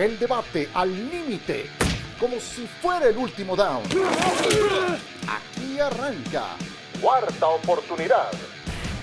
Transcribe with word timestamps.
El 0.00 0.18
debate 0.18 0.66
al 0.72 0.88
límite, 1.10 1.66
como 2.18 2.40
si 2.40 2.66
fuera 2.66 3.08
el 3.08 3.18
último 3.18 3.54
down. 3.54 3.82
Aquí 5.28 5.78
arranca. 5.78 6.56
Cuarta 7.02 7.46
oportunidad. 7.48 8.30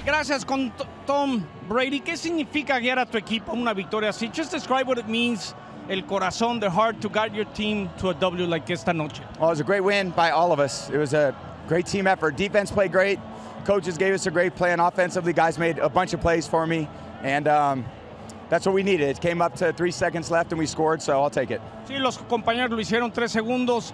Gracias 0.03 0.43
con 0.43 0.73
Tom 1.05 1.45
Brady. 1.69 1.99
¿Qué 1.99 2.17
significa 2.17 2.79
guiar 2.79 2.97
a 2.97 3.05
tu 3.05 3.19
equipo 3.19 3.51
a 3.51 3.53
una 3.53 3.75
victoria 3.75 4.09
así? 4.09 4.31
Just 4.35 4.51
describe 4.51 4.87
what 4.87 4.97
it 4.97 5.07
means. 5.07 5.53
El 5.87 6.01
corazón, 6.01 6.59
the 6.59 6.67
heart 6.67 6.99
to 6.99 7.09
guide 7.09 7.35
your 7.35 7.45
team 7.53 7.91
to 7.99 8.09
a 8.09 8.15
W 8.15 8.47
like 8.47 8.67
esta 8.71 8.91
noche. 8.91 9.21
Well, 9.39 9.49
it 9.49 9.51
was 9.51 9.59
a 9.59 9.63
great 9.63 9.83
win 9.83 10.09
by 10.09 10.31
all 10.31 10.51
of 10.51 10.59
us. 10.59 10.89
It 10.89 10.97
was 10.97 11.13
a 11.13 11.35
great 11.67 11.85
team 11.85 12.07
effort. 12.07 12.35
Defense 12.35 12.71
played 12.71 12.91
great. 12.91 13.19
Coaches 13.65 13.99
gave 13.99 14.15
us 14.15 14.25
a 14.25 14.31
great 14.31 14.55
plan 14.55 14.79
offensively. 14.79 15.31
Guys 15.31 15.59
made 15.59 15.77
a 15.77 15.89
bunch 15.89 16.13
of 16.13 16.21
plays 16.21 16.47
for 16.47 16.65
me, 16.65 16.89
and 17.21 17.47
um, 17.47 17.85
that's 18.49 18.65
what 18.65 18.75
we 18.75 18.83
needed. 18.83 19.09
It 19.09 19.21
came 19.21 19.41
up 19.41 19.55
to 19.57 19.73
three 19.73 19.91
seconds 19.91 20.31
left, 20.31 20.51
and 20.51 20.59
we 20.59 20.65
scored. 20.65 21.01
So 21.01 21.21
I'll 21.21 21.29
take 21.29 21.51
it. 21.51 21.61
Sí, 21.87 21.99
los 21.99 22.17
compañeros 22.17 22.71
lo 22.71 22.77
hicieron 22.77 23.13
tres 23.13 23.33
segundos. 23.33 23.93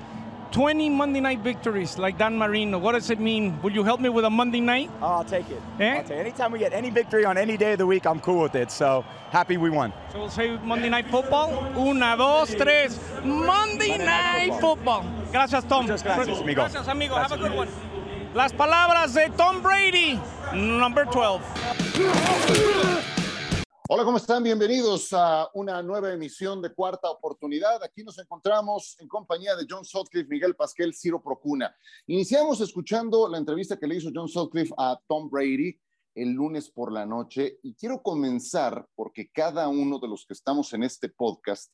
20 0.53 0.89
Monday 0.91 1.19
night 1.19 1.39
victories 1.39 1.97
like 1.97 2.15
Dan 2.19 2.37
Marino. 2.37 2.77
What 2.77 2.91
does 2.91 3.09
it 3.09 3.19
mean? 3.19 3.59
Will 3.63 3.71
you 3.71 3.83
help 3.83 3.99
me 3.99 4.09
with 4.09 4.23
a 4.23 4.29
Monday 4.29 4.61
night? 4.61 4.91
Oh, 5.01 5.07
I'll 5.07 5.23
take 5.23 5.49
it. 5.49 5.59
Eh? 5.79 5.97
I'll 5.97 6.03
take 6.03 6.11
it. 6.11 6.19
Anytime 6.19 6.51
we 6.51 6.59
get 6.59 6.73
any 6.73 6.91
victory 6.91 7.25
on 7.25 7.39
any 7.39 7.57
day 7.57 7.71
of 7.71 7.79
the 7.79 7.87
week, 7.87 8.05
I'm 8.05 8.19
cool 8.19 8.43
with 8.43 8.53
it. 8.53 8.69
So 8.69 9.03
happy 9.31 9.57
we 9.57 9.71
won. 9.71 9.91
So 10.11 10.19
we'll 10.19 10.29
say 10.29 10.55
Monday 10.57 10.89
night 10.89 11.09
football. 11.09 11.49
Una, 11.75 12.15
dos, 12.15 12.53
tres. 12.53 12.99
Monday, 13.23 13.97
night, 13.97 14.53
football. 14.61 15.03
Gracias, 15.31 15.63
Tom. 15.63 15.87
Muchas 15.87 16.03
gracias, 16.03 16.39
amigo. 16.39 16.61
Gracias, 16.61 16.87
amigo. 16.87 17.15
Have 17.15 17.31
a 17.31 17.37
good 17.37 17.55
one. 17.55 17.69
Las 18.35 18.51
palabras 18.51 19.13
de 19.13 19.29
Tom 19.35 19.61
Brady, 19.61 20.19
number 20.53 21.05
12. 21.05 21.41
Hola, 23.95 24.05
¿cómo 24.05 24.17
están? 24.17 24.41
Bienvenidos 24.41 25.13
a 25.13 25.47
una 25.53 25.83
nueva 25.83 26.11
emisión 26.11 26.63
de 26.63 26.73
Cuarta 26.73 27.11
Oportunidad. 27.11 27.83
Aquí 27.83 28.03
nos 28.03 28.17
encontramos 28.17 28.97
en 28.99 29.07
compañía 29.07 29.55
de 29.55 29.67
John 29.69 29.85
Sutcliffe, 29.85 30.27
Miguel 30.27 30.55
Pasquel, 30.55 30.95
Ciro 30.95 31.21
Procuna. 31.21 31.71
Iniciamos 32.07 32.59
escuchando 32.61 33.29
la 33.29 33.37
entrevista 33.37 33.77
que 33.77 33.85
le 33.85 33.97
hizo 33.97 34.09
John 34.11 34.27
Sutcliffe 34.27 34.73
a 34.79 34.99
Tom 35.07 35.29
Brady 35.29 35.79
el 36.15 36.31
lunes 36.31 36.71
por 36.71 36.91
la 36.91 37.05
noche 37.05 37.59
y 37.61 37.75
quiero 37.75 38.01
comenzar 38.01 38.83
porque 38.95 39.29
cada 39.31 39.67
uno 39.67 39.99
de 39.99 40.07
los 40.07 40.25
que 40.25 40.33
estamos 40.33 40.73
en 40.73 40.81
este 40.81 41.09
podcast 41.09 41.71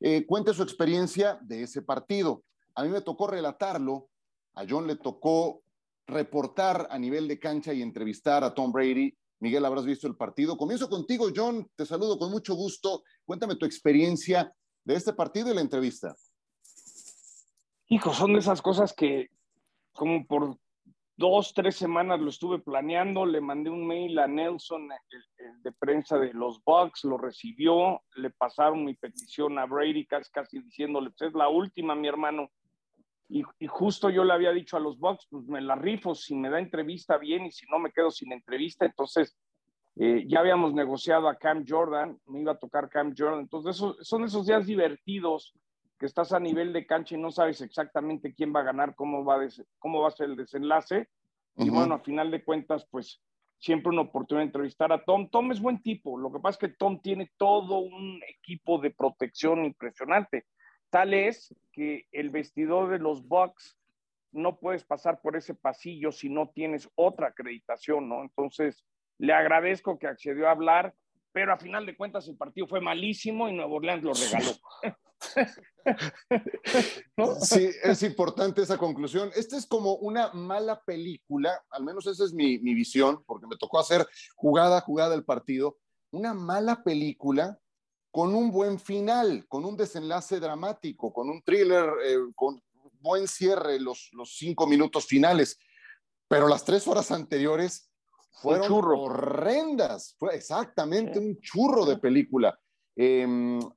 eh, 0.00 0.26
cuente 0.26 0.52
su 0.52 0.62
experiencia 0.62 1.38
de 1.40 1.62
ese 1.62 1.80
partido. 1.80 2.44
A 2.74 2.84
mí 2.84 2.90
me 2.90 3.00
tocó 3.00 3.28
relatarlo, 3.28 4.10
a 4.56 4.66
John 4.68 4.86
le 4.86 4.96
tocó 4.96 5.62
reportar 6.06 6.86
a 6.90 6.98
nivel 6.98 7.26
de 7.26 7.38
cancha 7.38 7.72
y 7.72 7.80
entrevistar 7.80 8.44
a 8.44 8.52
Tom 8.52 8.72
Brady 8.72 9.16
Miguel, 9.40 9.64
habrás 9.64 9.84
visto 9.84 10.06
el 10.06 10.16
partido. 10.16 10.56
Comienzo 10.56 10.88
contigo, 10.88 11.26
John. 11.34 11.68
Te 11.76 11.84
saludo 11.84 12.18
con 12.18 12.30
mucho 12.30 12.54
gusto. 12.54 13.02
Cuéntame 13.24 13.56
tu 13.56 13.66
experiencia 13.66 14.52
de 14.84 14.94
este 14.94 15.12
partido 15.12 15.50
y 15.50 15.54
la 15.54 15.60
entrevista. 15.60 16.14
Hijo, 17.88 18.12
son 18.12 18.32
de 18.32 18.38
esas 18.38 18.62
cosas 18.62 18.92
que 18.92 19.28
como 19.92 20.26
por 20.26 20.58
dos, 21.16 21.52
tres 21.54 21.76
semanas 21.76 22.20
lo 22.20 22.30
estuve 22.30 22.58
planeando. 22.58 23.26
Le 23.26 23.40
mandé 23.40 23.70
un 23.70 23.86
mail 23.86 24.18
a 24.18 24.26
Nelson 24.26 24.88
el, 25.10 25.62
de 25.62 25.72
prensa 25.72 26.18
de 26.18 26.32
los 26.32 26.62
Bucks, 26.64 27.04
lo 27.04 27.18
recibió. 27.18 28.02
Le 28.16 28.30
pasaron 28.30 28.84
mi 28.84 28.94
petición 28.94 29.58
a 29.58 29.66
Brady, 29.66 30.06
casi, 30.06 30.30
casi 30.30 30.60
diciéndole, 30.60 31.10
es 31.18 31.34
la 31.34 31.48
última, 31.48 31.94
mi 31.94 32.08
hermano. 32.08 32.50
Y, 33.28 33.42
y, 33.58 33.66
justo 33.66 34.08
yo 34.08 34.22
le 34.22 34.32
había 34.32 34.52
dicho 34.52 34.76
a 34.76 34.80
los 34.80 34.98
Bucks, 34.98 35.26
pues 35.28 35.46
me 35.46 35.60
la 35.60 35.74
rifo, 35.74 36.14
si 36.14 36.34
me 36.36 36.48
da 36.48 36.60
entrevista 36.60 37.18
bien 37.18 37.46
y 37.46 37.50
si 37.50 37.66
no 37.66 37.78
me 37.78 37.90
quedo 37.90 38.10
sin 38.10 38.32
entrevista, 38.32 38.86
entonces 38.86 39.36
eh, 39.96 40.26
ya 40.28 40.40
habíamos 40.40 40.74
negociado 40.74 41.28
a 41.28 41.36
Cam 41.36 41.64
Jordan, 41.66 42.20
me 42.26 42.40
iba 42.40 42.52
a 42.52 42.58
tocar 42.58 42.88
Cam 42.88 43.14
Jordan, 43.16 43.40
entonces 43.40 43.76
eso, 43.76 43.96
son 44.00 44.24
esos 44.24 44.46
días 44.46 44.66
divertidos 44.66 45.54
que 45.98 46.06
estás 46.06 46.32
a 46.32 46.40
nivel 46.40 46.72
de 46.72 46.86
cancha 46.86 47.14
y 47.14 47.18
no 47.18 47.30
sabes 47.30 47.62
exactamente 47.62 48.34
quién 48.34 48.54
va 48.54 48.60
a 48.60 48.64
ganar, 48.64 48.94
cómo 48.94 49.24
va, 49.24 49.42
a, 49.42 49.48
cómo 49.78 50.02
va 50.02 50.08
a 50.08 50.12
ser 50.12 50.30
el 50.30 50.36
desenlace. 50.36 51.08
Uh 51.54 51.62
-huh. 51.62 51.66
Y 51.66 51.70
bueno, 51.70 51.94
a 51.94 52.00
final 52.00 52.30
de 52.30 52.44
cuentas, 52.44 52.86
pues 52.90 53.22
siempre 53.58 53.90
una 53.90 54.02
oportunidad 54.02 54.42
de 54.42 54.48
entrevistar 54.48 54.92
a 54.92 55.02
Tom. 55.02 55.28
Tom 55.30 55.50
es 55.50 55.60
buen 55.60 55.80
tipo, 55.82 56.18
lo 56.18 56.30
que 56.30 56.40
pasa 56.40 56.58
es 56.60 56.70
que 56.70 56.76
Tom 56.76 57.00
tiene 57.00 57.32
todo 57.38 57.78
un 57.78 58.20
equipo 58.28 58.78
de 58.78 58.90
protección 58.90 59.64
impresionante. 59.64 60.44
Tal 60.96 61.12
es 61.12 61.54
que 61.72 62.08
el 62.10 62.30
vestidor 62.30 62.88
de 62.88 62.98
los 62.98 63.28
Bucks 63.28 63.76
no 64.32 64.58
puedes 64.58 64.82
pasar 64.82 65.20
por 65.20 65.36
ese 65.36 65.52
pasillo 65.52 66.10
si 66.10 66.30
no 66.30 66.48
tienes 66.48 66.88
otra 66.94 67.26
acreditación, 67.26 68.08
¿no? 68.08 68.22
Entonces, 68.22 68.82
le 69.18 69.34
agradezco 69.34 69.98
que 69.98 70.06
accedió 70.06 70.48
a 70.48 70.52
hablar, 70.52 70.94
pero 71.32 71.52
a 71.52 71.58
final 71.58 71.84
de 71.84 71.98
cuentas 71.98 72.26
el 72.28 72.38
partido 72.38 72.66
fue 72.66 72.80
malísimo 72.80 73.46
y 73.46 73.52
Nueva 73.52 73.74
Orleans 73.74 74.04
lo 74.04 74.14
regaló. 74.14 74.52
¿No? 77.18 77.34
Sí, 77.40 77.68
es 77.82 78.02
importante 78.02 78.62
esa 78.62 78.78
conclusión. 78.78 79.30
Esta 79.36 79.58
es 79.58 79.66
como 79.66 79.96
una 79.96 80.32
mala 80.32 80.80
película, 80.80 81.62
al 81.72 81.84
menos 81.84 82.06
esa 82.06 82.24
es 82.24 82.32
mi, 82.32 82.58
mi 82.60 82.72
visión, 82.72 83.22
porque 83.26 83.46
me 83.46 83.58
tocó 83.58 83.78
hacer 83.78 84.06
jugada 84.34 84.78
a 84.78 84.80
jugada 84.80 85.14
el 85.14 85.26
partido. 85.26 85.76
Una 86.10 86.32
mala 86.32 86.82
película 86.82 87.60
con 88.16 88.34
un 88.34 88.50
buen 88.50 88.80
final, 88.80 89.44
con 89.46 89.66
un 89.66 89.76
desenlace 89.76 90.40
dramático, 90.40 91.12
con 91.12 91.28
un 91.28 91.42
thriller, 91.42 91.84
eh, 92.02 92.16
con 92.34 92.58
buen 92.98 93.28
cierre 93.28 93.78
los, 93.78 94.08
los 94.12 94.38
cinco 94.38 94.66
minutos 94.66 95.04
finales. 95.04 95.58
Pero 96.26 96.48
las 96.48 96.64
tres 96.64 96.88
horas 96.88 97.10
anteriores 97.10 97.92
fueron 98.40 98.72
horrendas. 98.72 100.16
Fue 100.18 100.34
exactamente 100.34 101.12
sí. 101.12 101.18
un 101.18 101.38
churro 101.42 101.84
de 101.84 101.98
película. 101.98 102.58
Eh, 102.96 103.26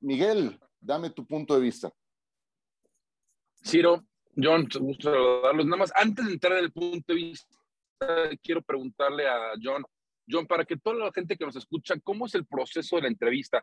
Miguel, 0.00 0.58
dame 0.80 1.10
tu 1.10 1.26
punto 1.26 1.54
de 1.54 1.60
vista. 1.60 1.92
Ciro, 3.62 4.06
John, 4.34 4.66
gusto 4.80 5.12
saludarlos. 5.12 5.66
Nada 5.66 5.76
más, 5.76 5.92
antes 5.94 6.24
de 6.24 6.32
entrar 6.32 6.54
en 6.54 6.64
el 6.64 6.72
punto 6.72 7.12
de 7.12 7.14
vista, 7.14 7.58
quiero 8.42 8.62
preguntarle 8.62 9.28
a 9.28 9.52
John, 9.62 9.84
John, 10.26 10.46
para 10.46 10.64
que 10.64 10.78
toda 10.78 10.96
la 10.96 11.12
gente 11.12 11.36
que 11.36 11.44
nos 11.44 11.56
escucha, 11.56 12.00
¿cómo 12.02 12.24
es 12.24 12.34
el 12.34 12.46
proceso 12.46 12.96
de 12.96 13.02
la 13.02 13.08
entrevista? 13.08 13.62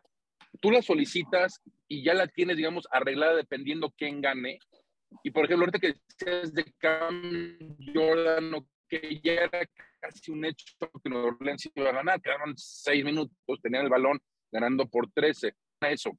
Tú 0.60 0.70
la 0.70 0.82
solicitas 0.82 1.62
y 1.86 2.02
ya 2.02 2.14
la 2.14 2.26
tienes, 2.26 2.56
digamos, 2.56 2.86
arreglada 2.90 3.36
dependiendo 3.36 3.92
quién 3.96 4.20
gane. 4.20 4.58
Y 5.22 5.30
por 5.30 5.44
ejemplo, 5.44 5.66
ahorita 5.66 5.78
que 5.78 5.94
decías 6.08 6.52
de 6.52 6.64
Cam 6.78 7.76
Jordan, 7.94 8.66
que 8.88 9.20
ya 9.22 9.32
era 9.32 9.60
casi 10.00 10.30
un 10.30 10.44
hecho 10.44 10.64
que 11.02 11.10
Nueva 11.10 11.28
Orleans 11.28 11.70
iba 11.74 11.90
a 11.90 11.92
ganar, 11.92 12.20
quedaron 12.20 12.54
seis 12.56 13.04
minutos, 13.04 13.36
tenían 13.62 13.84
el 13.84 13.90
balón 13.90 14.18
ganando 14.50 14.86
por 14.86 15.10
13. 15.10 15.54
Eso. 15.80 16.18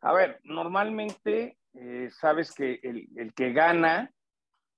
A 0.00 0.12
ver, 0.12 0.40
normalmente 0.44 1.58
eh, 1.74 2.10
sabes 2.10 2.52
que 2.52 2.80
el, 2.82 3.32
que 3.34 3.52
gana 3.52 4.12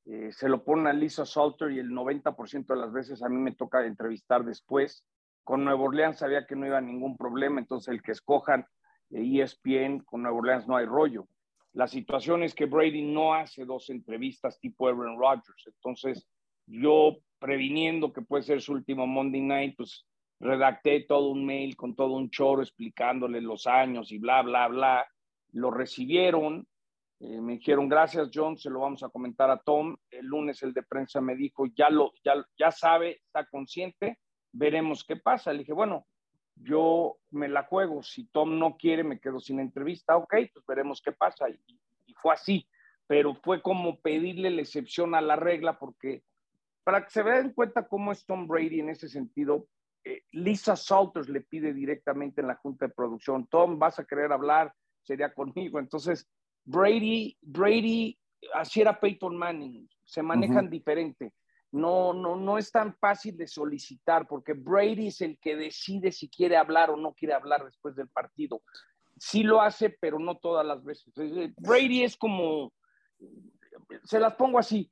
eh, 0.05 0.31
se 0.33 0.49
lo 0.49 0.65
pone 0.65 0.91
a 0.91 0.93
Lisa 0.93 1.25
Salter 1.25 1.71
y 1.71 1.78
el 1.78 1.91
90% 1.91 2.67
de 2.67 2.77
las 2.77 2.93
veces 2.93 3.23
a 3.23 3.28
mí 3.28 3.37
me 3.37 3.55
toca 3.55 3.87
entrevistar 3.87 4.44
después. 4.44 5.05
Con 5.44 5.65
Nueva 5.65 5.82
Orleans 5.82 6.19
sabía 6.19 6.47
que 6.47 6.56
no 6.56 6.66
iba 6.66 6.78
a 6.78 6.81
ningún 6.81 7.16
problema, 7.16 7.60
entonces 7.60 7.88
el 7.88 8.03
que 8.03 8.12
escojan 8.12 8.66
eh, 9.10 9.43
ESPN, 9.43 10.00
con 10.00 10.22
Nueva 10.22 10.38
Orleans 10.38 10.66
no 10.66 10.77
hay 10.77 10.87
rollo. 10.87 11.28
La 11.75 11.87
situación 11.87 12.43
es 12.43 12.55
que 12.55 12.66
Brady 12.66 13.03
no 13.03 13.34
hace 13.34 13.65
dos 13.65 13.91
entrevistas 13.91 14.59
tipo 14.59 14.88
Aaron 14.88 15.19
Rodgers, 15.19 15.66
entonces 15.66 16.27
yo 16.66 17.19
previniendo 17.38 18.12
que 18.12 18.22
puede 18.22 18.43
ser 18.43 18.62
su 18.62 18.72
último 18.72 19.06
Monday 19.06 19.43
Night, 19.43 19.75
pues 19.77 20.06
redacté 20.41 21.05
todo 21.06 21.28
un 21.28 21.44
mail 21.44 21.76
con 21.76 21.94
todo 21.94 22.15
un 22.15 22.31
choro 22.31 22.62
explicándole 22.62 23.41
los 23.41 23.66
años 23.66 24.12
y 24.12 24.19
bla, 24.19 24.43
bla, 24.43 24.69
bla. 24.69 25.06
Lo 25.53 25.71
recibieron, 25.71 26.66
eh, 27.21 27.41
me 27.41 27.55
dijeron, 27.55 27.88
gracias 27.88 28.31
John, 28.32 28.56
se 28.56 28.71
lo 28.71 28.81
vamos 28.81 29.03
a 29.03 29.09
comentar 29.09 29.50
a 29.50 29.59
Tom. 29.59 29.97
El 30.11 30.26
lunes 30.26 30.62
el 30.62 30.72
de 30.72 30.82
prensa 30.82 31.21
me 31.21 31.37
dijo, 31.37 31.66
ya, 31.66 31.91
lo, 31.91 32.12
ya, 32.25 32.34
ya 32.59 32.71
sabe, 32.71 33.21
está 33.26 33.47
consciente, 33.47 34.19
veremos 34.54 35.04
qué 35.04 35.16
pasa. 35.16 35.53
Le 35.53 35.60
dije, 35.60 35.72
bueno, 35.72 36.06
yo 36.56 37.19
me 37.31 37.48
la 37.48 37.65
juego, 37.65 38.03
si 38.03 38.26
Tom 38.28 38.59
no 38.59 38.76
quiere, 38.76 39.05
me 39.05 39.20
quedo 39.20 39.40
sin 39.40 39.61
entrevista, 39.61 40.17
ok, 40.17 40.34
pues 40.52 40.64
veremos 40.67 41.02
qué 41.02 41.12
pasa. 41.12 41.50
Y, 41.50 41.58
y 42.06 42.14
fue 42.14 42.32
así, 42.32 42.67
pero 43.06 43.34
fue 43.34 43.61
como 43.61 44.00
pedirle 44.00 44.50
la 44.50 44.62
excepción 44.62 45.14
a 45.14 45.20
la 45.20 45.37
regla, 45.37 45.79
porque 45.79 46.23
para 46.84 47.05
que 47.05 47.11
se 47.11 47.23
den 47.23 47.52
cuenta 47.52 47.87
cómo 47.87 48.12
es 48.12 48.25
Tom 48.25 48.46
Brady 48.46 48.81
en 48.81 48.90
ese 48.90 49.08
sentido, 49.08 49.67
eh, 50.05 50.23
Lisa 50.32 50.76
Salters 50.76 51.29
le 51.29 51.40
pide 51.40 51.73
directamente 51.73 52.43
en 52.43 52.46
la 52.46 52.56
junta 52.56 52.87
de 52.87 52.94
producción, 52.94 53.46
Tom, 53.46 53.79
vas 53.79 53.99
a 53.99 54.05
querer 54.05 54.32
hablar, 54.32 54.73
sería 55.02 55.32
conmigo. 55.32 55.79
Entonces, 55.79 56.29
Brady, 56.64 57.37
Brady, 57.40 58.19
así 58.52 58.82
era 58.82 59.00
Peyton 59.00 59.37
Manning, 59.37 59.88
se 60.05 60.23
manejan 60.23 60.67
uh 60.67 60.69
-huh. 60.69 60.70
diferente. 60.70 61.32
No, 61.75 62.12
no, 62.12 62.37
no 62.37 62.56
es 62.56 62.71
tan 62.71 62.94
fácil 62.94 63.37
de 63.37 63.49
solicitar 63.49 64.29
porque 64.29 64.53
Brady 64.53 65.09
es 65.09 65.21
el 65.23 65.37
que 65.41 65.56
decide 65.56 66.12
si 66.12 66.29
quiere 66.29 66.56
hablar 66.56 66.91
o 66.91 66.97
no 66.97 67.15
quiere 67.15 67.35
hablar 67.35 67.65
después 67.65 67.97
del 67.97 68.09
partido. 68.09 68.62
Sí 69.19 69.43
lo 69.43 69.61
hace, 69.61 69.91
pero 69.91 70.21
no 70.21 70.37
todas 70.37 70.65
las 70.65 70.85
veces. 70.85 71.12
Brady 71.56 72.05
es 72.05 72.17
como, 72.17 72.73
se 74.05 74.21
las 74.21 74.37
pongo 74.37 74.61
así, 74.61 74.88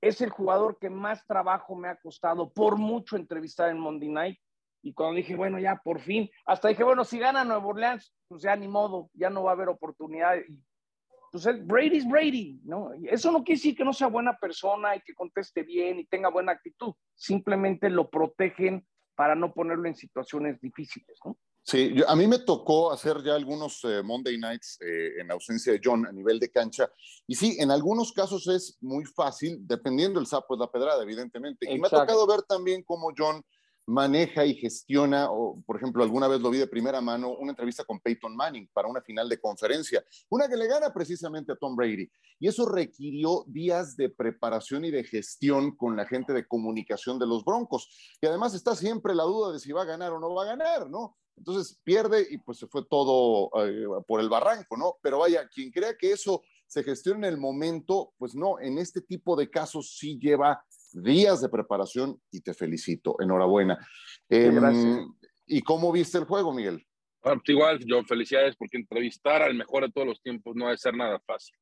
es 0.00 0.22
el 0.22 0.30
jugador 0.30 0.78
que 0.78 0.88
más 0.88 1.26
trabajo 1.26 1.76
me 1.76 1.88
ha 1.88 1.96
costado 1.96 2.50
por 2.50 2.78
mucho 2.78 3.16
entrevistar 3.16 3.68
en 3.68 3.78
Monday 3.78 4.08
Night 4.08 4.38
Y 4.80 4.94
cuando 4.94 5.16
dije, 5.16 5.36
bueno, 5.36 5.58
ya 5.58 5.76
por 5.84 6.00
fin, 6.00 6.30
hasta 6.46 6.68
dije, 6.68 6.84
bueno, 6.84 7.04
si 7.04 7.18
gana 7.18 7.44
Nueva 7.44 7.66
Orleans, 7.66 8.14
pues 8.28 8.42
ya 8.42 8.56
ni 8.56 8.66
modo, 8.66 9.10
ya 9.12 9.28
no 9.28 9.42
va 9.42 9.50
a 9.50 9.54
haber 9.54 9.68
oportunidad. 9.68 10.36
Entonces, 11.32 11.66
Brady 11.66 11.96
es 11.96 12.06
Brady, 12.06 12.60
¿no? 12.64 12.90
Eso 13.10 13.32
no 13.32 13.42
quiere 13.42 13.58
decir 13.58 13.74
que 13.74 13.86
no 13.86 13.94
sea 13.94 14.08
buena 14.08 14.36
persona 14.36 14.94
y 14.94 15.00
que 15.00 15.14
conteste 15.14 15.62
bien 15.62 15.98
y 15.98 16.04
tenga 16.04 16.28
buena 16.28 16.52
actitud. 16.52 16.92
Simplemente 17.14 17.88
lo 17.88 18.10
protegen 18.10 18.86
para 19.14 19.34
no 19.34 19.54
ponerlo 19.54 19.88
en 19.88 19.94
situaciones 19.94 20.60
difíciles, 20.60 21.18
¿no? 21.24 21.38
Sí, 21.64 21.94
a 22.06 22.16
mí 22.16 22.26
me 22.26 22.40
tocó 22.40 22.92
hacer 22.92 23.22
ya 23.22 23.36
algunos 23.36 23.82
eh, 23.84 24.02
Monday 24.02 24.36
Nights 24.36 24.78
eh, 24.80 25.20
en 25.20 25.30
ausencia 25.30 25.72
de 25.72 25.80
John 25.82 26.04
a 26.06 26.12
nivel 26.12 26.40
de 26.40 26.50
cancha. 26.50 26.90
Y 27.26 27.36
sí, 27.36 27.56
en 27.60 27.70
algunos 27.70 28.12
casos 28.12 28.48
es 28.48 28.76
muy 28.80 29.04
fácil, 29.04 29.58
dependiendo 29.60 30.18
el 30.18 30.26
sapo 30.26 30.54
es 30.54 30.60
la 30.60 30.70
pedrada, 30.70 31.02
evidentemente. 31.02 31.72
Y 31.72 31.78
me 31.78 31.86
ha 31.86 31.90
tocado 31.90 32.26
ver 32.26 32.42
también 32.42 32.82
cómo 32.82 33.10
John 33.16 33.42
maneja 33.86 34.44
y 34.44 34.54
gestiona, 34.54 35.30
o 35.30 35.60
por 35.66 35.76
ejemplo, 35.76 36.02
alguna 36.02 36.28
vez 36.28 36.40
lo 36.40 36.50
vi 36.50 36.58
de 36.58 36.66
primera 36.66 37.00
mano, 37.00 37.36
una 37.36 37.50
entrevista 37.50 37.84
con 37.84 38.00
Peyton 38.00 38.34
Manning 38.36 38.68
para 38.72 38.88
una 38.88 39.02
final 39.02 39.28
de 39.28 39.40
conferencia, 39.40 40.04
una 40.30 40.48
que 40.48 40.56
le 40.56 40.66
gana 40.66 40.92
precisamente 40.92 41.52
a 41.52 41.56
Tom 41.56 41.74
Brady. 41.74 42.08
Y 42.38 42.48
eso 42.48 42.66
requirió 42.66 43.44
días 43.46 43.96
de 43.96 44.08
preparación 44.08 44.84
y 44.84 44.90
de 44.90 45.04
gestión 45.04 45.76
con 45.76 45.96
la 45.96 46.06
gente 46.06 46.32
de 46.32 46.46
comunicación 46.46 47.18
de 47.18 47.26
los 47.26 47.44
Broncos. 47.44 48.16
Y 48.20 48.26
además 48.26 48.54
está 48.54 48.74
siempre 48.74 49.14
la 49.14 49.24
duda 49.24 49.52
de 49.52 49.58
si 49.58 49.72
va 49.72 49.82
a 49.82 49.86
ganar 49.86 50.12
o 50.12 50.20
no 50.20 50.34
va 50.34 50.44
a 50.44 50.46
ganar, 50.46 50.88
¿no? 50.88 51.16
Entonces 51.36 51.80
pierde 51.82 52.26
y 52.30 52.38
pues 52.38 52.58
se 52.58 52.66
fue 52.66 52.84
todo 52.84 53.50
eh, 53.64 53.86
por 54.06 54.20
el 54.20 54.28
barranco, 54.28 54.76
¿no? 54.76 54.96
Pero 55.02 55.18
vaya, 55.18 55.48
quien 55.48 55.70
crea 55.70 55.96
que 55.96 56.12
eso 56.12 56.42
se 56.66 56.82
gestiona 56.82 57.28
en 57.28 57.34
el 57.34 57.40
momento, 57.40 58.14
pues 58.18 58.34
no, 58.34 58.58
en 58.58 58.78
este 58.78 59.02
tipo 59.02 59.36
de 59.36 59.50
casos 59.50 59.96
sí 59.98 60.18
lleva 60.18 60.64
días 60.92 61.40
de 61.40 61.48
preparación 61.48 62.20
y 62.30 62.40
te 62.40 62.54
felicito. 62.54 63.16
Enhorabuena. 63.20 63.78
Em, 64.28 65.12
¿Y 65.46 65.62
cómo 65.62 65.92
viste 65.92 66.18
el 66.18 66.24
juego, 66.24 66.52
Miguel? 66.52 66.86
Pues 67.20 67.38
igual, 67.46 67.78
yo 67.84 68.02
felicidades 68.04 68.56
porque 68.56 68.78
entrevistar 68.78 69.42
al 69.42 69.54
mejor 69.54 69.84
de 69.84 69.92
todos 69.92 70.06
los 70.06 70.22
tiempos 70.22 70.56
no 70.56 70.66
debe 70.66 70.76
ser 70.76 70.94
nada 70.94 71.20
fácil. 71.20 71.54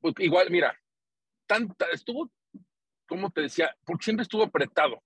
Pues 0.00 0.14
igual, 0.18 0.50
mira, 0.50 0.78
tanta, 1.46 1.86
estuvo, 1.92 2.30
como 3.06 3.30
te 3.30 3.42
decía, 3.42 3.74
porque 3.84 4.04
siempre 4.04 4.22
estuvo 4.22 4.42
apretado. 4.42 5.02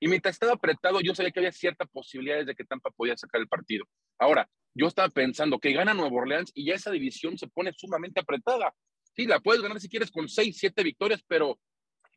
Y 0.00 0.08
mientras 0.08 0.34
estaba 0.34 0.52
apretado, 0.52 1.00
yo 1.00 1.14
sabía 1.14 1.30
que 1.30 1.40
había 1.40 1.52
ciertas 1.52 1.88
posibilidades 1.90 2.46
de 2.46 2.54
que 2.54 2.64
Tampa 2.64 2.90
podía 2.90 3.16
sacar 3.16 3.40
el 3.40 3.48
partido. 3.48 3.84
Ahora, 4.18 4.48
yo 4.74 4.88
estaba 4.88 5.08
pensando 5.08 5.58
que 5.58 5.72
gana 5.72 5.94
Nueva 5.94 6.16
Orleans 6.16 6.50
y 6.54 6.66
ya 6.66 6.74
esa 6.74 6.90
división 6.90 7.38
se 7.38 7.48
pone 7.48 7.72
sumamente 7.72 8.20
apretada. 8.20 8.74
Sí, 9.14 9.24
la 9.24 9.40
puedes 9.40 9.62
ganar 9.62 9.80
si 9.80 9.88
quieres 9.88 10.10
con 10.10 10.28
seis, 10.28 10.58
siete 10.58 10.82
victorias, 10.82 11.22
pero 11.26 11.58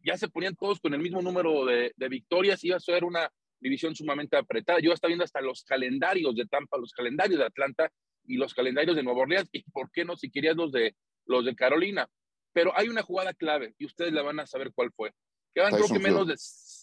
ya 0.04 0.18
se 0.18 0.30
ponían 0.30 0.56
todos 0.56 0.80
con 0.80 0.94
el 0.94 1.02
mismo 1.02 1.22
número 1.22 1.66
de, 1.66 1.94
victorias, 2.10 2.64
iba 2.64 2.78
a 2.78 2.80
ser 2.80 3.04
una 3.04 3.32
división 3.60 3.96
sumamente 3.96 4.38
apretada. 4.38 4.80
Yo 4.80 4.94
estaba 4.94 5.10
viendo 5.10 5.26
hasta 5.26 5.42
los 5.42 5.64
calendarios 5.64 6.36
de 6.36 6.46
Tampa, 6.46 6.78
los 6.78 6.94
calendarios 6.94 7.40
de 7.40 7.46
Atlanta 7.46 7.92
y 8.26 8.38
los 8.38 8.54
calendarios 8.54 8.96
de 8.96 9.04
Nueva 9.04 9.22
Orleans, 9.22 9.50
y 9.52 9.64
por 9.72 9.92
qué 9.92 10.06
no, 10.06 10.16
si 10.16 10.30
querías 10.32 10.56
los 10.56 10.72
de, 10.72 10.96
los 11.26 11.46
de 11.46 11.56
Carolina. 11.56 12.10
Pero 12.54 12.72
hay 12.76 12.88
una 12.88 13.04
jugada 13.04 13.34
clave 13.34 13.76
y 13.78 13.86
ustedes 13.86 14.14
la 14.14 14.24
van 14.24 14.40
a 14.40 14.48
saber 14.48 14.72
cuál 14.74 14.92
fue. 14.92 15.14
Quedan 15.54 15.74
creo 15.74 15.88
que 15.88 16.00
menos 16.00 16.28
de... 16.28 16.36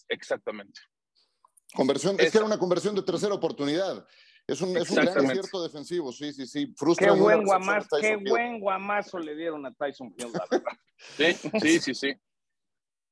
Exactamente. 0.08 0.80
Conversión, 1.74 2.16
es, 2.18 2.30
que 2.30 2.38
era 2.38 2.46
una 2.46 2.58
conversión 2.58 2.94
de 2.94 3.02
tercera 3.02 3.34
oportunidad. 3.34 4.06
Es 4.46 4.60
un, 4.60 4.76
es 4.76 4.88
un 4.90 4.96
gran 4.96 5.26
acierto 5.26 5.60
defensivo, 5.60 6.12
sí, 6.12 6.32
sí, 6.32 6.46
sí. 6.46 6.72
Frustra 6.76 7.12
qué 7.12 7.20
buen, 7.20 7.44
guamazo, 7.44 7.96
qué 8.00 8.16
buen 8.16 8.60
guamazo 8.60 9.18
le 9.18 9.34
dieron 9.34 9.66
a 9.66 9.72
Tyson 9.72 10.14
Hill, 10.16 10.32
la 10.32 10.46
verdad. 10.50 10.72
sí, 11.16 11.34
sí, 11.60 11.80
sí, 11.80 11.94
sí. 11.94 12.16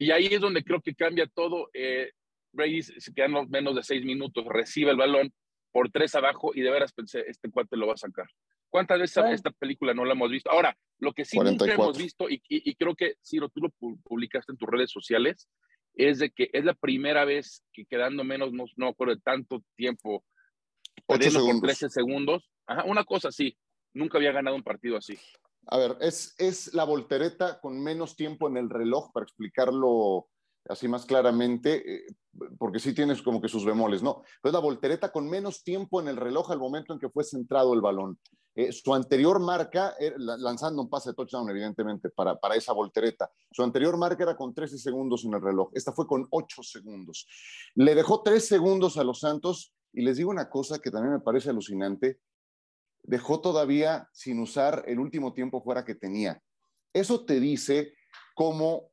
Y 0.05 0.11
ahí 0.11 0.27
es 0.27 0.41
donde 0.41 0.63
creo 0.63 0.83
que 0.83 0.95
cambia 0.95 1.27
todo. 1.27 1.71
Eh, 1.73 2.13
Brady 2.53 2.83
se 2.83 3.15
quedan 3.15 3.49
menos 3.49 3.75
de 3.75 3.83
seis 3.83 4.05
minutos, 4.05 4.45
recibe 4.47 4.91
el 4.91 4.99
balón 4.99 5.33
por 5.73 5.91
tres 5.91 6.15
abajo 6.15 6.53
y 6.55 6.61
de 6.61 6.71
veras 6.71 6.93
pensé, 6.93 7.25
este 7.27 7.51
cuate 7.51 7.79
lo 7.79 7.87
va 7.87 7.95
a 7.95 7.97
sacar. 7.97 8.27
¿Cuántas 8.69 8.99
veces 8.99 9.25
esta 9.31 9.51
película 9.51 9.95
no 9.95 10.05
la 10.05 10.13
hemos 10.13 10.31
visto? 10.31 10.51
Ahora, 10.51 10.77
lo 10.99 11.15
que 11.15 11.25
sí 11.25 11.39
nunca 11.39 11.73
hemos 11.73 11.97
visto, 11.97 12.29
y, 12.29 12.43
y, 12.49 12.75
creo 12.75 12.95
que, 12.95 13.15
Ciro, 13.25 13.49
tú 13.49 13.63
lo 13.63 13.71
publicaste 14.03 14.53
en 14.53 14.59
tus 14.59 14.69
redes 14.69 14.91
sociales, 14.91 15.49
es 15.95 16.19
de 16.19 16.31
que 16.31 16.51
es 16.53 16.65
la 16.67 16.75
primera 16.75 17.25
vez 17.25 17.65
que 17.73 17.87
quedando 17.87 18.25
menos, 18.25 18.53
no, 18.53 18.65
no 18.77 18.89
acuerdo 18.89 19.15
de 19.15 19.23
tanto 19.23 19.63
tiempo, 19.75 20.23
ocho 21.07 21.31
segundos. 21.31 21.63
13 21.63 21.89
segundos, 21.89 22.51
una 22.85 23.05
cosa 23.05 23.29
así, 23.29 23.57
nunca 23.95 24.19
había 24.19 24.33
ganado 24.33 24.55
un 24.55 24.63
partido 24.63 24.99
así. 24.99 25.19
A 25.67 25.79
ver, 25.79 25.97
es, 26.01 26.35
es 26.39 26.75
la 26.75 26.85
voltereta 26.85 27.61
con 27.61 27.83
menos 27.83 28.17
tiempo 28.17 28.49
en 28.49 28.57
el 28.57 28.71
reloj, 28.71 29.13
para 29.13 29.25
explicarlo 29.25 30.29
así 30.69 30.89
más 30.89 31.05
claramente, 31.05 31.95
eh, 31.95 32.07
porque 32.59 32.79
sí 32.79 32.95
tienes 32.95 33.23
como 33.23 33.41
que 33.41 33.49
sus 33.49 33.65
bemoles, 33.65 34.03
¿no? 34.03 34.23
Es 34.43 34.53
la 34.53 34.59
voltereta 34.59 35.13
con 35.13 35.29
menos 35.29 35.63
tiempo 35.63 36.01
en 36.01 36.09
el 36.09 36.17
reloj 36.17 36.51
al 36.51 36.59
momento 36.59 36.93
en 36.93 36.99
que 36.99 37.11
fue 37.11 37.25
centrado 37.25 37.75
el 37.75 37.81
balón. 37.81 38.19
Eh, 38.57 38.73
su 38.73 38.95
anterior 38.95 39.41
marca, 39.41 39.95
eh, 39.99 40.15
lanzando 40.17 40.83
un 40.83 40.89
pase 40.89 41.11
de 41.11 41.15
touchdown, 41.15 41.51
evidentemente, 41.51 42.11
para, 42.11 42.39
para 42.39 42.55
esa 42.55 42.73
voltereta, 42.73 43.31
su 43.51 43.63
anterior 43.63 43.97
marca 43.97 44.23
era 44.23 44.37
con 44.37 44.55
13 44.55 44.79
segundos 44.79 45.25
en 45.25 45.35
el 45.35 45.43
reloj. 45.43 45.71
Esta 45.75 45.93
fue 45.93 46.07
con 46.07 46.27
8 46.31 46.63
segundos. 46.63 47.27
Le 47.75 47.95
dejó 47.95 48.23
3 48.23 48.47
segundos 48.47 48.97
a 48.97 49.05
los 49.05 49.21
Santos 49.21 49.75
y 49.93 50.03
les 50.03 50.17
digo 50.17 50.31
una 50.31 50.49
cosa 50.49 50.79
que 50.79 50.91
también 50.91 51.15
me 51.15 51.21
parece 51.21 51.51
alucinante 51.51 52.21
dejó 53.05 53.41
todavía 53.41 54.09
sin 54.13 54.41
usar 54.41 54.85
el 54.87 54.99
último 54.99 55.33
tiempo 55.33 55.63
fuera 55.63 55.85
que 55.85 55.95
tenía. 55.95 56.43
Eso 56.93 57.25
te 57.25 57.41
dice 57.41 57.95
cómo 58.35 58.91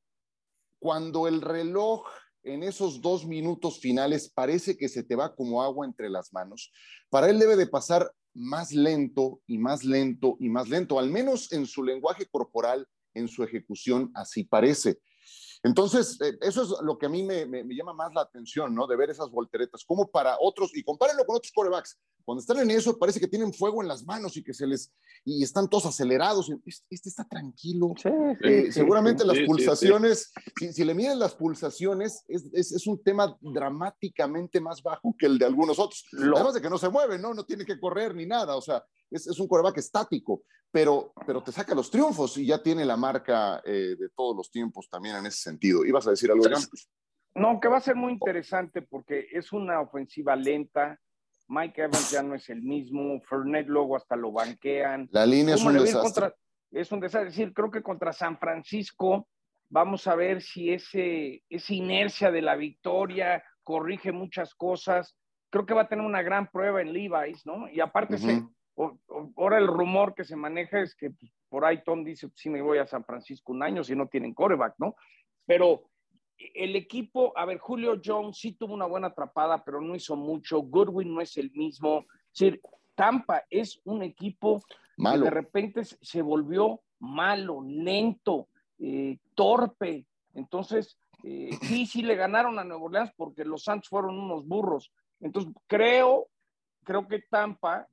cuando 0.79 1.27
el 1.27 1.41
reloj 1.41 2.05
en 2.43 2.63
esos 2.63 3.01
dos 3.01 3.25
minutos 3.25 3.79
finales 3.79 4.29
parece 4.29 4.77
que 4.77 4.89
se 4.89 5.03
te 5.03 5.15
va 5.15 5.35
como 5.35 5.61
agua 5.61 5.85
entre 5.85 6.09
las 6.09 6.33
manos, 6.33 6.71
para 7.09 7.29
él 7.29 7.39
debe 7.39 7.55
de 7.55 7.67
pasar 7.67 8.11
más 8.33 8.71
lento 8.71 9.41
y 9.45 9.57
más 9.57 9.83
lento 9.83 10.37
y 10.39 10.49
más 10.49 10.69
lento, 10.69 10.97
al 10.97 11.09
menos 11.09 11.51
en 11.51 11.65
su 11.65 11.83
lenguaje 11.83 12.25
corporal, 12.25 12.87
en 13.13 13.27
su 13.27 13.43
ejecución, 13.43 14.11
así 14.15 14.43
parece. 14.43 14.99
Entonces, 15.63 16.19
eh, 16.21 16.37
eso 16.41 16.63
es 16.63 16.69
lo 16.81 16.97
que 16.97 17.05
a 17.05 17.09
mí 17.09 17.23
me, 17.23 17.45
llama 17.75 17.93
más 17.93 18.13
la 18.13 18.21
atención, 18.21 18.73
¿no? 18.73 18.87
De 18.87 18.95
ver 18.95 19.11
esas 19.11 19.29
volteretas, 19.29 19.83
como 19.85 20.09
para 20.09 20.37
otros, 20.39 20.75
y 20.75 20.83
compárenlo 20.83 21.25
con 21.25 21.35
otros 21.35 21.51
corebacks, 21.53 21.99
cuando 22.23 22.41
están 22.41 22.59
en 22.59 22.71
eso 22.71 22.97
parece 22.97 23.19
que 23.19 23.27
tienen 23.27 23.53
fuego 23.53 23.81
en 23.81 23.87
las 23.87 24.05
manos 24.05 24.37
y 24.37 24.43
que 24.43 24.53
se 24.53 24.67
les, 24.67 24.91
y 25.25 25.43
están 25.43 25.69
todos 25.69 25.85
acelerados, 25.85 26.51
este, 26.89 27.09
está 27.09 27.27
tranquilo. 27.27 27.93
Eh, 28.43 28.71
seguramente 28.71 29.25
las 29.25 29.39
pulsaciones, 29.39 30.31
si, 30.71 30.83
le 30.83 30.93
miden 30.93 31.19
las 31.19 31.35
pulsaciones, 31.35 32.23
es, 32.27 32.45
es, 32.53 32.87
un 32.87 33.03
tema 33.03 33.37
dramáticamente 33.41 34.59
más 34.59 34.81
bajo 34.81 35.15
que 35.17 35.25
el 35.25 35.37
de 35.37 35.45
algunos 35.45 35.79
otros. 35.79 36.05
Además 36.13 36.53
de 36.53 36.61
que 36.61 36.69
no 36.69 36.77
se 36.77 36.89
mueve, 36.89 37.17
¿no? 37.19 37.33
No 37.33 37.45
tiene 37.45 37.65
que 37.65 37.79
correr 37.79 38.15
ni 38.15 38.25
nada, 38.25 38.55
o 38.55 38.61
sea, 38.61 38.83
es, 39.09 39.27
es 39.27 39.39
un 39.39 39.47
coreback 39.47 39.77
estático, 39.77 40.43
pero, 40.71 41.13
pero 41.27 41.43
te 41.43 41.51
saca 41.51 41.75
los 41.75 41.91
triunfos 41.91 42.37
y 42.37 42.45
ya 42.45 42.63
tiene 42.63 42.85
la 42.85 42.95
marca 42.95 43.61
eh, 43.65 43.95
de 43.99 44.09
todos 44.15 44.35
los 44.35 44.49
tiempos 44.49 44.89
también 44.89 45.17
en 45.17 45.25
ese 45.25 45.41
sentido. 45.41 45.85
¿Ibas 45.85 46.07
a 46.07 46.11
decir 46.11 46.31
algo, 46.31 46.45
No, 47.35 47.59
que 47.59 47.67
va 47.67 47.77
a 47.77 47.81
ser 47.81 47.95
muy 47.95 48.13
interesante 48.13 48.81
porque 48.81 49.27
es 49.31 49.51
una 49.51 49.81
ofensiva 49.81 50.35
lenta. 50.35 50.99
Mike 51.51 51.81
Evans 51.81 52.09
ya 52.09 52.23
no 52.23 52.33
es 52.33 52.49
el 52.49 52.61
mismo. 52.61 53.19
Fernet 53.21 53.67
luego 53.67 53.97
hasta 53.97 54.15
lo 54.15 54.31
banquean. 54.31 55.09
La 55.11 55.25
línea 55.25 55.55
es 55.55 55.63
un 55.63 55.73
desastre. 55.73 56.33
es 56.71 56.89
un 56.93 57.01
desastre. 57.01 57.29
Es 57.29 57.35
decir, 57.35 57.53
creo 57.53 57.69
que 57.69 57.83
contra 57.83 58.13
San 58.13 58.39
Francisco 58.39 59.27
vamos 59.69 60.07
a 60.07 60.15
ver 60.15 60.41
si 60.41 60.71
ese, 60.71 61.43
esa 61.49 61.73
inercia 61.73 62.31
de 62.31 62.41
la 62.41 62.55
victoria 62.55 63.43
corrige 63.63 64.13
muchas 64.13 64.55
cosas. 64.55 65.17
Creo 65.49 65.65
que 65.65 65.73
va 65.73 65.81
a 65.81 65.87
tener 65.89 66.05
una 66.05 66.21
gran 66.21 66.49
prueba 66.49 66.81
en 66.81 66.93
Levi's, 66.93 67.45
¿no? 67.45 67.69
Y 67.69 67.81
aparte, 67.81 68.17
se, 68.17 68.43
ahora 69.35 69.57
el 69.57 69.67
rumor 69.67 70.15
que 70.15 70.23
se 70.23 70.37
maneja 70.37 70.79
es 70.79 70.95
que 70.95 71.11
pues, 71.11 71.33
por 71.49 71.65
ahí 71.65 71.83
Tom 71.83 72.05
dice, 72.05 72.29
si 72.33 72.49
me 72.49 72.61
voy 72.61 72.77
a 72.77 72.87
San 72.87 73.03
Francisco 73.03 73.51
un 73.51 73.61
año 73.61 73.83
si 73.83 73.93
no 73.93 74.07
tienen 74.07 74.33
coreback, 74.33 74.75
¿no? 74.77 74.95
Pero 75.45 75.90
el 76.53 76.75
equipo, 76.75 77.33
a 77.37 77.45
ver, 77.45 77.57
Julio 77.57 77.99
Jones 78.03 78.37
sí 78.37 78.53
tuvo 78.53 78.73
una 78.73 78.85
buena 78.85 79.07
atrapada, 79.07 79.63
pero 79.63 79.81
no 79.81 79.95
hizo 79.95 80.15
mucho. 80.15 80.61
Goodwin 80.61 81.13
no 81.13 81.21
es 81.21 81.37
el 81.37 81.51
mismo. 81.51 82.05
Es 82.33 82.59
Tampa 82.95 83.43
es 83.49 83.81
un 83.85 84.03
equipo 84.03 84.61
que 84.97 85.17
de 85.17 85.29
repente 85.29 85.83
se 85.83 86.21
volvió 86.21 86.81
malo, 86.99 87.61
lento, 87.63 88.47
eh, 88.77 89.17
torpe. 89.33 90.05
Entonces, 90.33 90.97
eh, 91.23 91.49
sí, 91.63 91.85
sí 91.85 92.01
le 92.03 92.15
ganaron 92.15 92.59
a 92.59 92.63
Nueva 92.63 92.83
Orleans 92.83 93.11
porque 93.15 93.45
los 93.45 93.63
Santos 93.63 93.89
fueron 93.89 94.19
unos 94.19 94.47
burros. 94.47 94.91
Entonces, 95.19 95.53
creo, 95.67 96.27
creo 96.83 97.07
que 97.07 97.23
Tampa 97.29 97.87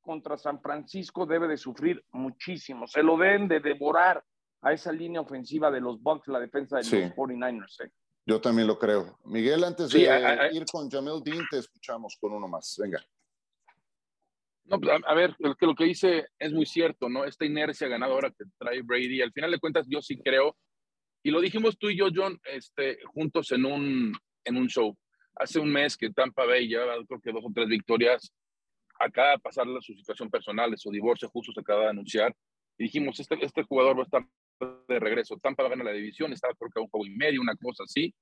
contra 0.00 0.38
San 0.38 0.60
Francisco 0.60 1.26
debe 1.26 1.48
de 1.48 1.56
sufrir 1.56 2.04
muchísimo. 2.12 2.86
Se 2.86 3.02
lo 3.02 3.16
deben 3.16 3.48
de 3.48 3.60
devorar 3.60 4.22
a 4.62 4.72
esa 4.72 4.92
línea 4.92 5.20
ofensiva 5.20 5.70
de 5.70 5.80
los 5.80 6.02
Bucks, 6.02 6.28
la 6.28 6.40
defensa 6.40 6.78
de 6.78 6.82
los 6.82 7.14
49ers. 7.14 7.84
¿eh? 7.84 7.90
Yo 8.26 8.40
también 8.40 8.66
lo 8.66 8.78
creo. 8.78 9.18
Miguel, 9.24 9.62
antes 9.64 9.90
de 9.90 10.50
ir 10.52 10.64
con 10.70 10.90
Jamel 10.90 11.22
Dean, 11.22 11.46
te 11.50 11.58
escuchamos 11.58 12.16
con 12.20 12.32
uno 12.32 12.48
más. 12.48 12.76
Venga. 12.80 13.00
No, 14.64 14.80
pues, 14.80 15.00
a, 15.06 15.14
ver, 15.14 15.36
lo 15.38 15.54
que, 15.54 15.66
lo 15.66 15.74
que 15.76 15.84
dice 15.84 16.26
es 16.38 16.52
muy 16.52 16.66
cierto, 16.66 17.08
¿no? 17.08 17.24
Esta 17.24 17.44
inercia 17.44 17.86
ganadora 17.86 18.30
que 18.30 18.44
trae 18.58 18.82
Brady, 18.82 19.22
al 19.22 19.32
final 19.32 19.52
de 19.52 19.60
cuentas 19.60 19.86
yo 19.88 20.02
sí 20.02 20.18
creo, 20.18 20.56
y 21.22 21.30
lo 21.30 21.40
dijimos 21.40 21.78
tú 21.78 21.88
y 21.88 21.96
yo, 21.96 22.08
John, 22.12 22.38
este, 22.44 22.98
juntos 23.04 23.52
en 23.52 23.64
un, 23.64 24.12
en 24.44 24.56
un 24.56 24.66
show. 24.66 24.96
hace 25.36 25.60
un 25.60 25.70
mes 25.70 25.96
que 25.96 26.10
Tampa 26.10 26.44
Bay 26.44 26.66
lleva 26.66 26.94
creo 27.06 27.20
que 27.20 27.32
dos 27.32 27.44
o 27.44 27.52
tres 27.54 27.68
victorias, 27.68 28.32
acaba 28.98 29.30
de 29.30 29.38
pasar 29.38 29.66
su 29.82 29.94
situación 29.94 30.30
personal, 30.30 30.70
de 30.70 30.78
su 30.78 30.90
divorcio, 30.90 31.28
justo 31.28 31.52
se 31.52 31.60
acaba 31.60 31.82
de 31.82 31.90
anunciar, 31.90 32.34
y 32.78 32.84
dijimos, 32.84 33.20
este, 33.20 33.36
este 33.44 33.62
jugador 33.62 33.96
va 33.96 34.00
a 34.00 34.04
estar 34.04 34.26
de 34.60 34.98
regreso, 34.98 35.36
Tampa 35.42 35.62
va 35.62 35.68
a 35.68 35.70
ganar 35.70 35.86
la 35.86 35.92
división, 35.92 36.32
estaba 36.32 36.54
creo 36.54 36.70
que 36.70 36.80
a 36.80 36.82
un 36.82 36.88
juego 36.88 37.06
y 37.06 37.10
medio, 37.10 37.40
una 37.40 37.56
cosa 37.56 37.84
así, 37.84 38.14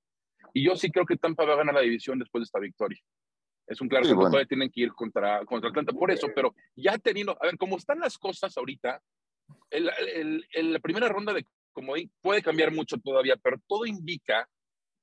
y 0.52 0.64
yo 0.64 0.76
sí 0.76 0.90
creo 0.90 1.06
que 1.06 1.16
Tampa 1.16 1.44
va 1.44 1.54
a 1.54 1.58
ganar 1.58 1.74
la 1.74 1.80
división 1.80 2.18
después 2.18 2.40
de 2.40 2.44
esta 2.44 2.58
victoria. 2.58 3.00
Es 3.66 3.80
un 3.80 3.88
claro 3.88 4.06
que 4.06 4.14
todavía 4.14 4.46
tienen 4.46 4.70
que 4.70 4.82
ir 4.82 4.92
contra, 4.92 5.44
contra 5.46 5.70
Atlanta 5.70 5.92
por 5.92 6.10
eso, 6.10 6.28
pero 6.34 6.54
ya 6.76 6.98
teniendo, 6.98 7.36
a 7.40 7.46
ver, 7.46 7.56
como 7.56 7.76
están 7.76 7.98
las 7.98 8.18
cosas 8.18 8.56
ahorita, 8.58 9.00
el, 9.70 10.44
la 10.54 10.78
primera 10.80 11.08
ronda 11.08 11.32
de 11.32 11.46
comodín 11.72 12.12
puede 12.20 12.42
cambiar 12.42 12.72
mucho 12.72 12.98
todavía, 12.98 13.36
pero 13.36 13.58
todo 13.66 13.86
indica 13.86 14.48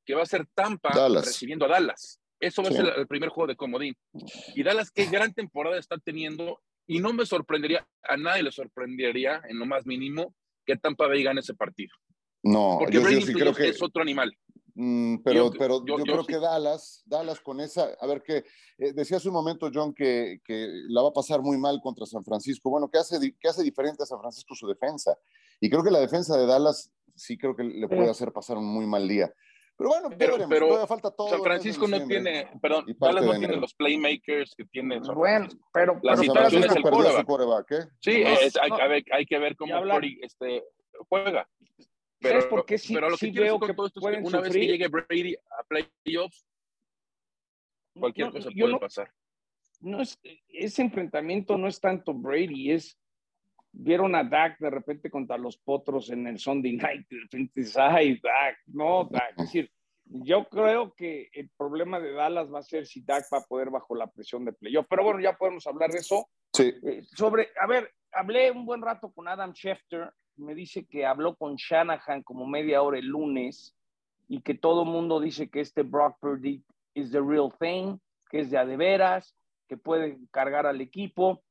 que 0.06 0.16
va 0.16 0.24
a 0.24 0.28
ser 0.28 0.46
Tampa 0.54 0.92
recibiendo 1.10 1.66
a 1.66 1.70
Dallas. 1.70 2.20
Eso 2.40 2.64
va 2.64 2.70
a 2.70 2.72
ser 2.72 2.94
el 2.98 3.08
primer 3.08 3.30
juego 3.30 3.48
de 3.48 3.56
comodín. 3.56 3.96
Y 4.56 4.64
Dallas, 4.64 4.92
qué 4.92 5.06
gran 5.06 5.34
temporada 5.34 5.78
está 5.78 5.98
teniendo. 5.98 6.60
Y 6.88 7.00
no 7.00 7.14
me 7.14 7.26
sorprendería, 7.26 7.88
a 8.02 8.18
nadie 8.18 8.44
le 8.44 8.52
sorprendería, 8.52 9.42
en 9.48 9.60
lo 9.60 9.66
más 9.66 9.86
mínimo, 9.86 10.36
que 10.66 10.78
Tampa 10.78 11.08
Bay 11.08 11.24
gane 11.24 11.42
ese 11.42 11.54
partido. 11.54 11.96
No, 12.44 12.78
porque 12.80 12.96
yo, 12.96 13.22
sí 13.22 13.34
creo 13.34 13.54
que 13.54 13.70
es 13.70 13.82
otro 13.82 14.02
animal. 14.02 14.36
Mm, 14.74 15.18
pero 15.24 15.52
yo, 15.52 15.60
pero 15.60 15.86
yo, 15.86 15.98
creo 15.98 16.26
que 16.26 16.40
Dallas, 16.40 17.04
Dallas 17.06 17.40
con 17.42 17.60
esa, 17.60 17.90
a 18.00 18.08
ver 18.08 18.24
que 18.24 18.46
eh, 18.78 18.94
decía 18.94 19.18
hace 19.18 19.28
un 19.28 19.34
momento 19.34 19.70
John 19.74 19.94
que, 19.94 20.40
que, 20.46 20.68
la 20.88 21.02
va 21.02 21.10
a 21.10 21.14
pasar 21.14 21.42
muy 21.42 21.58
mal 21.58 21.80
contra 21.84 22.06
San 22.06 22.24
Francisco. 22.24 22.70
Bueno, 22.70 22.90
¿qué 22.90 22.98
hace, 22.98 23.20
¿qué 23.40 23.50
hace 23.50 23.64
diferente 23.64 24.04
a 24.04 24.06
San 24.06 24.20
Francisco 24.20 24.56
su 24.56 24.68
defensa? 24.68 25.18
Y 25.60 25.70
creo 25.70 25.84
que 25.84 25.92
la 25.92 26.00
defensa 26.00 26.38
de 26.38 26.46
Dallas 26.46 26.92
sí 27.16 27.38
creo 27.38 27.56
que 27.56 27.64
le 27.64 27.88
puede 27.88 28.10
hacer 28.10 28.32
pasar 28.32 28.58
un 28.58 28.66
muy 28.66 28.88
mal 28.88 29.08
día. 29.08 29.32
Pero 29.82 29.90
bueno, 29.90 30.10
pero, 30.16 30.48
pero 30.48 30.86
falta 30.86 31.10
todo. 31.10 31.30
San 31.30 31.42
Francisco 31.42 31.88
no 31.88 32.06
tiene, 32.06 32.48
perdón, 32.62 32.86
Dallas 33.00 33.26
no 33.26 33.40
tiene 33.40 33.56
los 33.56 33.74
playmakers 33.74 34.54
que 34.54 34.66
tiene. 34.66 35.00
Bueno, 35.00 35.48
pero 35.74 36.00
la 36.04 36.18
situación 36.18 36.66
es 36.66 36.76
el 36.76 36.84
coreback. 36.84 37.72
¿eh? 37.72 37.88
Sí, 38.00 38.22
es, 38.22 38.56
hay, 38.58 38.70
hay, 38.80 39.04
hay, 39.12 39.26
que 39.26 39.40
ver 39.40 39.56
cómo 39.56 39.82
Corey 39.82 40.20
este, 40.22 40.64
juega. 41.10 41.50
Pero, 42.20 42.48
por 42.48 42.64
qué 42.64 42.78
sí, 42.78 42.94
pero 42.94 43.10
lo 43.10 43.18
que 43.18 43.32
veo 43.32 43.60
que 43.60 43.74
todo 43.74 43.88
esto 43.88 44.08
es 44.08 44.18
que 44.18 44.24
una 44.24 44.42
vez 44.42 44.54
que 44.54 44.68
llegue 44.68 44.88
Brady 44.88 45.36
a 45.36 45.64
playoffs, 45.64 46.46
cualquier 48.00 48.30
cosa 48.30 48.50
puede 48.52 48.78
pasar. 48.78 49.12
No 49.80 50.00
es, 50.00 50.20
ese 50.48 50.84
enfrentamiento 50.84 51.58
no 51.58 51.68
es 51.68 51.80
tanto 51.80 52.14
Brady, 52.14 52.70
es 52.70 53.00
vieron 53.72 54.16
a 54.16 54.24
Dak 54.24 54.60
de 54.60 54.70
repente 54.70 55.10
contra 55.10 55.38
los 55.38 55.58
Potros 55.58 56.10
en 56.10 56.28
el 56.28 56.40
Sunday 56.40 56.74
Night, 56.74 57.08
ay, 57.78 58.20
Dak, 58.22 58.58
no, 58.68 59.06
Dak, 59.06 59.32
es 59.32 59.46
decir, 59.46 59.72
yo 60.06 60.46
creo 60.50 60.94
que 60.94 61.30
el 61.34 61.50
problema 61.58 62.00
de 62.00 62.12
Dallas 62.12 62.52
va 62.54 62.60
a 62.60 62.64
ser 62.64 62.86
si 62.86 63.02
Dak 63.02 63.26
va 63.34 63.40
a 63.40 63.46
poder 63.46 63.70
bajo 63.70 63.96
la 63.96 64.08
presión 64.08 64.46
de 64.46 64.54
playoff, 64.54 64.88
pero 64.90 65.04
bueno, 65.04 65.20
ya 65.20 65.38
podemos 65.38 65.66
hablar 65.68 65.90
de 65.90 66.00
eso. 66.00 66.28
Sí. 66.54 66.74
Eh, 66.84 67.02
sobre, 67.16 67.50
a 67.60 67.66
ver, 67.66 67.90
hablé 68.12 68.52
un 68.52 68.66
buen 68.66 68.82
rato 68.82 69.12
con 69.12 69.28
Adam 69.28 69.54
Schefter 69.54 70.12
me 70.38 70.56
dice 70.56 70.86
que 70.86 71.06
habló 71.06 71.36
con 71.36 71.56
Shanahan 71.56 72.24
como 72.24 72.46
media 72.48 72.82
hora 72.82 73.00
el 73.00 73.08
lunes 73.08 73.76
y 74.28 74.42
que 74.42 74.54
todo 74.54 74.84
el 74.84 74.90
mundo 74.90 75.20
dice 75.20 75.50
que 75.50 75.62
este 75.62 75.84
Brock 75.84 76.18
Purdy 76.20 76.64
is 76.94 77.12
the 77.12 77.22
real 77.22 77.52
thing, 77.60 77.98
que 78.30 78.42
es 78.42 78.50
de 78.50 78.58
a 78.58 78.66
de 78.66 78.78
veras, 78.78 79.36
que 79.68 79.78
puede 79.78 80.18
cargar 80.32 80.66
al 80.66 80.82
equipo. 80.82 81.44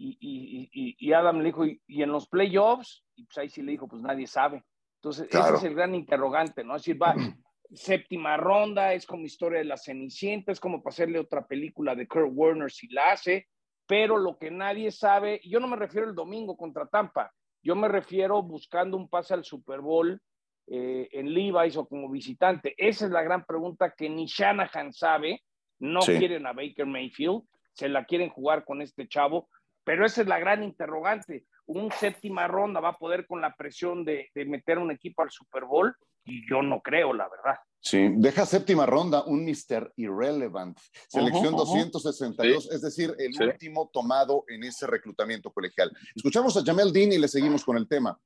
Y, 0.00 0.70
y, 0.72 0.96
y, 0.98 1.12
Adam 1.12 1.38
le 1.38 1.46
dijo, 1.46 1.64
¿y, 1.66 2.02
en 2.02 2.12
los 2.12 2.28
playoffs? 2.28 3.04
Y 3.16 3.24
pues 3.24 3.38
ahí 3.38 3.48
sí 3.48 3.62
le 3.62 3.72
dijo, 3.72 3.88
pues 3.88 4.00
nadie 4.00 4.28
sabe. 4.28 4.64
Entonces, 5.00 5.28
ese 5.28 5.54
es 5.54 5.64
el 5.64 5.74
gran 5.74 5.94
interrogante, 5.94 6.62
¿no? 6.62 6.76
Es 6.76 6.82
decir, 6.82 7.02
va, 7.02 7.14
séptima 7.72 8.36
ronda, 8.36 8.94
es 8.94 9.06
como 9.06 9.24
historia 9.24 9.58
de 9.58 9.64
la 9.64 9.76
Cenicienta, 9.76 10.52
es 10.52 10.60
como 10.60 10.82
para 10.82 10.92
hacerle 10.92 11.18
otra 11.18 11.46
película 11.46 11.94
de 11.94 12.06
Kurt 12.06 12.30
Warner 12.32 12.70
si 12.70 12.88
la 12.88 13.10
hace, 13.10 13.48
pero 13.86 14.18
lo 14.18 14.38
que 14.38 14.50
nadie 14.50 14.90
sabe, 14.90 15.40
yo 15.44 15.60
no 15.60 15.66
me 15.66 15.76
refiero 15.76 16.08
el 16.08 16.14
domingo 16.14 16.56
contra 16.56 16.86
Tampa, 16.86 17.32
yo 17.62 17.74
me 17.74 17.88
refiero 17.88 18.42
buscando 18.42 18.96
un 18.96 19.08
pase 19.08 19.34
al 19.34 19.44
Super 19.44 19.80
Bowl 19.80 20.20
eh, 20.66 21.08
en 21.12 21.32
Levi's 21.32 21.76
o 21.76 21.86
como 21.86 22.08
visitante. 22.08 22.74
Esa 22.76 23.06
es 23.06 23.10
la 23.10 23.22
gran 23.22 23.44
pregunta 23.44 23.94
que 23.96 24.08
ni 24.08 24.26
Shanahan 24.26 24.92
sabe. 24.92 25.42
No 25.80 26.00
quieren 26.00 26.46
a 26.46 26.52
Baker 26.52 26.86
Mayfield, 26.86 27.42
se 27.72 27.88
la 27.88 28.04
quieren 28.04 28.30
jugar 28.30 28.64
con 28.64 28.82
este 28.82 29.06
chavo, 29.06 29.48
pero 29.88 30.04
esa 30.04 30.20
es 30.20 30.28
la 30.28 30.38
gran 30.38 30.62
interrogante. 30.62 31.46
Un 31.64 31.90
séptima 31.90 32.46
ronda 32.46 32.78
va 32.78 32.90
a 32.90 32.98
poder 32.98 33.26
con 33.26 33.40
la 33.40 33.56
presión 33.56 34.04
de, 34.04 34.28
de 34.34 34.44
meter 34.44 34.76
un 34.76 34.90
equipo 34.90 35.22
al 35.22 35.30
Super 35.30 35.64
Bowl 35.64 35.96
y 36.26 36.46
yo 36.46 36.60
no 36.60 36.82
creo, 36.82 37.14
la 37.14 37.26
verdad. 37.26 37.58
Sí, 37.80 38.10
deja 38.16 38.44
séptima 38.44 38.84
ronda 38.84 39.24
un 39.24 39.46
Mr. 39.46 39.94
Irrelevant, 39.96 40.78
selección 41.08 41.56
262, 41.56 42.70
es 42.70 42.82
decir, 42.82 43.14
el 43.18 43.32
último 43.42 43.88
tomado 43.90 44.44
en 44.48 44.62
ese 44.64 44.86
reclutamiento 44.86 45.50
colegial. 45.50 45.90
Escuchamos 46.14 46.54
a 46.58 46.62
Jamel 46.62 46.92
Dean 46.92 47.12
y 47.12 47.18
le 47.18 47.26
seguimos 47.26 47.64
con 47.64 47.78
el 47.78 47.88
tema. 47.88 48.20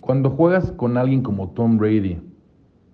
Cuando 0.00 0.30
juegas 0.30 0.72
con 0.72 0.96
alguien 0.96 1.22
como 1.22 1.52
Tom 1.52 1.76
Brady, 1.76 2.18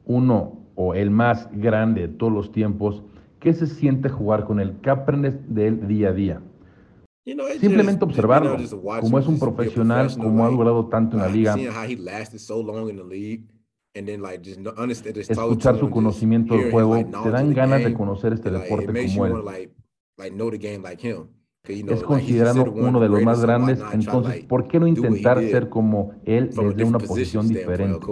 uno 0.04 0.66
o 0.74 0.94
el 0.94 1.12
más 1.12 1.48
grande 1.52 2.08
de 2.08 2.14
todos 2.14 2.32
los 2.32 2.50
tiempos, 2.50 3.04
¿qué 3.40 3.52
se 3.54 3.66
siente 3.66 4.08
jugar 4.08 4.44
con 4.44 4.60
él? 4.60 4.76
¿Qué 4.82 4.90
aprendes 4.90 5.34
de 5.52 5.66
él 5.66 5.88
día 5.88 6.10
a 6.10 6.12
día? 6.12 6.42
Simplemente 7.60 8.04
observarlo, 8.04 8.56
como 9.00 9.18
es 9.18 9.26
un 9.26 9.38
profesional, 9.38 10.08
como 10.16 10.44
ha 10.44 10.50
durado 10.50 10.86
tanto 10.86 11.16
en 11.16 11.22
la 11.22 11.28
liga, 11.28 11.56
escuchar 15.28 15.78
su 15.78 15.90
conocimiento 15.90 16.56
del 16.56 16.70
juego, 16.70 16.96
te 17.22 17.30
dan 17.30 17.52
ganas 17.52 17.84
de 17.84 17.92
conocer 17.94 18.32
este 18.32 18.50
deporte 18.50 19.06
como 19.06 19.26
él. 19.26 19.34
Es 21.68 22.02
considerado 22.02 22.72
uno 22.72 23.00
de 23.00 23.08
los 23.08 23.22
más 23.22 23.42
grandes, 23.42 23.80
entonces, 23.92 24.44
¿por 24.44 24.66
qué 24.66 24.80
no 24.80 24.86
intentar 24.86 25.40
ser 25.40 25.68
como 25.68 26.12
él 26.24 26.50
desde 26.50 26.84
una 26.84 26.98
posición 26.98 27.48
diferente? 27.48 28.06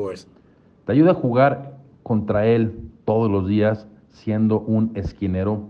Te 0.85 0.93
ayuda 0.93 1.13
a 1.13 1.15
jugar 1.15 1.79
contra 2.03 2.47
él 2.47 2.91
todos 3.05 3.31
los 3.31 3.49
días 3.49 3.87
siendo 4.19 4.61
un 4.61 4.93
esquinero 4.95 5.69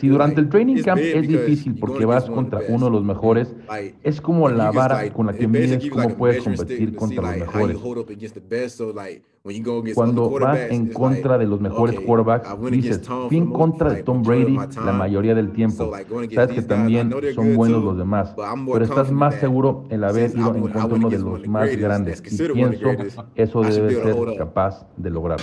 si 0.00 0.08
durante 0.08 0.40
el 0.40 0.48
training 0.48 0.82
camp 0.82 1.02
es 1.02 1.28
difícil 1.28 1.74
porque 1.78 2.06
vas 2.06 2.24
contra 2.24 2.60
uno 2.66 2.86
de 2.86 2.92
los 2.92 3.04
mejores, 3.04 3.54
es 4.02 4.22
como 4.22 4.48
la 4.48 4.70
vara 4.70 5.12
con 5.12 5.26
la 5.26 5.34
que 5.34 5.46
mides 5.46 5.90
cómo 5.90 6.16
puedes 6.16 6.42
competir 6.42 6.96
contra 6.96 7.36
los 7.36 7.36
mejores. 7.36 7.76
Cuando 9.94 10.30
vas 10.30 10.60
en 10.70 10.86
contra 10.94 11.36
de 11.36 11.44
los 11.46 11.60
mejores 11.60 12.00
quarterbacks, 12.00 12.48
dices, 12.70 13.02
fui 13.28 13.36
en 13.36 13.50
contra 13.50 13.92
de 13.92 14.02
Tom 14.02 14.22
Brady 14.22 14.56
la 14.82 14.92
mayoría 14.92 15.34
del 15.34 15.52
tiempo. 15.52 15.92
Sabes 16.34 16.54
que 16.54 16.62
también 16.62 17.12
son 17.34 17.54
buenos 17.54 17.84
los 17.84 17.98
demás, 17.98 18.34
pero 18.72 18.82
estás 18.82 19.10
más 19.12 19.34
seguro 19.34 19.84
en 19.90 20.04
haber 20.04 20.30
ido 20.30 20.54
en 20.54 20.62
contra 20.62 20.88
de 20.88 20.94
uno 20.94 21.10
de 21.10 21.18
los 21.18 21.46
más 21.46 21.76
grandes. 21.76 22.22
Y 22.30 22.52
pienso, 22.54 22.88
eso 23.34 23.60
debe 23.60 23.94
ser 23.94 24.36
capaz 24.38 24.86
de 24.96 25.10
lograr. 25.10 25.40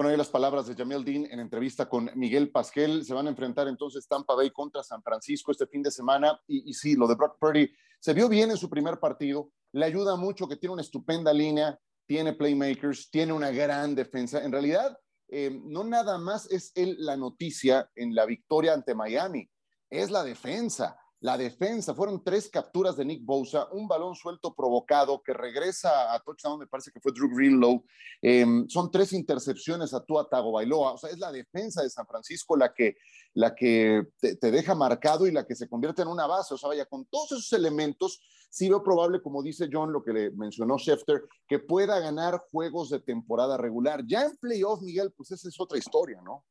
Bueno, 0.00 0.12
ahí 0.12 0.16
las 0.16 0.30
palabras 0.30 0.66
de 0.66 0.74
Jamel 0.74 1.04
Dean 1.04 1.26
en 1.30 1.40
entrevista 1.40 1.86
con 1.86 2.10
Miguel 2.14 2.50
Pasquel. 2.50 3.04
Se 3.04 3.12
van 3.12 3.26
a 3.26 3.28
enfrentar 3.28 3.68
entonces 3.68 4.08
Tampa 4.08 4.34
Bay 4.34 4.50
contra 4.50 4.82
San 4.82 5.02
Francisco 5.02 5.52
este 5.52 5.66
fin 5.66 5.82
de 5.82 5.90
semana. 5.90 6.40
Y, 6.46 6.72
sí, 6.72 6.96
lo 6.96 7.06
de 7.06 7.16
Brock 7.16 7.36
Purdy 7.38 7.70
se 7.98 8.14
vio 8.14 8.26
bien 8.26 8.50
en 8.50 8.56
su 8.56 8.70
primer 8.70 8.98
partido. 8.98 9.50
Le 9.72 9.84
ayuda 9.84 10.16
mucho 10.16 10.48
que 10.48 10.56
tiene 10.56 10.72
una 10.72 10.80
estupenda 10.80 11.34
línea, 11.34 11.78
tiene 12.06 12.32
playmakers, 12.32 13.10
tiene 13.10 13.34
una 13.34 13.50
gran 13.50 13.94
defensa. 13.94 14.42
En 14.42 14.52
realidad, 14.52 14.96
eh, 15.28 15.60
no 15.64 15.84
nada 15.84 16.16
más 16.16 16.50
es 16.50 16.72
él 16.76 16.96
la 17.00 17.18
noticia 17.18 17.90
en 17.94 18.14
la 18.14 18.24
victoria 18.24 18.72
ante 18.72 18.94
Miami, 18.94 19.50
es 19.90 20.10
la 20.10 20.24
defensa 20.24 20.98
la 21.20 21.36
defensa. 21.36 21.94
Fueron 21.94 22.24
tres 22.24 22.48
capturas 22.48 22.96
de 22.96 23.04
Nick 23.04 23.24
Bosa, 23.24 23.68
un 23.72 23.86
balón 23.86 24.14
suelto 24.14 24.54
provocado 24.54 25.22
que 25.22 25.34
regresa 25.34 26.12
a 26.14 26.20
touchdown, 26.20 26.58
me 26.58 26.66
parece 26.66 26.90
que 26.90 27.00
fue 27.00 27.12
Drew 27.12 27.28
Greenlow. 27.34 27.84
Em, 28.22 28.66
son 28.68 28.90
tres 28.90 29.12
intercepciones 29.12 29.92
a 29.92 30.04
Tua 30.04 30.28
Tagovailoa. 30.28 30.92
O 30.92 30.98
sea, 30.98 31.10
es 31.10 31.18
la 31.18 31.30
defensa 31.30 31.82
de 31.82 31.90
San 31.90 32.06
Francisco 32.06 32.56
la 32.56 32.72
que, 32.72 32.96
la 33.34 33.54
que 33.54 34.08
te, 34.18 34.50
deja 34.50 34.74
marcado 34.74 35.26
y 35.26 35.32
la 35.32 35.46
que 35.46 35.54
se 35.54 35.68
convierte 35.68 36.02
en 36.02 36.08
una 36.08 36.26
base. 36.26 36.54
O 36.54 36.58
sea, 36.58 36.68
vaya, 36.68 36.86
con 36.86 37.04
todos 37.06 37.32
esos 37.32 37.52
elementos, 37.52 38.20
sí 38.48 38.68
veo 38.68 38.82
probable, 38.82 39.20
como 39.20 39.42
dice 39.42 39.68
John, 39.70 39.92
lo 39.92 40.02
que 40.02 40.12
le 40.12 40.30
mencionó 40.30 40.78
Schefter, 40.78 41.22
que 41.46 41.58
pueda 41.58 42.00
ganar 42.00 42.38
juegos 42.50 42.88
de 42.88 43.00
temporada 43.00 43.58
regular. 43.58 44.04
Ya 44.06 44.24
en 44.24 44.36
playoff, 44.38 44.80
Miguel, 44.80 45.12
pues 45.12 45.30
esa 45.32 45.48
es 45.48 45.60
otra 45.60 45.78
historia, 45.78 46.20
¿no? 46.22 46.44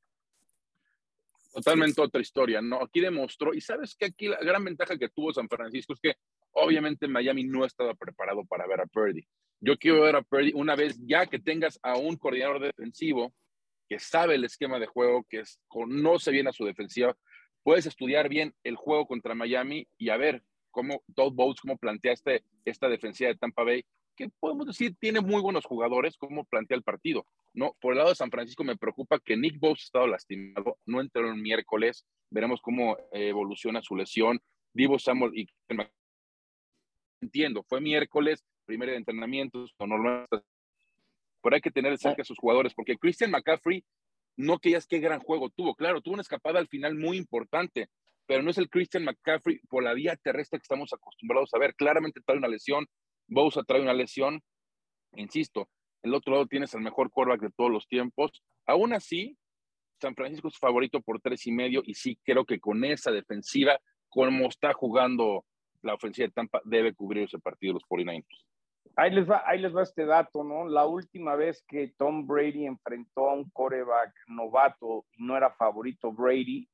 Totalmente 1.52 2.02
otra 2.02 2.22
historia, 2.22 2.62
¿no? 2.62 2.82
Aquí 2.82 3.00
demostró, 3.00 3.54
y 3.54 3.62
sabes 3.62 3.96
que 3.96 4.06
aquí 4.06 4.28
la 4.28 4.40
gran 4.40 4.64
ventaja 4.64 4.98
que 4.98 5.10
tuvo 5.10 5.34
San 5.34 5.50
Francisco 5.50 5.94
es 5.94 6.00
que 6.00 6.16
obviamente 6.52 7.08
Miami 7.08 7.44
no 7.44 7.66
estaba 7.66 7.94
preparado 7.96 8.46
para 8.46 8.68
ver 8.68 8.82
a 8.82 8.86
Purdy. 8.86 9.26
Yo 9.60 9.78
quiero 9.78 10.02
ver 10.02 10.16
a 10.16 10.22
Purdy 10.22 10.52
una 10.54 10.76
vez 10.76 10.98
ya 11.02 11.26
que 11.26 11.40
tengas 11.40 11.80
a 11.82 11.98
un 11.98 12.18
coordinador 12.18 12.60
defensivo 12.60 13.34
que 13.90 14.00
sabe 14.00 14.36
el 14.36 14.46
esquema 14.46 14.80
de 14.80 14.86
juego, 14.86 15.26
que 15.28 15.42
conoce 15.68 16.32
bien 16.32 16.48
a 16.48 16.54
su 16.54 16.64
defensiva, 16.64 17.18
puedes 17.64 17.88
estudiar 17.88 18.30
bien 18.30 18.54
el 18.64 18.76
juego 18.76 19.08
contra 19.08 19.34
Miami 19.34 19.88
y 19.98 20.10
a 20.10 20.18
ver 20.18 20.44
cómo 20.70 21.04
Todd 21.16 21.34
Bowles, 21.34 21.60
cómo 21.60 21.78
planteaste 21.78 22.44
esta 22.66 22.88
defensiva 22.88 23.30
de 23.30 23.38
Tampa 23.38 23.64
Bay, 23.64 23.84
que 24.20 24.30
podemos 24.38 24.68
decir 24.68 24.98
tiene 25.00 25.22
muy 25.22 25.42
buenos 25.42 25.66
jugadores, 25.66 26.18
como 26.18 26.44
plantea 26.44 26.76
el 26.76 26.84
partido. 26.84 27.26
No, 27.54 27.74
por 27.80 27.94
el 27.94 28.00
lado 28.00 28.10
de 28.10 28.16
San 28.16 28.30
Francisco 28.30 28.66
me 28.66 28.76
preocupa 28.76 29.18
que 29.18 29.38
Nick 29.38 29.58
Bosa 29.58 29.82
ha 29.82 29.86
estado 29.86 30.08
lastimado, 30.08 30.78
no 30.86 31.00
entró 31.00 31.26
el 31.30 31.42
miércoles, 31.42 32.06
veremos 32.30 32.60
cómo 32.62 32.98
evoluciona 33.14 33.82
su 33.82 33.96
lesión. 33.96 34.42
Divo 34.74 35.00
Samuel 35.00 35.32
y 35.36 35.48
entiendo, 37.22 37.64
fue 37.64 37.80
miércoles, 37.80 38.44
primer 38.66 38.90
entrenamiento, 38.90 39.66
pero 41.42 41.56
hay 41.56 41.62
que 41.62 41.72
tener 41.72 41.98
cerca 41.98 42.22
a 42.22 42.26
sus 42.26 42.38
jugadores, 42.38 42.74
porque 42.74 42.98
Christian 42.98 43.32
McCaffrey, 43.32 43.86
no 44.36 44.60
que 44.60 44.72
ya 44.72 44.78
es 44.80 44.86
qué 44.86 45.00
gran 45.00 45.22
juego 45.22 45.50
tuvo, 45.50 45.76
claro, 45.76 46.02
tuvo 46.02 46.16
una 46.16 46.24
escapada 46.24 46.60
al 46.60 46.68
final 46.68 46.96
muy 46.96 47.16
importante, 47.16 47.88
pero 48.26 48.44
no 48.44 48.52
es 48.52 48.58
el 48.58 48.70
Christian 48.70 49.06
McCaffrey 49.06 49.60
por 49.70 49.82
la 49.82 49.94
vía 49.94 50.16
terrestre 50.18 50.60
que 50.60 50.64
estamos 50.64 50.94
acostumbrados 50.94 51.52
a 51.54 51.58
ver. 51.58 51.74
Claramente 51.74 52.22
trae 52.24 52.38
una 52.38 52.48
lesión, 52.48 52.86
Bosa 53.30 53.64
trae 53.64 53.82
una 53.82 53.94
lesión, 53.94 54.42
insisto, 55.14 55.70
el 56.02 56.14
otro 56.14 56.34
lado 56.34 56.48
tienes 56.48 56.74
el 56.74 56.82
mejor 56.82 57.10
quarterback 57.10 57.42
de 57.42 57.52
todos 57.52 57.72
los 57.72 57.88
tiempos. 57.88 58.44
Aún 58.66 58.94
así, 58.94 59.38
San 60.02 60.16
Francisco 60.16 60.48
es 60.48 60.58
favorito 60.58 61.02
por 61.02 61.20
tres 61.20 61.46
y 61.48 61.52
medio 61.52 61.82
y 61.86 61.94
sí 61.94 62.18
creo 62.24 62.46
que 62.46 62.60
con 62.60 62.84
esa 62.86 63.12
defensiva, 63.12 63.80
como 64.08 64.48
está 64.48 64.74
jugando 64.74 65.46
la 65.82 65.94
ofensiva 65.94 66.28
de 66.28 66.34
Tampa, 66.34 66.62
debe 66.64 66.94
cubrir 66.94 67.24
ese 67.24 67.40
partido 67.40 67.74
los 67.74 67.84
49ers. 67.84 68.46
Ahí 68.96 69.12
les, 69.12 69.30
va, 69.30 69.44
ahí 69.46 69.60
les 69.60 69.76
va 69.76 69.84
este 69.84 70.06
dato, 70.06 70.44
¿no? 70.44 70.68
La 70.68 70.86
última 70.86 71.36
vez 71.36 71.64
que 71.68 71.94
Tom 71.98 72.26
Brady 72.26 72.66
enfrentó 72.66 73.30
a 73.30 73.34
un 73.34 73.50
coreback 73.52 74.14
novato 74.28 75.06
y 75.14 75.24
no 75.24 75.38
era 75.38 75.52
favorito 75.52 76.12
Brady, 76.12 76.68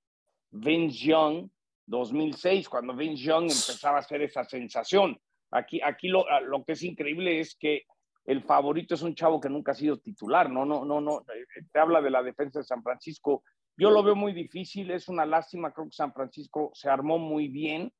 Vince 0.49 1.05
Young, 1.05 1.49
2006, 1.87 2.69
cuando 2.69 2.95
Vince 2.95 3.23
Young 3.23 3.43
empezaba 3.43 3.97
a 3.97 3.99
hacer 3.99 4.21
esa 4.21 4.43
sensación. 4.43 5.19
Aquí, 5.55 5.81
aquí 5.81 6.07
lo, 6.07 6.25
lo 6.41 6.63
que 6.63 6.73
es 6.73 6.83
increíble 6.83 7.39
es 7.39 7.55
que 7.55 7.83
el 8.25 8.41
favorito 8.43 8.95
es 8.95 9.01
un 9.03 9.15
chavo 9.15 9.39
que 9.39 9.49
nunca 9.49 9.71
ha 9.71 9.75
sido 9.75 9.99
titular, 9.99 10.49
no, 10.49 10.65
no, 10.65 10.83
no, 10.83 10.99
no, 10.99 11.19
eh, 11.19 11.63
te 11.71 11.79
habla 11.79 12.01
de 12.01 12.09
la 12.09 12.23
defensa 12.23 12.59
de 12.59 12.65
San 12.65 12.81
Francisco. 12.81 13.43
Yo 13.77 13.91
lo 13.91 14.03
veo 14.03 14.15
muy 14.15 14.33
difícil, 14.33 14.91
es 14.91 15.07
una 15.07 15.25
lástima, 15.25 15.71
creo 15.71 15.87
que 15.87 15.95
San 15.95 16.13
Francisco 16.13 16.71
se 16.73 16.89
armó 16.89 17.19
muy 17.19 17.47
bien, 17.47 17.91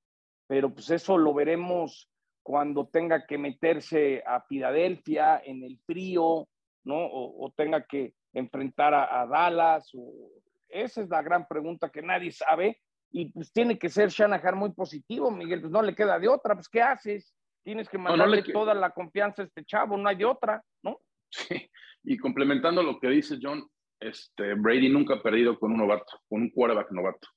pero 0.47 0.74
pues 0.74 0.89
eso 0.89 1.17
lo 1.17 1.33
veremos 1.33 2.09
cuando 2.43 2.88
tenga 2.88 3.25
que 3.25 3.38
meterse 3.38 4.24
a 4.25 4.41
Filadelfia 4.41 5.41
en 5.43 5.63
el 5.63 5.79
frío, 5.85 6.47
¿no? 6.83 6.97
O, 6.97 7.51
tenga 7.55 7.85
que 7.85 8.13
enfrentar 8.33 8.93
a, 8.93 9.25
Dallas. 9.25 9.89
O... 9.95 10.29
Esa 10.69 11.01
es 11.01 11.09
la 11.09 11.24
gran 11.24 11.47
pregunta 11.47 11.89
que 11.89 12.03
nadie 12.03 12.31
sabe. 12.31 12.79
Y 13.09 13.31
pues 13.31 13.51
tiene 13.51 13.79
que 13.79 13.89
ser 13.89 14.09
Shanahan 14.09 14.57
muy 14.57 14.71
positivo, 14.74 15.31
Miguel. 15.31 15.62
Pues 15.62 15.71
no 15.71 15.81
le 15.81 15.95
queda 15.95 16.19
de 16.19 16.27
otra. 16.27 16.53
Pues, 16.53 16.69
¿qué 16.69 16.83
haces? 16.83 17.33
Tienes 17.65 17.89
que 17.89 17.98
mandarle 17.98 18.43
toda 18.43 18.75
la 18.75 18.91
confianza 18.91 19.41
a 19.41 19.45
este 19.45 19.65
chavo, 19.65 19.98
no 19.98 20.07
hay 20.07 20.17
de 20.17 20.25
otra, 20.25 20.63
¿no? 20.84 21.00
Sí. 21.31 21.67
Y 22.03 22.15
complementando 22.17 22.84
lo 22.84 23.00
que 23.00 23.10
dice 23.10 23.39
John, 23.41 23.67
este, 24.00 24.53
Brady 24.53 24.88
nunca 24.88 25.15
ha 25.15 25.24
perdido 25.24 25.57
con 25.57 25.72
un 25.72 25.79
novato, 25.79 26.22
con 26.29 26.43
un 26.43 26.51
quarterback 26.51 26.91
novato. 26.91 27.27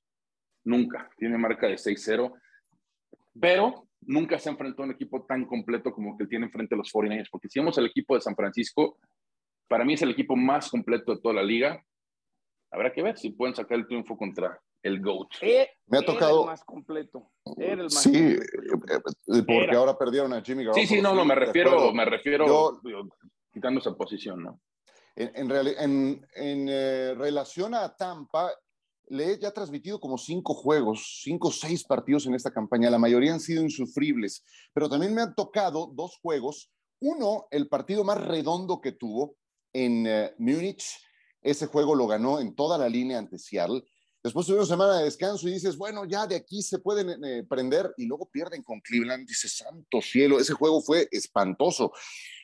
Nunca. 0.64 1.08
Tiene 1.16 1.38
marca 1.38 1.66
de 1.66 1.76
6-0. 1.76 2.30
Pero 3.40 3.88
nunca 4.02 4.38
se 4.38 4.50
enfrentó 4.50 4.82
a 4.82 4.85
un 4.85 4.92
equipo 4.92 5.25
tan 5.25 5.47
completo 5.47 5.92
como 5.92 6.18
que 6.18 6.26
tiene 6.26 6.50
frente 6.50 6.75
a 6.75 6.78
los 6.78 6.92
49ers, 6.92 7.28
porque 7.30 7.49
si 7.49 7.58
vemos 7.58 7.78
el 7.78 7.87
equipo 7.87 8.14
de 8.14 8.20
San 8.20 8.37
Francisco, 8.37 8.99
para 9.66 9.85
mí 9.85 9.94
es 9.94 10.02
el 10.02 10.11
equipo 10.11 10.37
más 10.37 10.70
completo 10.70 11.14
de 11.14 11.23
toda 11.23 11.37
la 11.37 11.42
liga. 11.42 11.82
Habrá 12.70 12.92
que 12.92 13.02
ver 13.02 13.16
si 13.16 13.30
pueden 13.30 13.54
sacar 13.54 13.78
el 13.78 13.87
triunfo 13.87 14.14
contra 14.18 14.61
el 14.88 15.00
GOAT. 15.00 15.28
Eh, 15.40 15.68
me 15.87 15.99
ha 15.99 16.02
tocado. 16.02 16.40
El 16.40 16.47
más 16.47 16.64
completo. 16.64 17.30
sí, 17.88 18.16
eh, 18.16 18.38
eh, 18.38 19.42
porque 19.47 19.76
ahora 19.76 19.97
perdieron 19.97 20.33
a 20.33 20.42
Jimmy 20.42 20.64
Garoppolo. 20.64 20.87
Sí, 20.87 20.97
sí, 20.97 21.00
no, 21.00 21.14
no, 21.14 21.25
me 21.25 21.35
refiero, 21.35 21.92
me 21.92 22.04
refiero 22.04 22.80
quitando 23.52 23.80
esa 23.80 23.95
posición, 23.95 24.42
¿no? 24.42 24.61
En, 25.14 25.50
en, 25.50 26.26
en 26.35 27.18
relación 27.18 27.75
a 27.75 27.95
Tampa, 27.97 28.52
le 29.11 29.33
he 29.33 29.38
ya 29.38 29.50
transmitido 29.50 30.00
como 30.00 30.18
cinco 30.18 30.54
juegos, 30.54 31.21
cinco 31.23 31.49
o 31.49 31.52
seis 31.52 31.84
partidos 31.84 32.26
en 32.26 32.34
esta 32.34 32.50
campaña. 32.50 32.91
La 32.91 32.99
mayoría 32.99 33.32
han 33.32 33.41
sido 33.41 33.62
insufribles, 33.62 34.45
pero 34.73 34.89
también 34.89 35.15
me 35.15 35.23
han 35.23 35.34
tocado 35.34 35.91
dos 35.95 36.19
juegos. 36.21 36.71
Uno, 37.00 37.47
el 37.50 37.69
partido 37.69 38.04
más 38.04 38.25
redondo 38.25 38.80
que 38.80 38.93
tuvo 38.93 39.36
en 39.73 40.06
uh, 40.06 40.30
Múnich. 40.39 40.84
Ese 41.41 41.67
juego 41.67 41.95
lo 41.95 42.06
ganó 42.06 42.41
en 42.41 42.54
toda 42.54 42.76
la 42.76 42.89
línea 42.89 43.19
ante 43.19 43.39
Seattle. 43.39 43.82
Después 44.28 44.47
tuve 44.47 44.58
una 44.58 44.67
semana 44.67 44.99
de 44.99 45.04
descanso 45.04 45.49
y 45.49 45.54
dices, 45.54 45.78
bueno, 45.78 46.04
ya 46.04 46.26
de 46.26 46.36
aquí 46.36 46.60
se 46.60 46.80
pueden 46.80 47.25
eh, 47.25 47.45
prender 47.45 47.95
y 47.97 48.04
luego 48.04 48.28
pierden 48.30 48.62
con 48.62 48.78
Cleveland. 48.80 49.26
Dices, 49.26 49.56
santo 49.56 50.02
cielo, 50.02 50.38
ese 50.38 50.52
juego 50.52 50.82
fue 50.82 51.08
espantoso. 51.10 51.93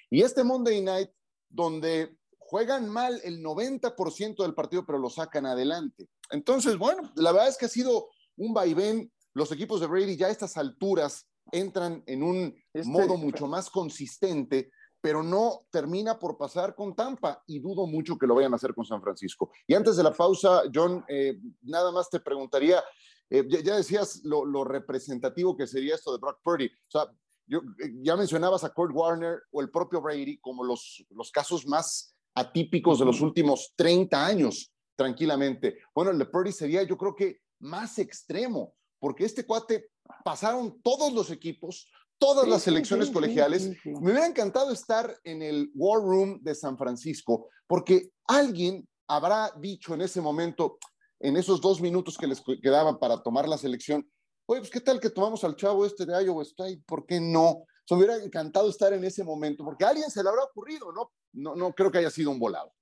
Y 0.09 0.23
este 0.23 0.45
Monday 0.45 0.81
Night, 0.81 1.11
donde 1.51 2.17
juegan 2.39 2.89
mal 2.89 3.21
el 3.23 3.43
90% 3.43 4.43
del 4.43 4.55
partido, 4.55 4.87
pero 4.87 4.99
lo 4.99 5.11
sacan 5.11 5.45
adelante. 5.45 6.09
Entonces, 6.31 6.79
bueno, 6.79 7.13
la 7.17 7.33
verdad 7.33 7.49
es 7.49 7.59
que 7.59 7.67
ha 7.67 7.69
sido 7.69 8.09
un 8.37 8.55
vaivén. 8.55 9.13
Los 9.35 9.53
equipos 9.53 9.83
de 9.83 9.87
Brady 9.87 10.17
ya 10.17 10.29
a 10.29 10.31
estas 10.31 10.57
alturas 10.57 11.29
entran 11.53 12.03
en 12.07 12.23
un 12.23 12.57
este, 12.73 12.89
modo 12.89 13.19
mucho 13.19 13.47
más 13.47 13.69
consistente, 13.69 14.71
pero 15.05 15.23
no 15.23 15.67
termina 15.71 16.19
por 16.19 16.39
pasar 16.39 16.75
con 16.75 16.97
Tampa 16.97 17.45
y 17.47 17.59
dudo 17.59 17.87
mucho 17.87 18.17
que 18.17 18.27
lo 18.27 18.37
vayan 18.37 18.55
a 18.55 18.57
hacer 18.57 18.75
con 18.75 18.87
San 18.87 19.03
Francisco. 19.03 19.51
Y 19.67 19.75
antes 19.75 19.97
de 19.97 20.03
la 20.03 20.15
pausa, 20.15 20.63
John, 20.75 21.05
eh, 21.09 21.39
nada 21.61 21.93
más 21.93 22.09
te 22.09 22.21
preguntaría, 22.21 22.83
eh, 23.29 23.47
ya, 23.47 23.77
decías 23.77 24.23
lo, 24.25 24.65
representativo 24.65 25.59
que 25.59 25.67
sería 25.67 25.95
esto 25.95 26.11
de 26.11 26.21
Brock 26.21 26.39
Purdy. 26.43 26.69
O 26.69 26.91
sea, 26.91 27.07
yo, 27.47 27.59
eh, 27.59 27.93
ya 28.01 28.17
mencionabas 28.17 28.65
a 28.65 28.71
Kurt 28.71 28.93
Warner 28.95 29.43
o 29.51 29.61
el 29.61 29.71
propio 29.71 30.01
Brady 30.01 30.39
como 30.39 30.65
los, 30.65 31.05
los 31.11 31.31
casos 31.31 31.67
más 31.67 32.17
atípicos 32.35 32.99
de 32.99 33.05
los 33.05 33.21
últimos 33.21 33.75
30 33.77 34.25
años, 34.25 34.73
tranquilamente. 34.97 35.81
Bueno, 35.95 36.13
el 36.13 36.19
de 36.19 36.25
Purdy 36.25 36.51
sería, 36.51 36.83
yo 36.83 36.97
creo 36.97 37.15
que 37.15 37.43
más 37.59 37.99
extremo, 37.99 38.75
porque 38.99 39.27
este 39.27 39.45
cuate 39.45 39.91
pasaron 40.25 40.81
todos 40.81 41.13
los 41.13 41.31
equipos, 41.31 41.91
todas 42.19 42.49
las 42.49 42.63
selecciones 42.63 43.11
colegiales. 43.11 43.71
Me 43.85 44.13
hubiera 44.13 44.27
encantado 44.27 44.73
estar 44.73 45.15
en 45.25 45.43
el 45.43 45.71
War 45.75 46.01
Room 46.01 46.41
de 46.43 46.55
San 46.55 46.79
Francisco, 46.79 47.49
porque 47.67 48.11
alguien 48.27 48.87
habrá 49.07 49.53
dicho 49.59 49.95
en 49.95 50.03
ese 50.03 50.21
momento, 50.21 50.79
en 51.21 51.37
esos 51.37 51.61
dos 51.61 51.81
minutos 51.81 52.17
que 52.17 52.27
les 52.27 52.43
quedaban 52.63 52.99
para 52.99 53.23
tomar 53.23 53.49
la 53.49 53.59
selección, 53.59 54.09
oye, 54.47 54.61
pues 54.61 54.71
qué 54.71 54.81
tal 54.81 55.01
que 55.01 55.11
tomamos 55.11 55.45
al 55.45 55.57
chavo 55.57 55.85
este 55.85 56.07
de 56.07 56.25
Iowa 56.25 56.43
State, 56.43 56.83
¿por 56.87 57.07
qué 57.07 57.21
no? 57.21 57.65
Se 57.87 57.95
me 57.95 58.05
hubiera 58.05 58.23
encantado 58.23 58.69
estar 58.69 58.93
en 58.93 59.05
ese 59.05 59.25
momento, 59.25 59.65
porque 59.65 59.85
a 59.85 59.91
alguien 59.91 60.11
se 60.11 60.23
le 60.23 60.29
habrá 60.29 60.45
ocurrido, 60.45 60.93
¿no? 60.93 61.13
No, 61.33 61.55
no 61.55 61.73
creo 61.73 61.91
que 61.91 61.99
haya 61.99 62.11
sido 62.11 62.31
un 62.31 62.39
volado. 62.39 62.73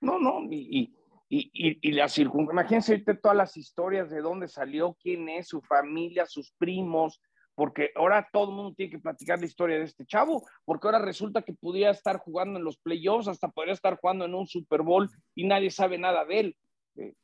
No, 0.00 0.18
no, 0.18 0.42
y, 0.50 0.92
y, 1.28 1.50
y, 1.52 1.88
y 1.88 1.92
la 1.92 2.08
circunstancia, 2.08 2.52
imagínense 2.52 2.98
todas 3.20 3.36
las 3.36 3.56
historias 3.56 4.10
de 4.10 4.20
dónde 4.20 4.48
salió, 4.48 4.96
quién 5.00 5.28
es, 5.28 5.48
su 5.48 5.60
familia, 5.60 6.26
sus 6.26 6.52
primos, 6.58 7.20
porque 7.58 7.90
ahora 7.96 8.28
todo 8.32 8.50
el 8.50 8.54
mundo 8.54 8.72
tiene 8.76 8.92
que 8.92 9.00
platicar 9.00 9.40
la 9.40 9.46
historia 9.46 9.78
de 9.78 9.82
este 9.82 10.06
chavo, 10.06 10.46
porque 10.64 10.86
ahora 10.86 11.00
resulta 11.00 11.42
que 11.42 11.54
podía 11.54 11.90
estar 11.90 12.18
jugando 12.18 12.56
en 12.56 12.64
los 12.64 12.78
playoffs, 12.78 13.26
hasta 13.26 13.48
podría 13.48 13.72
estar 13.72 13.98
jugando 13.98 14.26
en 14.26 14.34
un 14.36 14.46
Super 14.46 14.82
Bowl 14.82 15.10
y 15.34 15.44
nadie 15.44 15.68
sabe 15.72 15.98
nada 15.98 16.24
de 16.24 16.38
él. 16.38 16.56
Eh, 16.94 17.14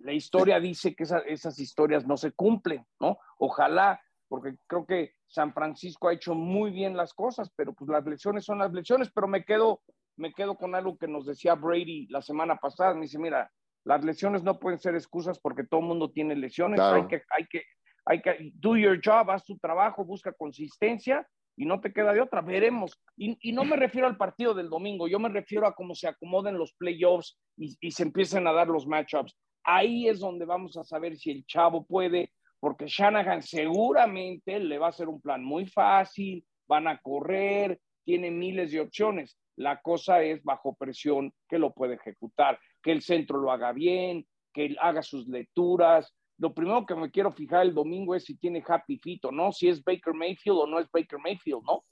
la 0.00 0.12
historia 0.12 0.60
dice 0.60 0.94
que 0.94 1.04
esas 1.04 1.58
historias 1.58 2.06
no 2.06 2.18
se 2.18 2.32
cumplen, 2.32 2.84
¿no? 3.00 3.16
Ojalá 3.38 3.98
porque 4.28 4.56
creo 4.66 4.84
que 4.84 5.14
San 5.26 5.54
Francisco 5.54 6.08
ha 6.08 6.12
hecho 6.12 6.34
muy 6.34 6.70
bien 6.70 6.94
las 6.94 7.14
cosas, 7.14 7.50
pero 7.56 7.72
pues 7.72 7.88
las 7.88 8.04
lesiones 8.04 8.44
son 8.44 8.58
las 8.58 8.74
lesiones, 8.74 9.10
pero 9.10 9.26
me 9.26 9.42
quedo, 9.42 9.80
me 10.16 10.34
quedo 10.34 10.58
con 10.58 10.74
algo 10.74 10.98
que 10.98 11.08
nos 11.08 11.24
decía 11.24 11.54
Brady 11.54 12.08
la 12.08 12.20
semana 12.20 12.56
pasada, 12.56 12.92
me 12.92 13.06
dice, 13.06 13.18
mira, 13.18 13.50
las 13.84 14.04
lesiones 14.04 14.42
no 14.42 14.58
pueden 14.58 14.78
ser 14.78 14.94
excusas 14.96 15.38
porque 15.38 15.64
todo 15.64 15.80
el 15.80 15.86
mundo 15.86 16.10
tiene 16.10 16.36
lesiones, 16.36 16.78
hay 16.78 17.06
que, 17.06 17.22
hay 17.34 17.46
que, 17.46 17.62
hay 18.08 18.22
que, 18.22 18.52
do 18.54 18.76
your 18.76 19.00
job, 19.04 19.30
haz 19.30 19.44
tu 19.44 19.58
trabajo, 19.58 20.04
busca 20.04 20.32
consistencia 20.32 21.26
y 21.56 21.66
no 21.66 21.80
te 21.80 21.92
queda 21.92 22.12
de 22.12 22.20
otra, 22.20 22.40
veremos. 22.40 22.98
Y, 23.16 23.36
y, 23.40 23.52
no 23.52 23.64
me 23.64 23.76
refiero 23.76 24.06
al 24.06 24.16
partido 24.16 24.54
del 24.54 24.70
domingo, 24.70 25.08
yo 25.08 25.18
me 25.18 25.28
refiero 25.28 25.66
a 25.66 25.74
cómo 25.74 25.94
se 25.94 26.08
acomoden 26.08 26.56
los 26.56 26.72
playoffs 26.74 27.38
y, 27.56 27.76
y 27.80 27.90
se 27.90 28.04
empiecen 28.04 28.46
a 28.46 28.52
dar 28.52 28.68
los 28.68 28.86
matchups. 28.86 29.36
Ahí 29.64 30.08
es 30.08 30.20
donde 30.20 30.46
vamos 30.46 30.76
a 30.76 30.84
saber 30.84 31.16
si 31.16 31.30
el 31.30 31.44
chavo 31.44 31.84
puede 31.84 32.32
porque 32.60 32.86
Shanahan 32.86 33.42
seguramente 33.42 34.58
le 34.58 34.78
va 34.78 34.86
a 34.86 34.90
hacer 34.90 35.08
un 35.08 35.20
plan 35.20 35.44
muy 35.44 35.66
fácil, 35.66 36.44
van 36.66 36.88
a 36.88 36.98
correr, 36.98 37.80
tiene 38.04 38.30
miles 38.30 38.72
de 38.72 38.80
opciones. 38.80 39.36
La 39.56 39.80
cosa 39.80 40.22
es 40.22 40.42
bajo 40.42 40.74
presión 40.74 41.32
que 41.48 41.58
lo 41.58 41.72
puede 41.72 41.94
ejecutar, 41.94 42.58
que 42.82 42.92
el 42.92 43.02
centro 43.02 43.38
lo 43.38 43.52
haga 43.52 43.72
bien, 43.72 44.26
que 44.52 44.66
él 44.66 44.76
haga 44.80 45.02
sus 45.02 45.28
lecturas. 45.28 46.14
Lo 46.38 46.54
primero 46.54 46.86
que 46.86 46.94
me 46.94 47.10
quiero 47.10 47.32
fijar 47.32 47.62
el 47.66 47.74
domingo 47.74 48.14
es 48.14 48.24
si 48.24 48.36
tiene 48.36 48.62
Happy 48.66 48.98
Feet 48.98 49.24
o 49.24 49.32
no, 49.32 49.52
si 49.52 49.68
es 49.68 49.82
Baker 49.82 50.14
Mayfield 50.14 50.58
o 50.58 50.66
no 50.66 50.78
es 50.78 50.88
Baker 50.90 51.18
Mayfield, 51.18 51.62
¿no? 51.64 51.84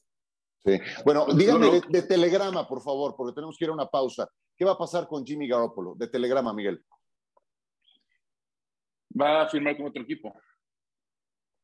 Sí. 0.64 0.78
Bueno, 1.04 1.26
dígame 1.34 1.70
de, 1.70 1.82
de, 1.88 2.02
telegrama, 2.02 2.66
por 2.66 2.82
favor, 2.82 3.14
porque 3.16 3.34
tenemos 3.34 3.56
que 3.58 3.64
ir 3.64 3.70
a 3.70 3.74
una 3.74 3.86
pausa. 3.86 4.28
¿Qué 4.56 4.64
va 4.64 4.72
a 4.72 4.78
pasar 4.78 5.06
con 5.06 5.24
Jimmy 5.24 5.48
Garoppolo? 5.48 5.94
De 5.96 6.08
telegrama, 6.08 6.52
Miguel. 6.52 6.82
Va 9.20 9.42
a 9.42 9.48
firmar 9.48 9.76
con 9.76 9.86
otro 9.86 10.02
equipo. 10.02 10.34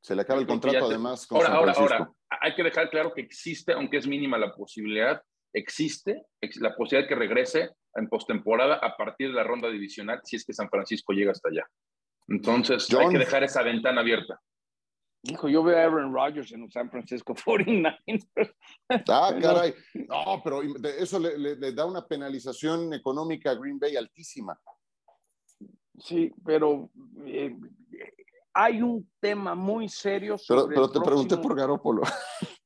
Se 0.01 0.16
le 0.16 0.23
acaba 0.23 0.40
el 0.40 0.47
contrato 0.47 0.87
además 0.87 1.27
con 1.27 1.38
ahora, 1.38 1.75
San. 1.75 1.83
Ahora, 1.85 1.97
ahora, 1.97 2.12
hay 2.40 2.55
que 2.55 2.62
dejar 2.64 2.90
claro 2.90 3.12
que 3.14 3.21
existe, 3.21 3.73
aunque 3.73 3.99
es 3.99 4.07
mínima 4.07 4.37
la 4.38 4.53
posibilidad, 4.53 5.23
existe 5.53 6.25
la 6.61 6.75
posibilidad 6.75 7.09
de 7.09 7.09
que 7.09 7.14
regrese 7.14 7.71
en 7.95 8.09
postemporada 8.09 8.77
a 8.77 8.97
partir 8.97 9.29
de 9.29 9.35
la 9.35 9.45
ronda 9.45 9.68
divisional 9.68 10.21
si 10.25 10.37
es 10.37 10.45
que 10.45 10.53
San 10.53 10.68
Francisco 10.68 11.12
llega 11.12 11.31
hasta 11.31 11.49
allá. 11.49 11.66
Entonces, 12.28 12.92
hay 12.94 13.08
que 13.08 13.18
dejar 13.18 13.42
esa 13.42 13.62
ventana 13.62 14.00
abierta. 14.00 14.40
Hijo, 15.24 15.48
yo 15.48 15.62
veo 15.62 15.78
a 15.78 15.82
Aaron 15.82 16.12
Rodgers 16.12 16.50
en 16.52 16.62
los 16.62 16.72
San 16.72 16.90
Francisco 16.90 17.35
49ers. 17.35 18.54
Ah, 19.08 19.32
caray. 19.40 19.74
No, 19.94 20.40
pero 20.42 20.62
eso 20.62 21.20
le, 21.20 21.72
da 21.72 21.87
una 21.87 22.06
penalización 22.06 22.92
económica 22.92 23.52
a 23.52 23.54
Green 23.54 23.78
Bay 23.78 23.96
altísima. 23.96 24.58
Sí, 25.98 26.32
pero 26.44 26.90
eh, 27.24 27.56
hay 28.52 28.82
un 28.82 29.08
tema 29.20 29.54
muy 29.54 29.88
serio. 29.88 30.37
pero, 30.48 30.66
pero 30.66 30.90
te 30.90 31.00
pregunté 31.00 31.37
por 31.37 31.54
Garópolo. 31.56 32.02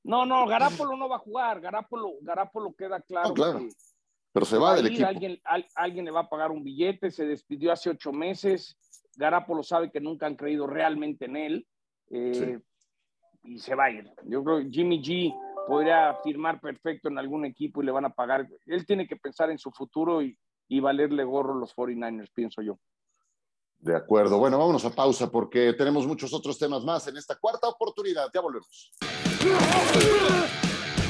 No, 0.03 0.25
no, 0.25 0.47
Garápolo 0.47 0.97
no 0.97 1.09
va 1.09 1.17
a 1.17 1.19
jugar. 1.19 1.61
Garápolo, 1.61 2.13
Garápolo 2.23 2.73
queda 2.75 3.01
claro. 3.01 3.35
claro. 3.35 3.67
Pero 4.37 4.45
se 4.45 4.59
va 4.59 4.75
del 4.75 4.89
equipo. 4.89 5.07
Alguien, 5.07 5.41
alguien 5.75 6.05
le 6.05 6.11
va 6.11 6.21
a 6.21 6.29
pagar 6.29 6.51
un 6.51 6.63
billete, 6.63 7.11
se 7.11 7.25
despidió 7.25 7.73
hace 7.73 7.89
ocho 7.89 8.13
meses. 8.13 8.77
Garápolo 9.17 9.63
sabe 9.63 9.91
que 9.91 9.99
nunca 9.99 10.27
han 10.27 10.37
creído 10.37 10.67
realmente 10.67 11.25
en 11.25 11.37
él. 11.37 11.67
Eh, 12.11 12.61
y 13.45 13.59
se 13.59 13.75
va 13.75 13.85
a 13.85 13.91
ir. 13.93 14.13
Yo 14.25 14.45
creo 14.45 14.59
que 14.59 14.69
Jimmy 14.69 15.03
G 15.03 15.35
podría 15.67 16.19
firmar 16.23 16.61
perfecto 16.61 17.09
en 17.09 17.17
algún 17.17 17.47
equipo 17.47 17.81
y 17.83 17.87
le 17.87 17.93
van 17.93 18.05
a 18.05 18.11
pagar. 18.11 18.47
Él 18.67 18.85
tiene 18.85 19.09
que 19.09 19.17
pensar 19.17 19.51
en 19.51 19.57
su 19.57 19.71
futuro 19.71 20.21
y, 20.21 20.37
y 20.69 20.81
valerle 20.81 21.25
gorro 21.25 21.55
los 21.55 21.75
49ers, 21.75 22.29
pienso 22.35 22.61
yo. 22.61 22.79
De 23.79 23.97
acuerdo. 23.97 24.39
Bueno, 24.39 24.59
vámonos 24.59 24.85
a 24.85 24.95
pausa 24.95 25.31
porque 25.31 25.73
tenemos 25.73 26.07
muchos 26.07 26.35
otros 26.35 26.59
temas 26.59 26.85
más 26.85 27.09
en 27.09 27.17
esta 27.17 27.37
cuarta 27.37 27.71
oportunidad. 27.71 28.29
Ya 28.35 28.43
volvemos. 28.43 28.93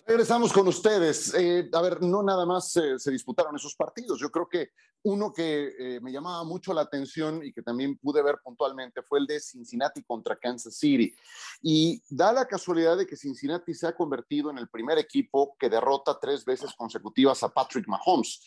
Regresamos 0.07 0.53
con 0.53 0.69
ustedes. 0.69 1.35
Eh, 1.35 1.69
a 1.73 1.83
ver, 1.83 2.01
no 2.01 2.23
nada 2.23 2.47
más 2.47 2.71
se 2.71 3.11
disputaron 3.11 3.57
esos 3.57 3.75
partidos. 3.75 4.21
Yo 4.21 4.31
creo 4.31 4.49
que 4.49 4.71
uno 5.03 5.33
que 5.33 5.73
eh, 5.79 6.01
me 6.01 6.11
llamaba 6.11 6.43
mucho 6.45 6.73
la 6.73 6.83
atención 6.83 7.45
y 7.45 7.53
que 7.53 7.63
también 7.63 7.97
pude 7.99 8.23
ver 8.23 8.39
puntualmente 8.43 9.03
fue 9.03 9.21
el 9.21 9.27
de 9.27 9.41
Cincinnati 9.41 10.03
contra 10.03 10.37
Kansas 10.37 10.77
City. 10.79 11.15
Y 11.63 12.03
da 12.09 12.33
la 12.33 12.47
casualidad 12.47 12.97
de 12.97 13.07
que 13.07 13.17
Cincinnati 13.17 13.75
se 13.75 13.87
ha 13.87 13.97
convertido 13.97 14.51
en 14.51 14.59
el 14.59 14.69
primer 14.69 14.99
equipo 14.99 15.57
que 15.59 15.69
derrota 15.69 16.19
tres 16.21 16.45
veces 16.45 16.73
consecutivas 16.77 17.43
a 17.43 17.49
Patrick 17.49 17.87
Mahomes. 17.87 18.45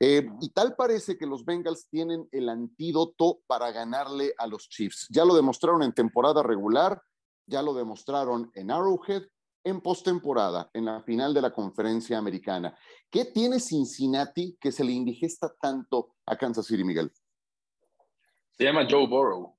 Eh, 0.00 0.28
y 0.40 0.48
tal 0.50 0.74
parece 0.74 1.16
que 1.18 1.26
los 1.26 1.44
Bengals 1.44 1.88
tienen 1.88 2.28
el 2.32 2.48
antídoto 2.48 3.40
para 3.46 3.70
ganarle 3.70 4.34
a 4.38 4.46
los 4.46 4.68
Chiefs. 4.68 5.06
Ya 5.10 5.24
lo 5.24 5.34
demostraron 5.34 5.82
en 5.82 5.92
temporada 5.92 6.42
regular, 6.42 7.02
ya 7.46 7.62
lo 7.62 7.74
demostraron 7.74 8.50
en 8.54 8.70
Arrowhead 8.70 9.24
en 9.64 9.80
postemporada, 9.80 10.70
en 10.72 10.86
la 10.86 11.02
final 11.02 11.34
de 11.34 11.42
la 11.42 11.52
conferencia 11.52 12.18
americana. 12.18 12.76
¿Qué 13.10 13.26
tiene 13.26 13.60
Cincinnati 13.60 14.56
que 14.60 14.72
se 14.72 14.84
le 14.84 14.92
indigesta 14.92 15.52
tanto 15.60 16.14
a 16.26 16.36
Kansas 16.36 16.66
City, 16.66 16.84
Miguel? 16.84 17.10
Se 18.52 18.64
llama 18.64 18.86
Joe 18.88 19.06
Burrow. 19.06 19.56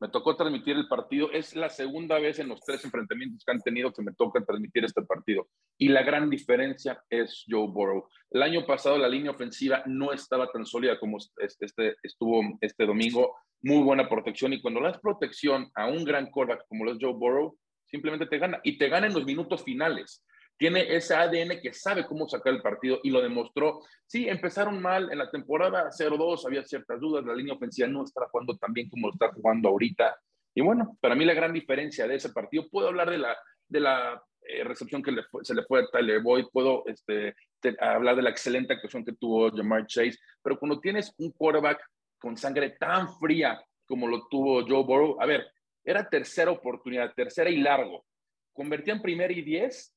Me 0.00 0.08
tocó 0.08 0.34
transmitir 0.34 0.76
el 0.76 0.88
partido. 0.88 1.30
Es 1.30 1.54
la 1.54 1.68
segunda 1.68 2.18
vez 2.18 2.38
en 2.38 2.48
los 2.48 2.60
tres 2.60 2.82
enfrentamientos 2.86 3.44
que 3.44 3.52
han 3.52 3.60
tenido 3.60 3.92
que 3.92 4.02
me 4.02 4.14
toca 4.14 4.42
transmitir 4.42 4.82
este 4.84 5.02
partido. 5.02 5.48
Y 5.76 5.88
la 5.88 6.02
gran 6.02 6.30
diferencia 6.30 7.04
es 7.10 7.44
Joe 7.46 7.68
Burrow. 7.68 8.08
El 8.30 8.42
año 8.42 8.64
pasado 8.64 8.96
la 8.96 9.08
línea 9.08 9.30
ofensiva 9.30 9.82
no 9.84 10.12
estaba 10.12 10.50
tan 10.50 10.64
sólida 10.64 10.98
como 10.98 11.18
este, 11.18 11.66
estuvo 12.02 12.40
este 12.62 12.86
domingo. 12.86 13.36
Muy 13.62 13.82
buena 13.82 14.08
protección. 14.08 14.54
Y 14.54 14.62
cuando 14.62 14.80
le 14.80 14.88
das 14.88 15.00
protección 15.00 15.70
a 15.74 15.86
un 15.86 16.02
gran 16.04 16.30
quarterback 16.30 16.66
como 16.66 16.86
lo 16.86 16.92
es 16.92 16.98
Joe 16.98 17.12
Burrow, 17.12 17.58
simplemente 17.90 18.26
te 18.26 18.38
gana 18.38 18.60
y 18.62 18.78
te 18.78 18.88
gana 18.88 19.06
en 19.06 19.14
los 19.14 19.24
minutos 19.24 19.64
finales. 19.64 20.24
Tiene 20.56 20.94
ese 20.94 21.14
ADN 21.14 21.60
que 21.62 21.72
sabe 21.72 22.06
cómo 22.06 22.28
sacar 22.28 22.52
el 22.52 22.60
partido 22.60 23.00
y 23.02 23.10
lo 23.10 23.22
demostró. 23.22 23.80
Sí, 24.06 24.28
empezaron 24.28 24.80
mal 24.80 25.10
en 25.10 25.18
la 25.18 25.30
temporada 25.30 25.90
0-2, 25.90 26.46
había 26.46 26.62
ciertas 26.64 27.00
dudas, 27.00 27.24
la 27.24 27.34
línea 27.34 27.54
ofensiva 27.54 27.88
no 27.88 28.04
está 28.04 28.26
jugando 28.30 28.56
tan 28.58 28.72
bien 28.72 28.90
como 28.90 29.10
está 29.10 29.32
jugando 29.32 29.70
ahorita. 29.70 30.18
Y 30.54 30.60
bueno, 30.60 30.98
para 31.00 31.14
mí 31.14 31.24
la 31.24 31.34
gran 31.34 31.52
diferencia 31.52 32.06
de 32.06 32.16
ese 32.16 32.30
partido, 32.30 32.68
puedo 32.70 32.88
hablar 32.88 33.08
de 33.10 33.18
la, 33.18 33.36
de 33.68 33.80
la 33.80 34.22
eh, 34.42 34.64
recepción 34.64 35.02
que 35.02 35.12
se 35.42 35.54
le 35.54 35.62
fue 35.64 35.80
a 35.80 35.86
Tyler 35.86 36.20
Boyd, 36.20 36.46
puedo 36.52 36.84
este, 36.86 37.34
hablar 37.80 38.16
de 38.16 38.22
la 38.22 38.30
excelente 38.30 38.74
actuación 38.74 39.04
que 39.04 39.12
tuvo 39.12 39.50
Jamar 39.50 39.86
Chase, 39.86 40.18
pero 40.42 40.58
cuando 40.58 40.80
tienes 40.80 41.14
un 41.18 41.30
quarterback 41.32 41.80
con 42.18 42.36
sangre 42.36 42.76
tan 42.78 43.08
fría 43.18 43.62
como 43.86 44.06
lo 44.06 44.26
tuvo 44.28 44.62
Joe 44.66 44.84
Burrow, 44.84 45.20
a 45.20 45.26
ver, 45.26 45.50
era 45.84 46.08
tercera 46.08 46.50
oportunidad, 46.50 47.14
tercera 47.14 47.50
y 47.50 47.58
largo. 47.58 48.04
Convertían 48.52 49.02
primera 49.02 49.32
y 49.32 49.42
diez 49.42 49.94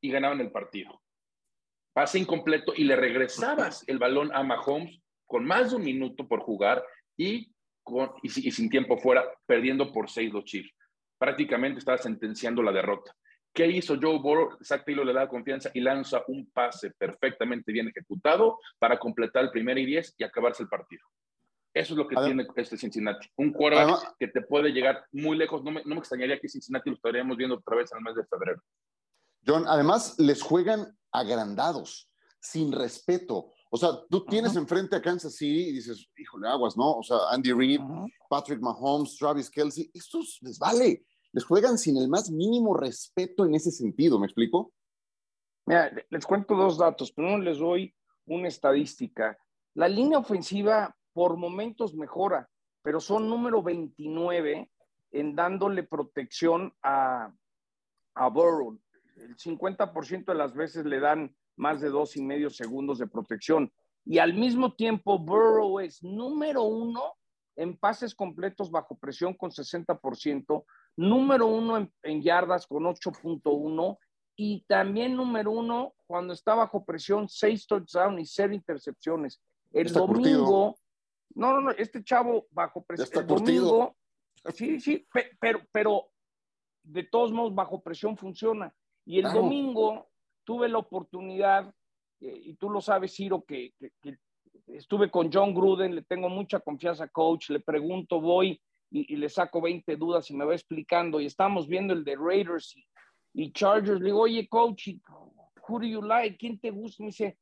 y 0.00 0.10
ganaban 0.10 0.40
el 0.40 0.50
partido. 0.50 1.02
Pase 1.92 2.18
incompleto 2.18 2.72
y 2.76 2.84
le 2.84 2.96
regresabas 2.96 3.82
el 3.86 3.98
balón 3.98 4.30
a 4.34 4.42
Mahomes 4.42 5.00
con 5.24 5.44
más 5.44 5.70
de 5.70 5.76
un 5.76 5.84
minuto 5.84 6.28
por 6.28 6.40
jugar 6.40 6.84
y, 7.16 7.52
con, 7.82 8.12
y, 8.22 8.28
sin 8.28 8.68
tiempo 8.68 8.98
fuera, 8.98 9.24
perdiendo 9.46 9.92
por 9.92 10.10
seis 10.10 10.32
los 10.32 10.44
Chiefs. 10.44 10.72
Prácticamente 11.18 11.78
estaba 11.78 11.98
sentenciando 11.98 12.62
la 12.62 12.72
derrota. 12.72 13.12
¿Qué 13.54 13.66
hizo 13.66 13.96
Joe 13.98 14.18
Burrow? 14.18 14.58
Zach 14.62 14.84
Taylor 14.84 15.06
le 15.06 15.14
da 15.14 15.26
confianza 15.26 15.70
y 15.72 15.80
lanza 15.80 16.22
un 16.28 16.50
pase 16.50 16.90
perfectamente 16.90 17.72
bien 17.72 17.88
ejecutado 17.88 18.58
para 18.78 18.98
completar 18.98 19.44
el 19.44 19.50
primer 19.50 19.78
y 19.78 19.86
diez 19.86 20.14
y 20.18 20.24
acabarse 20.24 20.62
el 20.62 20.68
partido. 20.68 21.02
Eso 21.76 21.92
es 21.92 21.98
lo 21.98 22.08
que 22.08 22.16
tiene 22.16 22.46
este 22.56 22.78
Cincinnati. 22.78 23.28
Un 23.36 23.52
quarterback 23.52 24.16
que 24.18 24.28
te 24.28 24.40
puede 24.40 24.70
llegar 24.70 25.04
muy 25.12 25.36
lejos. 25.36 25.62
No 25.62 25.70
me, 25.70 25.82
no 25.84 25.94
me, 25.94 25.98
extrañaría 25.98 26.40
que 26.40 26.48
Cincinnati 26.48 26.88
lo 26.88 26.96
estaríamos 26.96 27.36
viendo 27.36 27.56
otra 27.56 27.76
vez 27.76 27.92
en 27.92 27.98
el 27.98 28.04
mes 28.04 28.14
de 28.16 28.24
febrero. 28.24 28.62
John, 29.46 29.66
además 29.68 30.18
les 30.18 30.40
juegan 30.40 30.96
agrandados, 31.12 32.10
sin 32.40 32.72
respeto. 32.72 33.52
O 33.70 33.76
sea, 33.76 33.90
tú 34.08 34.24
tienes 34.24 34.56
enfrente 34.56 34.96
a 34.96 35.02
Kansas 35.02 35.36
City 35.36 35.68
y 35.68 35.72
dices, 35.72 36.08
híjole, 36.16 36.48
aguas, 36.48 36.78
¿no? 36.78 36.92
O 36.92 37.02
sea, 37.02 37.18
Andy 37.30 37.52
Reid, 37.52 37.82
Patrick 38.30 38.62
Mahomes, 38.62 39.14
Travis 39.18 39.50
Kelsey, 39.50 39.90
estos 39.92 40.38
les 40.40 40.58
vale. 40.58 41.04
Les 41.32 41.44
juegan 41.44 41.76
sin 41.76 41.98
el 41.98 42.08
más 42.08 42.30
mínimo 42.30 42.74
respeto 42.74 43.44
en 43.44 43.54
ese 43.54 43.70
sentido, 43.70 44.18
¿me 44.18 44.24
explico? 44.24 44.72
Mira, 45.66 45.92
les 46.08 46.24
cuento 46.24 46.54
dos 46.54 46.78
datos. 46.78 47.12
Primero 47.12 47.36
les 47.36 47.58
doy 47.58 47.94
una 48.24 48.48
estadística. 48.48 49.36
La 49.74 49.88
línea 49.88 50.18
ofensiva 50.18 50.95
por 51.16 51.38
momentos 51.38 51.94
mejora, 51.94 52.46
pero 52.82 53.00
son 53.00 53.26
número 53.26 53.62
29 53.62 54.70
en 55.12 55.34
dándole 55.34 55.82
protección 55.82 56.74
a, 56.82 57.32
a 58.14 58.28
Burrow. 58.28 58.78
El 59.16 59.34
50% 59.34 60.26
de 60.26 60.34
las 60.34 60.54
veces 60.54 60.84
le 60.84 61.00
dan 61.00 61.34
más 61.56 61.80
de 61.80 61.88
dos 61.88 62.18
y 62.18 62.22
medio 62.22 62.50
segundos 62.50 62.98
de 62.98 63.06
protección. 63.06 63.72
Y 64.04 64.18
al 64.18 64.34
mismo 64.34 64.74
tiempo, 64.74 65.18
Burrow 65.18 65.80
es 65.80 66.02
número 66.02 66.64
uno 66.64 67.14
en 67.56 67.78
pases 67.78 68.14
completos 68.14 68.70
bajo 68.70 68.98
presión 68.98 69.32
con 69.32 69.50
60%, 69.50 70.64
número 70.96 71.46
uno 71.46 71.78
en, 71.78 71.90
en 72.02 72.20
yardas 72.20 72.66
con 72.66 72.82
8.1 72.84 73.96
y 74.36 74.66
también 74.68 75.16
número 75.16 75.50
uno 75.50 75.94
cuando 76.06 76.34
está 76.34 76.54
bajo 76.54 76.84
presión, 76.84 77.26
seis 77.26 77.66
touchdowns 77.66 78.20
y 78.20 78.26
cero 78.26 78.52
intercepciones. 78.52 79.40
El 79.72 79.90
domingo, 79.90 80.76
no, 81.36 81.52
no, 81.52 81.60
no, 81.60 81.70
este 81.72 82.02
chavo 82.02 82.46
bajo 82.50 82.82
presión. 82.82 83.22
El 83.22 83.26
domingo, 83.26 83.94
sí, 84.54 84.80
sí, 84.80 85.06
pero, 85.38 85.60
pero 85.70 86.08
de 86.82 87.04
todos 87.04 87.30
modos 87.30 87.54
bajo 87.54 87.82
presión 87.82 88.16
funciona. 88.16 88.74
Y 89.04 89.18
el 89.18 89.30
domingo 89.30 90.08
tuve 90.44 90.68
la 90.68 90.78
oportunidad, 90.78 91.72
eh, 92.20 92.40
y 92.42 92.54
tú 92.54 92.70
lo 92.70 92.80
sabes, 92.80 93.14
Ciro, 93.14 93.44
que, 93.44 93.74
estuve 94.66 95.10
con 95.10 95.30
John 95.30 95.54
Gruden, 95.54 95.94
le 95.94 96.02
tengo 96.02 96.28
mucha 96.28 96.58
confianza, 96.58 97.06
coach, 97.08 97.50
le 97.50 97.60
pregunto, 97.60 98.20
voy 98.20 98.60
y, 98.90 99.14
le 99.16 99.28
saco 99.28 99.60
20 99.60 99.94
dudas 99.96 100.30
y 100.30 100.36
me 100.36 100.44
va 100.44 100.54
explicando, 100.54 101.20
y 101.20 101.26
estamos 101.26 101.68
viendo 101.68 101.92
el 101.92 102.02
de 102.02 102.16
Raiders 102.16 102.74
y, 102.76 102.86
y 103.34 103.52
Chargers, 103.52 104.00
le 104.00 104.06
digo, 104.06 104.22
oye, 104.22 104.48
coach, 104.48 104.88
who 105.68 105.78
do 105.78 105.86
you 105.86 106.00
like? 106.00 106.38
¿Quién 106.38 106.58
te 106.58 106.70
gusta? 106.70 107.02
Me 107.02 107.08
dice, 107.08 107.38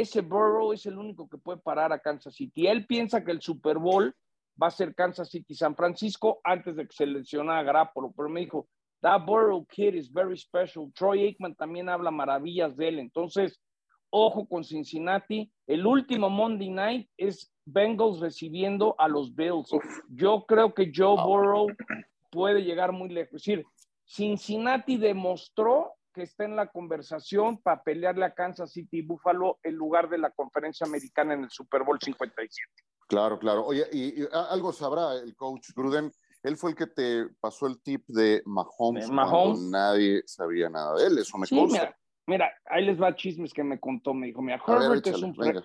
ese 0.00 0.20
Burrow 0.20 0.72
es 0.72 0.84
el 0.86 0.98
único 0.98 1.28
que 1.28 1.38
puede 1.38 1.58
parar 1.58 1.92
a 1.92 1.98
Kansas 1.98 2.34
City. 2.34 2.66
Él 2.66 2.86
piensa 2.86 3.24
que 3.24 3.32
el 3.32 3.40
Super 3.40 3.78
Bowl 3.78 4.14
va 4.60 4.68
a 4.68 4.70
ser 4.70 4.94
Kansas 4.94 5.30
City 5.30 5.54
San 5.54 5.74
Francisco 5.74 6.40
antes 6.44 6.76
de 6.76 6.86
que 6.86 6.94
se 6.94 7.06
lesiona 7.06 7.58
a 7.58 7.62
Grappolo, 7.62 8.12
pero 8.14 8.28
me 8.28 8.40
dijo, 8.40 8.68
that 9.00 9.24
Burrow 9.24 9.64
kid 9.66 9.94
is 9.94 10.12
very 10.12 10.36
special. 10.36 10.90
Troy 10.94 11.22
Aikman 11.22 11.54
también 11.54 11.88
habla 11.88 12.10
maravillas 12.10 12.76
de 12.76 12.88
él. 12.88 12.98
Entonces, 12.98 13.60
ojo 14.10 14.46
con 14.46 14.64
Cincinnati. 14.64 15.50
El 15.66 15.86
último 15.86 16.28
Monday 16.28 16.70
night 16.70 17.08
es 17.16 17.52
Bengals 17.64 18.20
recibiendo 18.20 18.94
a 18.98 19.08
los 19.08 19.34
Bills. 19.34 19.70
Yo 20.08 20.44
creo 20.46 20.74
que 20.74 20.92
Joe 20.94 21.16
Burrow 21.22 21.68
puede 22.30 22.62
llegar 22.62 22.92
muy 22.92 23.08
lejos. 23.08 23.34
Es 23.34 23.44
decir, 23.44 23.64
Cincinnati 24.04 24.96
demostró 24.96 25.92
que 26.16 26.22
está 26.22 26.44
en 26.44 26.56
la 26.56 26.68
conversación 26.68 27.58
para 27.58 27.82
pelearle 27.82 28.24
a 28.24 28.32
Kansas 28.32 28.72
City 28.72 29.00
y 29.00 29.02
Buffalo 29.02 29.58
en 29.62 29.74
lugar 29.74 30.08
de 30.08 30.16
la 30.16 30.30
conferencia 30.30 30.86
americana 30.86 31.34
en 31.34 31.44
el 31.44 31.50
Super 31.50 31.82
Bowl 31.82 31.98
57. 32.00 32.72
Claro, 33.06 33.38
claro. 33.38 33.66
Oye, 33.66 33.84
y, 33.92 34.24
algo 34.32 34.72
sabrá 34.72 35.12
el 35.12 35.36
coach 35.36 35.68
Gruden. 35.76 36.10
Él 36.42 36.56
fue 36.56 36.70
el 36.70 36.76
que 36.76 36.86
te 36.86 37.26
pasó 37.38 37.66
el 37.66 37.82
tip 37.82 38.04
de 38.06 38.42
Mahomes, 38.46 39.10
Mahomes. 39.10 39.60
nadie 39.60 40.22
sabía 40.24 40.70
nada 40.70 40.96
de 40.96 41.06
él, 41.06 41.18
eso 41.18 41.36
me 41.36 41.46
sí, 41.46 41.54
Mira, 42.26 42.50
ahí 42.64 42.84
les 42.84 43.00
va 43.00 43.14
chismes 43.14 43.52
que 43.52 43.62
me 43.62 43.78
contó, 43.78 44.14
me 44.14 44.28
dijo, 44.28 44.40
mira, 44.40 44.60
Herbert 44.66 45.06
es 45.06 45.22
un 45.22 45.34
fregón. 45.34 45.64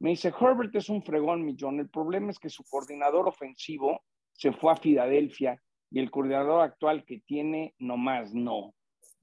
Me 0.00 0.10
dice, 0.10 0.32
Herbert 0.40 0.74
es 0.74 0.88
un 0.88 1.02
fregón, 1.02 1.44
millón. 1.44 1.80
El 1.80 1.90
problema 1.90 2.30
es 2.30 2.38
que 2.38 2.48
su 2.48 2.64
coordinador 2.64 3.28
ofensivo 3.28 4.00
se 4.32 4.52
fue 4.52 4.72
a 4.72 4.76
Filadelfia 4.76 5.60
y 5.90 6.00
el 6.00 6.10
coordinador 6.10 6.62
actual 6.62 7.04
que 7.04 7.20
tiene, 7.20 7.74
nomás 7.78 8.34
no. 8.34 8.74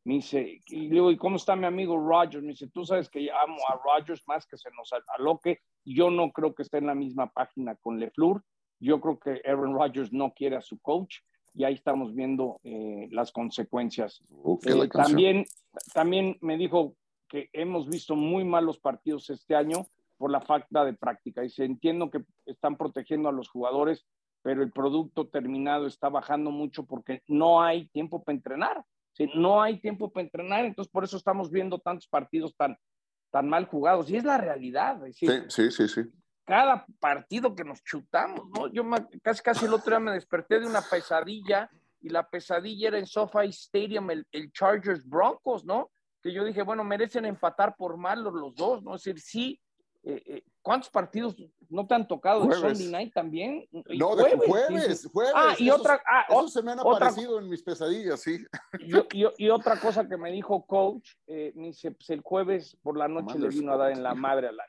Me 0.05 0.15
dice, 0.15 0.61
y 0.67 0.89
luego, 0.89 1.11
¿y 1.11 1.17
cómo 1.17 1.37
está 1.37 1.55
mi 1.55 1.65
amigo 1.65 1.97
Rogers? 1.97 2.43
Me 2.43 2.49
dice, 2.49 2.67
tú 2.67 2.83
sabes 2.85 3.09
que 3.09 3.31
amo 3.31 3.57
a 3.69 3.79
Rogers 3.83 4.21
más 4.27 4.45
que 4.45 4.57
se 4.57 4.69
nos 4.71 4.91
aloque. 5.17 5.59
Yo 5.85 6.09
no 6.09 6.31
creo 6.31 6.53
que 6.53 6.63
esté 6.63 6.79
en 6.79 6.87
la 6.87 6.95
misma 6.95 7.31
página 7.31 7.75
con 7.75 7.99
LeFleur. 7.99 8.43
Yo 8.79 8.99
creo 8.99 9.17
que 9.17 9.41
Aaron 9.45 9.73
Rodgers 9.73 10.11
no 10.11 10.33
quiere 10.33 10.57
a 10.57 10.61
su 10.61 10.77
coach 10.79 11.19
y 11.53 11.63
ahí 11.63 11.75
estamos 11.75 12.13
viendo 12.13 12.59
eh, 12.63 13.07
las 13.11 13.31
consecuencias. 13.31 14.21
Eh, 14.65 14.89
también, 14.89 15.45
también 15.93 16.37
me 16.41 16.57
dijo 16.57 16.95
que 17.29 17.49
hemos 17.53 17.87
visto 17.87 18.15
muy 18.15 18.43
malos 18.43 18.79
partidos 18.79 19.29
este 19.29 19.55
año 19.55 19.85
por 20.17 20.31
la 20.31 20.41
falta 20.41 20.83
de 20.83 20.93
práctica. 20.93 21.45
Y 21.45 21.49
se 21.49 21.63
entiendo 21.63 22.09
que 22.09 22.25
están 22.45 22.75
protegiendo 22.75 23.29
a 23.29 23.33
los 23.33 23.49
jugadores, 23.49 24.05
pero 24.41 24.63
el 24.63 24.71
producto 24.71 25.27
terminado 25.27 25.87
está 25.87 26.09
bajando 26.09 26.51
mucho 26.51 26.85
porque 26.85 27.23
no 27.27 27.61
hay 27.61 27.87
tiempo 27.87 28.21
para 28.23 28.35
entrenar. 28.35 28.85
No 29.35 29.61
hay 29.61 29.79
tiempo 29.79 30.11
para 30.11 30.25
entrenar, 30.25 30.65
entonces 30.65 30.91
por 30.91 31.03
eso 31.03 31.17
estamos 31.17 31.51
viendo 31.51 31.79
tantos 31.79 32.07
partidos 32.07 32.55
tan, 32.55 32.77
tan 33.31 33.47
mal 33.47 33.65
jugados. 33.65 34.09
Y 34.09 34.17
es 34.17 34.23
la 34.23 34.37
realidad. 34.37 34.99
sí, 35.13 35.27
sí, 35.49 35.71
sí, 35.71 35.87
sí 35.87 36.01
cada 36.45 36.85
partido 36.99 37.55
que 37.55 37.63
nos 37.63 37.83
chutamos, 37.83 38.49
¿no? 38.49 38.67
Yo 38.67 38.83
casi 39.21 39.41
casi 39.41 39.65
el 39.65 39.73
otro 39.73 39.91
día 39.91 39.99
me 39.99 40.11
desperté 40.11 40.59
de 40.59 40.67
una 40.67 40.81
pesadilla 40.81 41.69
y 42.01 42.09
la 42.09 42.27
pesadilla 42.27 42.89
era 42.89 42.99
en 42.99 43.05
SoFi 43.05 43.47
Stadium, 43.47 44.09
el, 44.11 44.51
Chargers 44.51 45.07
Broncos, 45.07 45.63
¿no? 45.63 45.91
Que 46.21 46.33
yo 46.33 46.43
dije, 46.43 46.61
bueno, 46.61 46.83
merecen 46.83 47.25
empatar 47.25 47.75
por 47.77 47.97
malos 47.97 48.33
los 48.33 48.55
dos, 48.55 48.83
¿no? 48.83 48.95
Es 48.95 49.03
decir, 49.03 49.21
sí, 49.21 49.61
eh, 50.05 50.21
eh, 50.25 50.43
¿cuántos 50.61 50.89
partidos 50.89 51.33
no 51.69 51.87
te 51.87 51.95
han 51.95 52.05
tocado 52.07 52.45
de 52.45 52.55
Sunday 52.55 52.87
Night 52.89 53.13
también? 53.13 53.65
no, 53.71 54.15
de 54.17 54.35
jueves, 54.35 55.09
jueves. 55.11 55.33
Ah, 55.33 55.55
y 55.57 55.69
otra, 55.69 56.01
ah, 56.05 56.25
se 56.47 56.61
me 56.61 56.73
han 56.73 56.79
aparecido 56.81 57.39
en 57.39 57.49
mis 57.49 57.63
pesadillas, 57.63 58.21
sí. 58.21 58.45
Y, 59.13 59.25
y, 59.37 59.49
otra 59.49 59.79
cosa 59.79 60.07
que 60.07 60.17
me 60.17 60.29
dijo 60.31 60.65
coach, 60.65 61.11
eh, 61.27 61.53
me 61.55 61.67
dice, 61.67 61.91
pues 61.91 62.09
el 62.09 62.21
jueves 62.21 62.77
por 62.81 62.97
la 62.97 63.07
noche 63.07 63.39
le 63.39 63.47
vino 63.47 63.71
a 63.71 63.77
dar 63.77 63.91
en 63.91 64.03
la 64.03 64.13
madre 64.13 64.49
a 64.49 64.51
la 64.51 64.65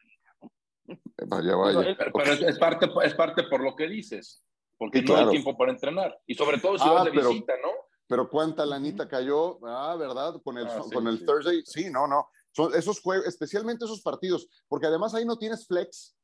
Vaya, 1.26 1.56
vaya. 1.56 1.96
Pero, 1.96 2.32
es, 2.32 2.58
parte, 2.58 2.88
es 3.04 3.14
parte 3.14 3.42
por 3.44 3.60
lo 3.60 3.74
que 3.74 3.88
dices, 3.88 4.44
porque 4.78 5.02
no 5.02 5.16
hay 5.16 5.30
tiempo 5.30 5.56
para 5.56 5.72
entrenar. 5.72 6.16
Y 6.26 6.34
sobre 6.34 6.58
todo 6.58 6.78
si 6.78 6.86
ah, 6.86 6.92
vas 6.92 7.04
de 7.06 7.10
visita, 7.10 7.54
¿no? 7.62 7.70
Pero 8.06 8.28
cuánta 8.28 8.66
lanita 8.66 9.08
cayó, 9.08 9.58
ah, 9.66 9.96
¿verdad? 9.98 10.40
Con 10.44 10.58
el, 10.58 10.66
ah, 10.66 10.82
con 10.92 11.08
el 11.08 11.24
Thursday. 11.24 11.62
Sí, 11.64 11.90
no, 11.90 12.06
no. 12.06 12.28
Son 12.54 12.74
esos 12.74 13.00
juegos, 13.00 13.26
especialmente 13.26 13.84
esos 13.84 14.00
partidos, 14.00 14.48
porque 14.68 14.86
además 14.86 15.14
ahí 15.14 15.24
no 15.24 15.36
tienes 15.36 15.66
flex, 15.66 16.16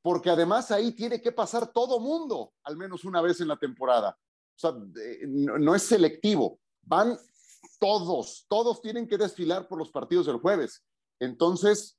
porque 0.00 0.30
además 0.30 0.70
ahí 0.70 0.92
tiene 0.92 1.20
que 1.20 1.30
pasar 1.30 1.72
todo 1.72 2.00
mundo, 2.00 2.54
al 2.62 2.76
menos 2.76 3.04
una 3.04 3.20
vez 3.20 3.40
en 3.40 3.48
la 3.48 3.58
temporada. 3.58 4.18
O 4.56 4.58
sea, 4.58 4.72
no, 5.26 5.58
no 5.58 5.74
es 5.74 5.82
selectivo. 5.82 6.58
Van 6.82 7.18
todos, 7.78 8.46
todos 8.48 8.80
tienen 8.80 9.06
que 9.06 9.18
desfilar 9.18 9.68
por 9.68 9.78
los 9.78 9.90
partidos 9.90 10.26
del 10.26 10.38
jueves. 10.38 10.82
Entonces, 11.20 11.98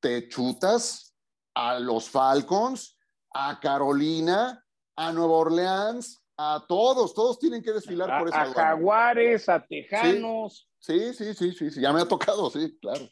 te 0.00 0.28
chutas 0.28 1.14
a 1.54 1.78
los 1.78 2.08
Falcons, 2.08 2.98
a 3.34 3.60
Carolina, 3.60 4.64
a 4.96 5.12
Nueva 5.12 5.34
Orleans, 5.34 6.22
a 6.38 6.64
todos, 6.66 7.14
todos 7.14 7.38
tienen 7.38 7.62
que 7.62 7.72
desfilar 7.72 8.18
por 8.18 8.28
esa 8.28 8.42
A 8.42 8.52
Jaguares, 8.52 9.48
a 9.48 9.64
Tejanos. 9.64 10.68
Sí, 10.78 11.12
sí, 11.14 11.34
sí, 11.34 11.52
sí, 11.52 11.70
sí, 11.70 11.80
ya 11.80 11.92
me 11.92 12.00
ha 12.00 12.08
tocado, 12.08 12.50
sí, 12.50 12.78
claro. 12.80 13.08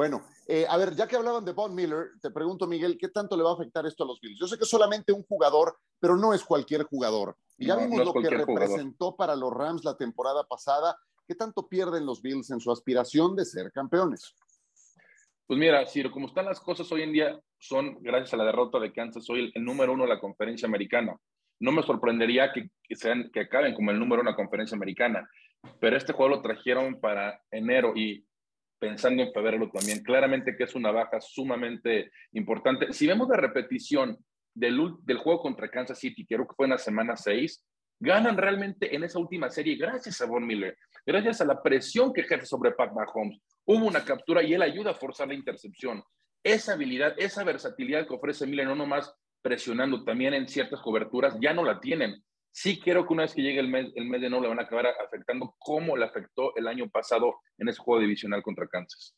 Bueno, 0.00 0.22
eh, 0.48 0.64
a 0.66 0.78
ver, 0.78 0.96
ya 0.96 1.06
que 1.06 1.14
hablaban 1.14 1.44
de 1.44 1.52
Von 1.52 1.74
Miller, 1.74 2.12
te 2.22 2.30
pregunto, 2.30 2.66
Miguel, 2.66 2.96
¿qué 2.98 3.08
tanto 3.08 3.36
le 3.36 3.42
va 3.42 3.50
a 3.50 3.52
afectar 3.52 3.84
esto 3.84 4.04
a 4.04 4.06
los 4.06 4.18
Bills? 4.18 4.40
Yo 4.40 4.46
sé 4.46 4.56
que 4.56 4.64
es 4.64 4.70
solamente 4.70 5.12
un 5.12 5.24
jugador, 5.24 5.76
pero 5.98 6.16
no 6.16 6.32
es 6.32 6.42
cualquier 6.42 6.84
jugador. 6.84 7.36
Y 7.58 7.66
ya 7.66 7.76
vimos 7.76 8.06
lo 8.06 8.14
que 8.14 8.30
representó 8.30 9.14
para 9.14 9.36
los 9.36 9.52
Rams 9.52 9.84
la 9.84 9.98
temporada 9.98 10.42
pasada. 10.44 10.96
¿Qué 11.28 11.34
tanto 11.34 11.68
pierden 11.68 12.06
los 12.06 12.22
Bills 12.22 12.50
en 12.50 12.60
su 12.60 12.72
aspiración 12.72 13.36
de 13.36 13.44
ser 13.44 13.70
campeones? 13.72 14.34
Pues 15.46 15.60
mira, 15.60 15.84
Ciro, 15.84 16.10
como 16.10 16.28
están 16.28 16.46
las 16.46 16.60
cosas 16.60 16.90
hoy 16.92 17.02
en 17.02 17.12
día, 17.12 17.38
son, 17.58 17.98
gracias 18.00 18.32
a 18.32 18.38
la 18.38 18.44
derrota 18.44 18.80
de 18.80 18.94
Kansas, 18.94 19.28
hoy 19.28 19.52
el, 19.54 19.62
número 19.62 19.92
uno 19.92 20.04
de 20.04 20.14
la 20.14 20.18
conferencia 20.18 20.66
americana. 20.66 21.14
No 21.58 21.72
me 21.72 21.82
sorprendería 21.82 22.54
que, 22.54 22.70
sean, 22.96 23.30
que 23.34 23.40
acaben 23.40 23.74
como 23.74 23.90
el 23.90 23.98
número 23.98 24.22
uno 24.22 24.30
de 24.30 24.32
la 24.32 24.42
conferencia 24.42 24.76
americana, 24.76 25.28
pero 25.78 25.98
este 25.98 26.14
juego 26.14 26.36
lo 26.36 26.40
trajeron 26.40 26.98
para 27.00 27.42
enero 27.50 27.92
y 27.94 28.24
pensando 28.80 29.22
en 29.22 29.32
febrero 29.32 29.70
también. 29.72 30.02
Claramente 30.02 30.56
que 30.56 30.64
es 30.64 30.74
una 30.74 30.90
baja 30.90 31.20
sumamente 31.20 32.10
importante. 32.32 32.92
Si 32.92 33.06
vemos 33.06 33.28
la 33.28 33.36
repetición 33.36 34.18
del, 34.52 34.94
del 35.02 35.18
juego 35.18 35.42
contra 35.42 35.70
Kansas 35.70 35.98
City, 35.98 36.26
creo 36.26 36.48
que 36.48 36.54
fue 36.56 36.66
en 36.66 36.70
la 36.70 36.78
semana 36.78 37.16
6, 37.16 37.64
ganan 38.00 38.36
realmente 38.36 38.94
en 38.94 39.04
esa 39.04 39.18
última 39.18 39.50
serie 39.50 39.76
gracias 39.76 40.20
a 40.20 40.26
Von 40.26 40.46
Miller, 40.46 40.76
gracias 41.06 41.42
a 41.42 41.44
la 41.44 41.62
presión 41.62 42.12
que 42.12 42.22
ejerce 42.22 42.46
sobre 42.46 42.72
Pat 42.72 42.92
Mahomes. 42.92 43.38
Hubo 43.66 43.86
una 43.86 44.04
captura 44.04 44.42
y 44.42 44.54
él 44.54 44.62
ayuda 44.62 44.92
a 44.92 44.94
forzar 44.94 45.28
la 45.28 45.34
intercepción. 45.34 46.02
Esa 46.42 46.72
habilidad, 46.72 47.14
esa 47.18 47.44
versatilidad 47.44 48.08
que 48.08 48.14
ofrece 48.14 48.46
Miller, 48.46 48.66
no 48.66 48.74
nomás 48.74 49.14
presionando, 49.42 50.02
también 50.04 50.34
en 50.34 50.48
ciertas 50.48 50.80
coberturas, 50.80 51.36
ya 51.40 51.52
no 51.52 51.62
la 51.64 51.78
tienen. 51.78 52.22
Sí 52.52 52.80
creo 52.80 53.06
que 53.06 53.12
una 53.12 53.22
vez 53.22 53.34
que 53.34 53.42
llegue 53.42 53.60
el 53.60 53.68
mes, 53.68 53.92
el 53.94 54.06
mes 54.06 54.20
de 54.20 54.30
no 54.30 54.40
le 54.40 54.48
van 54.48 54.58
a 54.58 54.62
acabar 54.62 54.86
afectando 54.86 55.54
como 55.58 55.96
le 55.96 56.04
afectó 56.04 56.54
el 56.56 56.66
año 56.66 56.88
pasado 56.88 57.40
en 57.58 57.68
ese 57.68 57.80
juego 57.80 58.00
divisional 58.00 58.42
contra 58.42 58.66
Kansas. 58.66 59.16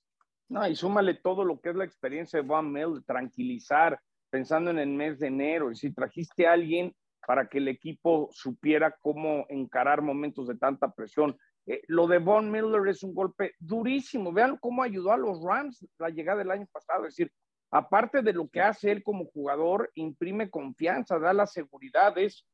No, 0.49 0.69
y 0.69 0.77
súmale 0.77 1.15
todo 1.15 1.45
lo 1.45 1.61
que 1.61 1.71
es 1.71 1.77
la 1.77 1.85
experiencia 1.85 2.41
de 2.41 2.47
Von 2.47 2.71
Miller, 2.71 3.03
tranquilizar, 3.07 3.99
pensando 4.31 4.71
en 4.71 4.79
el 4.79 4.91
mes 4.91 5.19
de 5.19 5.29
enero. 5.29 5.71
Y 5.71 5.77
si 5.77 5.95
trajiste 5.95 6.47
a 6.47 6.53
alguien 6.53 6.95
para 7.27 7.49
que 7.49 7.59
el 7.59 7.69
equipo 7.69 8.29
supiera 8.33 8.95
cómo 9.01 9.47
encarar 9.49 10.03
momentos 10.03 10.49
de 10.49 10.57
tanta 10.57 10.93
presión. 10.93 11.37
Eh, 11.67 11.83
lo 11.87 12.07
de 12.07 12.19
Von 12.19 12.51
Miller 12.51 12.89
es 12.89 13.03
un 13.03 13.15
golpe 13.15 13.55
durísimo. 13.59 14.33
Vean 14.33 14.57
cómo 14.59 14.83
ayudó 14.83 15.13
a 15.13 15.17
los 15.17 15.43
Rams 15.43 15.87
la 15.99 16.11
llegada 16.11 16.39
del 16.39 16.51
año 16.51 16.67
pasado. 16.73 17.07
Es 17.07 17.17
decir, 17.17 17.33
aparte 17.71 18.23
de 18.23 18.33
lo 18.33 18.49
que 18.49 18.61
hace 18.61 18.91
él 18.91 19.03
como 19.03 19.27
jugador, 19.27 19.91
imprime 19.95 20.51
confianza, 20.51 21.19
da 21.19 21.33
la 21.33 21.47
seguridad. 21.47 22.17
Es, 22.19 22.47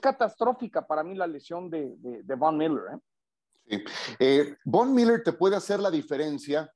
catastrófica 0.00 0.86
para 0.86 1.02
mí 1.02 1.14
la 1.14 1.26
lesión 1.26 1.70
de, 1.70 2.22
Von 2.36 2.56
Miller. 2.56 2.82
¿eh? 3.66 3.84
Eh, 4.18 4.56
Von 4.64 4.94
Miller 4.94 5.22
te 5.22 5.32
puede 5.32 5.56
hacer 5.56 5.80
la 5.80 5.90
diferencia 5.90 6.72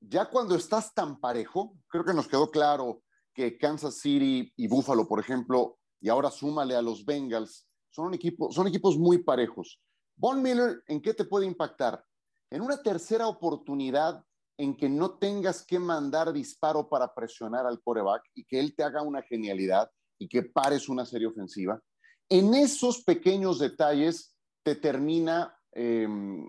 ya 0.00 0.28
cuando 0.28 0.54
estás 0.54 0.92
tan 0.94 1.18
parejo. 1.18 1.76
Creo 1.88 2.04
que 2.04 2.14
nos 2.14 2.28
quedó 2.28 2.50
claro 2.50 3.02
que 3.32 3.58
Kansas 3.58 3.98
City 3.98 4.52
y 4.56 4.68
Buffalo, 4.68 5.06
por 5.06 5.20
ejemplo, 5.20 5.78
y 6.00 6.08
ahora 6.08 6.30
súmale 6.30 6.74
a 6.74 6.82
los 6.82 7.04
Bengals, 7.04 7.66
son, 7.90 8.06
un 8.06 8.14
equipo, 8.14 8.50
son 8.52 8.66
equipos 8.66 8.98
muy 8.98 9.18
parejos. 9.18 9.80
Von 10.16 10.42
Miller, 10.42 10.82
¿en 10.86 11.00
qué 11.00 11.14
te 11.14 11.24
puede 11.24 11.46
impactar? 11.46 12.02
En 12.50 12.62
una 12.62 12.82
tercera 12.82 13.26
oportunidad 13.26 14.24
en 14.58 14.76
que 14.76 14.88
no 14.88 15.18
tengas 15.18 15.64
que 15.64 15.78
mandar 15.78 16.32
disparo 16.32 16.88
para 16.88 17.12
presionar 17.14 17.66
al 17.66 17.82
coreback 17.82 18.22
y 18.34 18.44
que 18.44 18.58
él 18.58 18.74
te 18.74 18.82
haga 18.82 19.02
una 19.02 19.22
genialidad 19.22 19.90
y 20.18 20.28
que 20.28 20.42
pares 20.42 20.88
una 20.88 21.04
serie 21.04 21.26
ofensiva. 21.26 21.80
En 22.28 22.54
esos 22.54 23.02
pequeños 23.02 23.58
detalles 23.58 24.34
te 24.62 24.74
termina 24.74 25.56
em, 25.72 26.48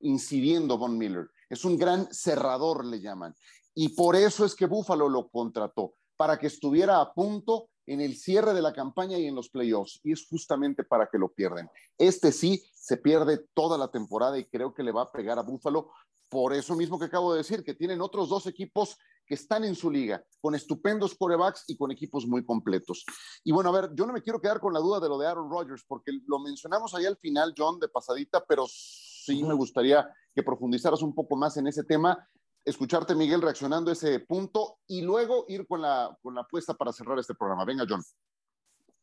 incidiendo 0.00 0.78
Von 0.78 0.96
Miller. 0.96 1.28
Es 1.48 1.64
un 1.64 1.76
gran 1.76 2.12
cerrador, 2.12 2.84
le 2.84 3.00
llaman. 3.00 3.34
Y 3.74 3.90
por 3.90 4.16
eso 4.16 4.44
es 4.44 4.54
que 4.54 4.66
Buffalo 4.66 5.08
lo 5.08 5.28
contrató, 5.28 5.94
para 6.16 6.38
que 6.38 6.46
estuviera 6.46 7.00
a 7.00 7.12
punto 7.12 7.68
en 7.86 8.00
el 8.00 8.16
cierre 8.16 8.54
de 8.54 8.62
la 8.62 8.72
campaña 8.72 9.18
y 9.18 9.26
en 9.26 9.34
los 9.34 9.48
playoffs, 9.48 10.00
y 10.02 10.12
es 10.12 10.26
justamente 10.26 10.82
para 10.82 11.08
que 11.08 11.18
lo 11.18 11.32
pierden. 11.32 11.68
Este 11.98 12.32
sí 12.32 12.62
se 12.74 12.96
pierde 12.96 13.46
toda 13.54 13.78
la 13.78 13.88
temporada 13.88 14.38
y 14.38 14.44
creo 14.44 14.74
que 14.74 14.82
le 14.82 14.92
va 14.92 15.02
a 15.02 15.12
pegar 15.12 15.38
a 15.38 15.42
Búfalo 15.42 15.90
por 16.28 16.52
eso 16.52 16.74
mismo 16.74 16.98
que 16.98 17.04
acabo 17.04 17.32
de 17.32 17.38
decir, 17.38 17.62
que 17.62 17.74
tienen 17.74 18.00
otros 18.00 18.28
dos 18.28 18.46
equipos 18.46 18.98
que 19.26 19.34
están 19.34 19.64
en 19.64 19.74
su 19.74 19.90
liga, 19.90 20.22
con 20.40 20.54
estupendos 20.54 21.14
corebacks 21.16 21.64
y 21.68 21.76
con 21.76 21.90
equipos 21.90 22.26
muy 22.26 22.44
completos. 22.44 23.04
Y 23.44 23.52
bueno, 23.52 23.70
a 23.70 23.80
ver, 23.80 23.90
yo 23.94 24.06
no 24.06 24.12
me 24.12 24.22
quiero 24.22 24.40
quedar 24.40 24.60
con 24.60 24.72
la 24.72 24.80
duda 24.80 25.00
de 25.00 25.08
lo 25.08 25.18
de 25.18 25.26
Aaron 25.26 25.50
Rodgers, 25.50 25.84
porque 25.86 26.12
lo 26.26 26.38
mencionamos 26.38 26.94
ahí 26.94 27.06
al 27.06 27.16
final, 27.16 27.54
John, 27.56 27.78
de 27.80 27.88
pasadita, 27.88 28.44
pero 28.46 28.66
sí 28.68 29.42
me 29.42 29.54
gustaría 29.54 30.08
que 30.34 30.42
profundizaras 30.42 31.02
un 31.02 31.14
poco 31.14 31.36
más 31.36 31.56
en 31.56 31.66
ese 31.66 31.84
tema 31.84 32.28
escucharte, 32.66 33.14
Miguel, 33.14 33.40
reaccionando 33.40 33.90
a 33.90 33.92
ese 33.92 34.20
punto 34.20 34.78
y 34.88 35.02
luego 35.02 35.44
ir 35.48 35.66
con 35.66 35.80
la, 35.82 36.16
con 36.20 36.34
la 36.34 36.40
apuesta 36.42 36.74
para 36.74 36.92
cerrar 36.92 37.18
este 37.18 37.34
programa. 37.34 37.64
Venga, 37.64 37.84
John. 37.88 38.02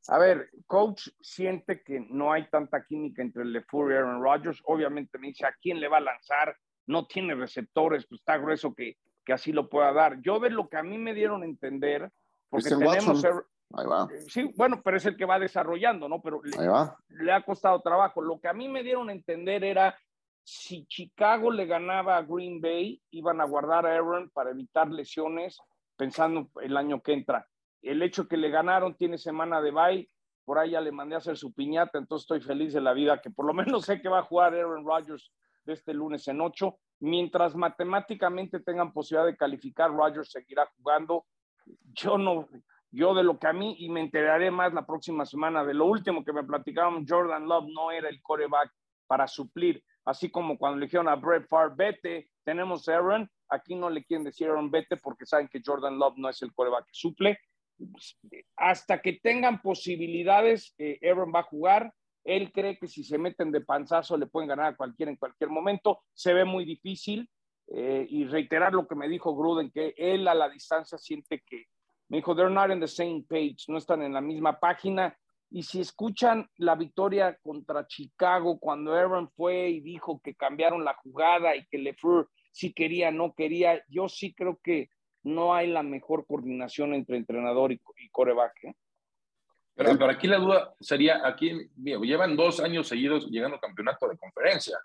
A 0.10 0.18
ver, 0.18 0.50
coach 0.68 1.08
siente 1.22 1.82
que 1.82 2.02
no 2.10 2.34
hay 2.34 2.50
tanta 2.50 2.84
química 2.84 3.22
entre 3.22 3.46
LeFleur 3.46 3.92
y 3.92 3.96
Aaron 3.96 4.22
Rodgers. 4.22 4.62
Obviamente 4.66 5.18
me 5.18 5.28
dice, 5.28 5.46
¿a 5.46 5.56
quién 5.62 5.80
le 5.80 5.88
va 5.88 5.98
a 5.98 6.02
lanzar? 6.02 6.58
No 6.88 7.08
tiene 7.08 7.36
receptores, 7.36 8.06
pues 8.06 8.20
está 8.20 8.38
grueso 8.38 8.74
que, 8.74 8.98
que 9.26 9.34
así 9.34 9.52
lo 9.52 9.70
pueda 9.70 9.92
dar. 9.94 10.22
Yo 10.22 10.40
ver 10.40 10.52
lo 10.52 10.68
que 10.68 10.78
a 10.78 10.84
mí 10.84 10.98
me 10.98 11.14
dieron 11.14 11.44
a 11.44 11.46
entender, 11.46 12.12
porque 12.50 12.70
tenemos, 12.70 13.26
Ahí 13.76 13.88
va. 13.88 14.08
Eh, 14.14 14.22
sí, 14.28 14.52
bueno, 14.56 14.82
pero 14.84 14.98
es 14.98 15.06
el 15.06 15.18
que 15.18 15.26
va 15.26 15.40
desarrollando, 15.40 16.08
¿no? 16.08 16.22
Pero 16.22 16.42
le, 16.44 17.24
le, 17.24 17.32
ha 17.32 17.42
costado 17.42 17.82
trabajo. 17.82 18.22
Lo 18.22 18.40
que 18.40 18.48
a 18.48 18.54
mí 18.54 18.70
me 18.70 18.84
dieron 18.84 19.10
a 19.10 19.14
entender 19.14 19.64
era 19.64 19.98
si 20.44 20.86
Chicago 20.86 21.52
le 21.52 21.66
ganaba 21.66 22.18
a 22.18 22.22
Green 22.22 22.62
Bay, 22.62 23.02
iban 23.12 23.42
a 23.42 23.46
guardar 23.46 23.86
a 23.86 23.94
Aaron 23.94 24.30
para 24.30 24.52
evitar 24.52 24.90
lesiones, 24.90 25.60
pensando 25.96 26.50
el 26.62 26.76
año 26.78 27.02
que 27.02 27.14
entra. 27.14 27.48
El 27.82 28.02
hecho 28.02 28.28
que 28.28 28.38
le 28.38 28.50
ganaron 28.50 28.96
tiene 28.96 29.18
semana 29.18 29.62
de 29.62 29.72
bye, 29.72 30.10
por 30.46 30.60
ahí 30.60 30.72
ya 30.72 30.82
le 30.82 30.92
mandé 30.92 31.16
a 31.16 31.20
hacer 31.20 31.38
su 31.38 31.54
piñata, 31.54 31.98
entonces 31.98 32.26
estoy 32.26 32.42
feliz 32.42 32.74
de 32.74 32.82
la 32.82 32.94
vida 32.94 33.22
que 33.22 33.32
por 33.32 33.46
lo 33.46 33.54
menos 33.78 33.86
sé 33.86 34.02
que 34.02 34.10
va 34.10 34.20
a 34.20 34.24
jugar 34.24 34.54
Aaron 34.54 34.86
Rodgers 34.86 35.32
de 35.64 35.74
este 35.74 35.94
lunes 35.94 36.28
en 36.28 36.42
ocho. 36.42 36.78
Mientras 37.04 37.54
matemáticamente 37.54 38.62
tengan 38.62 38.94
posibilidad 38.94 39.26
de 39.26 39.36
calificar, 39.36 39.92
Rodgers 39.92 40.32
seguirá 40.32 40.66
jugando. 40.78 41.26
Yo 41.92 42.18
no, 42.18 42.48
yo 42.92 43.14
de 43.14 43.26
lo 43.26 43.38
que 43.38 43.48
a 43.48 43.52
mí, 43.52 43.76
y 43.80 43.90
me 43.90 44.00
enteraré 44.00 44.50
más 44.52 44.74
la 44.74 44.86
próxima 44.86 45.26
semana, 45.26 45.66
de 45.66 45.74
lo 45.74 45.86
último 45.86 46.24
que 46.24 46.32
me 46.32 46.46
platicaron, 46.46 47.06
Jordan 47.06 47.46
Love 47.46 47.68
no 47.74 47.92
era 47.92 48.08
el 48.08 48.22
coreback 48.22 48.72
para 49.06 49.28
suplir, 49.28 49.84
así 50.06 50.32
como 50.32 50.58
cuando 50.58 50.80
le 50.80 50.86
dijeron 50.86 51.10
a 51.10 51.16
Brett 51.18 51.46
Favre, 51.50 51.76
vete, 51.76 52.30
tenemos 52.46 52.88
a 52.88 52.96
Aaron, 52.96 53.30
aquí 53.50 53.76
no 53.76 53.90
le 53.90 54.06
quieren 54.06 54.24
decir 54.24 54.48
Aaron, 54.48 54.72
vete, 54.72 54.96
porque 54.96 55.26
saben 55.26 55.50
que 55.50 55.62
Jordan 55.62 56.00
Love 56.00 56.16
no 56.16 56.30
es 56.30 56.42
el 56.42 56.54
coreback 56.54 56.86
que 56.86 56.94
suple. 56.94 57.38
Hasta 58.56 59.02
que 59.02 59.20
tengan 59.22 59.62
posibilidades, 59.62 60.74
eh, 60.78 61.00
Aaron 61.04 61.34
va 61.36 61.42
a 61.42 61.44
jugar. 61.44 61.94
Él 62.24 62.52
cree 62.52 62.78
que 62.78 62.88
si 62.88 63.04
se 63.04 63.18
meten 63.18 63.52
de 63.52 63.62
panzazo 63.62 64.18
le 64.18 64.28
pueden 64.28 64.50
ganar 64.50 64.68
a 64.68 64.76
cualquiera 64.76 65.12
en 65.12 65.18
cualquier 65.18 65.50
momento. 65.50 66.02
Se 66.14 66.34
ve 66.34 66.46
muy 66.46 66.66
difícil. 66.66 67.30
Eh, 67.68 68.06
y 68.10 68.26
reiterar 68.26 68.74
lo 68.74 68.88
que 68.88 68.96
me 68.96 69.08
dijo 69.08 69.36
Gruden, 69.36 69.72
que 69.72 69.94
él 69.98 70.28
a 70.28 70.36
la 70.36 70.50
distancia 70.50 70.98
siente 70.98 71.42
que, 71.48 71.68
me 72.10 72.18
dijo, 72.18 72.36
they're 72.36 72.54
not 72.54 72.70
in 72.70 72.80
the 72.80 72.88
same 72.88 73.26
page, 73.28 73.66
no 73.70 73.78
están 73.78 74.02
en 74.04 74.14
la 74.14 74.22
misma 74.22 74.60
página. 74.60 75.18
Y 75.50 75.64
si 75.64 75.80
escuchan 75.80 76.50
la 76.58 76.76
victoria 76.76 77.38
contra 77.42 77.88
Chicago, 77.88 78.60
cuando 78.60 78.94
Aaron 78.94 79.30
fue 79.32 79.70
y 79.70 79.82
dijo 79.82 80.20
que 80.24 80.36
cambiaron 80.36 80.84
la 80.84 80.96
jugada 80.96 81.56
y 81.56 81.66
que 81.68 81.78
LeFleur 81.78 82.30
sí 82.52 82.74
quería, 82.74 83.12
no 83.12 83.34
quería, 83.34 83.84
yo 83.88 84.10
sí 84.10 84.34
creo 84.34 84.60
que 84.64 84.90
no 85.24 85.54
hay 85.54 85.68
la 85.68 85.84
mejor 85.84 86.26
coordinación 86.26 86.94
entre 86.94 87.18
entrenador 87.18 87.72
y, 87.72 87.80
coreback. 88.12 88.64
¿eh? 88.66 88.76
Pero, 89.76 90.10
aquí 90.10 90.28
la 90.28 90.38
duda 90.38 90.76
sería, 90.80 91.26
aquí 91.26 91.70
llevan 91.76 92.36
dos 92.36 92.60
años 92.60 92.88
seguidos 92.88 93.28
llegando 93.30 93.56
al 93.56 93.62
campeonato 93.62 94.08
de 94.08 94.18
conferencia. 94.18 94.78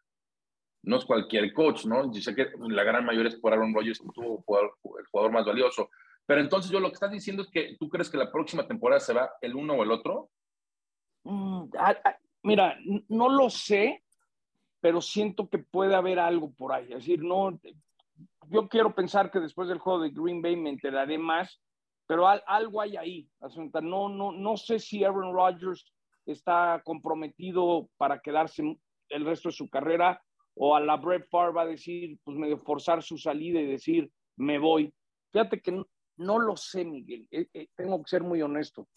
No 0.82 0.96
es 0.96 1.04
cualquier 1.04 1.52
coach, 1.52 1.84
¿no? 1.84 2.10
Yo 2.12 2.22
sé 2.22 2.34
que 2.34 2.48
la 2.68 2.84
gran 2.84 3.04
mayoría 3.04 3.28
es 3.28 3.36
por 3.36 3.52
Aaron 3.52 3.74
Rodgers, 3.74 3.98
que 3.98 4.08
tuvo 4.14 4.44
el 4.98 5.06
jugador 5.06 5.32
más 5.32 5.44
valioso. 5.44 5.90
Pero 6.24 6.40
entonces 6.40 6.70
yo 6.70 6.80
lo 6.80 6.88
que 6.88 6.94
estás 6.94 7.10
diciendo 7.10 7.42
es 7.42 7.48
que 7.48 7.76
tú 7.78 7.88
crees 7.88 8.08
que 8.08 8.16
la 8.16 8.30
próxima 8.30 8.66
temporada 8.66 9.00
se 9.00 9.12
va 9.12 9.30
el 9.42 9.54
uno 9.54 9.74
o 9.74 9.82
el 9.82 9.90
otro. 9.90 10.30
Mm, 11.24 11.64
mira, 12.42 12.78
no 13.08 13.28
lo 13.28 13.50
sé, 13.50 14.02
pero 14.80 15.02
siento 15.02 15.48
que 15.48 15.58
puede 15.58 15.94
haber 15.94 16.18
algo 16.18 16.52
por 16.52 16.72
ahí. 16.72 16.84
Es 16.84 17.00
decir, 17.00 17.22
no, 17.22 17.58
yo 18.48 18.68
quiero 18.68 18.94
pensar 18.94 19.30
que 19.30 19.40
después 19.40 19.68
del 19.68 19.78
juego 19.78 20.00
de 20.00 20.10
Green 20.10 20.40
Bay 20.40 20.56
me 20.56 20.70
enteraré 20.70 21.18
más, 21.18 21.60
pero 22.08 22.26
algo 22.26 22.80
hay 22.80 22.96
ahí. 22.96 23.28
No, 23.82 24.08
no, 24.08 24.32
no 24.32 24.56
sé 24.56 24.78
si 24.78 25.04
Aaron 25.04 25.34
Rodgers 25.34 25.84
está 26.24 26.80
comprometido 26.82 27.90
para 27.98 28.20
quedarse 28.20 28.62
el 29.10 29.24
resto 29.26 29.50
de 29.50 29.54
su 29.54 29.68
carrera 29.68 30.20
o 30.54 30.74
a 30.74 30.80
la 30.80 30.96
Brett 30.96 31.28
Favre 31.30 31.52
va 31.52 31.62
a 31.62 31.66
decir, 31.66 32.18
pues 32.24 32.36
medio 32.36 32.58
forzar 32.58 33.02
su 33.02 33.18
salida 33.18 33.60
y 33.60 33.66
decir, 33.66 34.10
me 34.36 34.58
voy. 34.58 34.92
Fíjate 35.32 35.60
que 35.60 35.84
no, 36.16 36.38
lo 36.38 36.56
sé, 36.56 36.84
Miguel. 36.84 37.28
Eh, 37.30 37.46
eh, 37.52 37.68
tengo 37.76 38.02
que 38.02 38.08
ser 38.08 38.22
muy 38.22 38.40
honesto. 38.40 38.88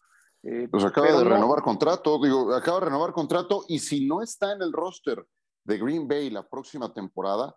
Eh, 0.41 0.69
pues 0.71 0.83
acaba 0.85 1.11
de 1.11 1.23
renovar 1.23 1.61
contrato, 1.61 2.17
digo, 2.23 2.53
acaba 2.55 2.79
de 2.79 2.85
renovar 2.85 3.11
contrato 3.11 3.65
y 3.67 3.77
si 3.77 4.07
no 4.07 4.23
está 4.23 4.53
en 4.53 4.61
el 4.61 4.71
roster 4.71 5.23
de 5.65 5.77
Green 5.77 6.07
Bay 6.07 6.29
la 6.29 6.47
próxima 6.47 6.91
temporada, 6.93 7.55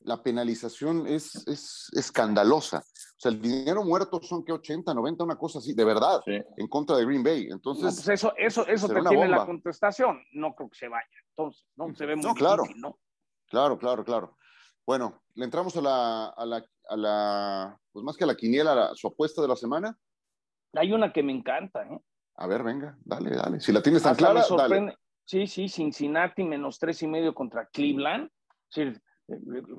la 0.00 0.22
penalización 0.22 1.06
es, 1.06 1.34
es 1.48 1.88
escandalosa. 1.92 2.84
O 3.20 3.22
sea, 3.22 3.32
el 3.32 3.42
dinero 3.42 3.84
muerto 3.84 4.18
son 4.22 4.42
que 4.42 4.50
80, 4.50 4.94
90, 4.94 5.24
una 5.24 5.36
cosa 5.36 5.58
así, 5.58 5.74
de 5.74 5.84
verdad, 5.84 6.22
en 6.24 6.66
contra 6.68 6.96
de 6.96 7.04
Green 7.04 7.22
Bay. 7.22 7.48
Entonces, 7.50 7.94
pues 7.96 8.08
eso, 8.08 8.32
eso, 8.34 8.66
eso 8.66 8.88
te 8.88 9.02
tiene 9.02 9.28
la 9.28 9.44
contestación. 9.44 10.22
No 10.32 10.54
creo 10.54 10.70
que 10.70 10.78
se 10.78 10.88
vaya. 10.88 11.04
Entonces, 11.36 11.66
no 11.76 11.94
se 11.94 12.06
ve 12.06 12.16
muy 12.16 12.32
claro. 12.32 12.62
Difícil, 12.62 12.80
¿no? 12.80 12.98
Claro, 13.50 13.78
claro, 13.78 14.06
claro. 14.06 14.38
Bueno, 14.86 15.20
le 15.34 15.44
entramos 15.44 15.76
a 15.76 15.82
la, 15.82 16.28
a 16.28 16.46
la, 16.46 16.64
a 16.88 16.96
la, 16.96 17.78
pues 17.92 18.02
más 18.02 18.16
que 18.16 18.24
a 18.24 18.26
la 18.26 18.34
quiniela, 18.34 18.86
a 18.86 18.94
su 18.94 19.08
apuesta 19.08 19.42
de 19.42 19.48
la 19.48 19.56
semana. 19.56 19.94
Hay 20.72 20.90
una 20.90 21.12
que 21.12 21.22
me 21.22 21.32
encanta, 21.32 21.82
¿eh? 21.82 22.00
A 22.36 22.46
ver, 22.46 22.62
venga, 22.62 22.96
dale, 23.04 23.36
dale. 23.36 23.60
Si 23.60 23.70
la 23.70 23.82
tienes 23.82 24.02
tan 24.02 24.14
clara, 24.14 24.42
dale. 24.56 24.96
Sí, 25.26 25.46
sí, 25.46 25.68
Cincinnati 25.68 26.42
menos 26.42 26.78
tres 26.78 27.02
y 27.02 27.06
medio 27.06 27.34
contra 27.34 27.66
Cleveland. 27.66 28.30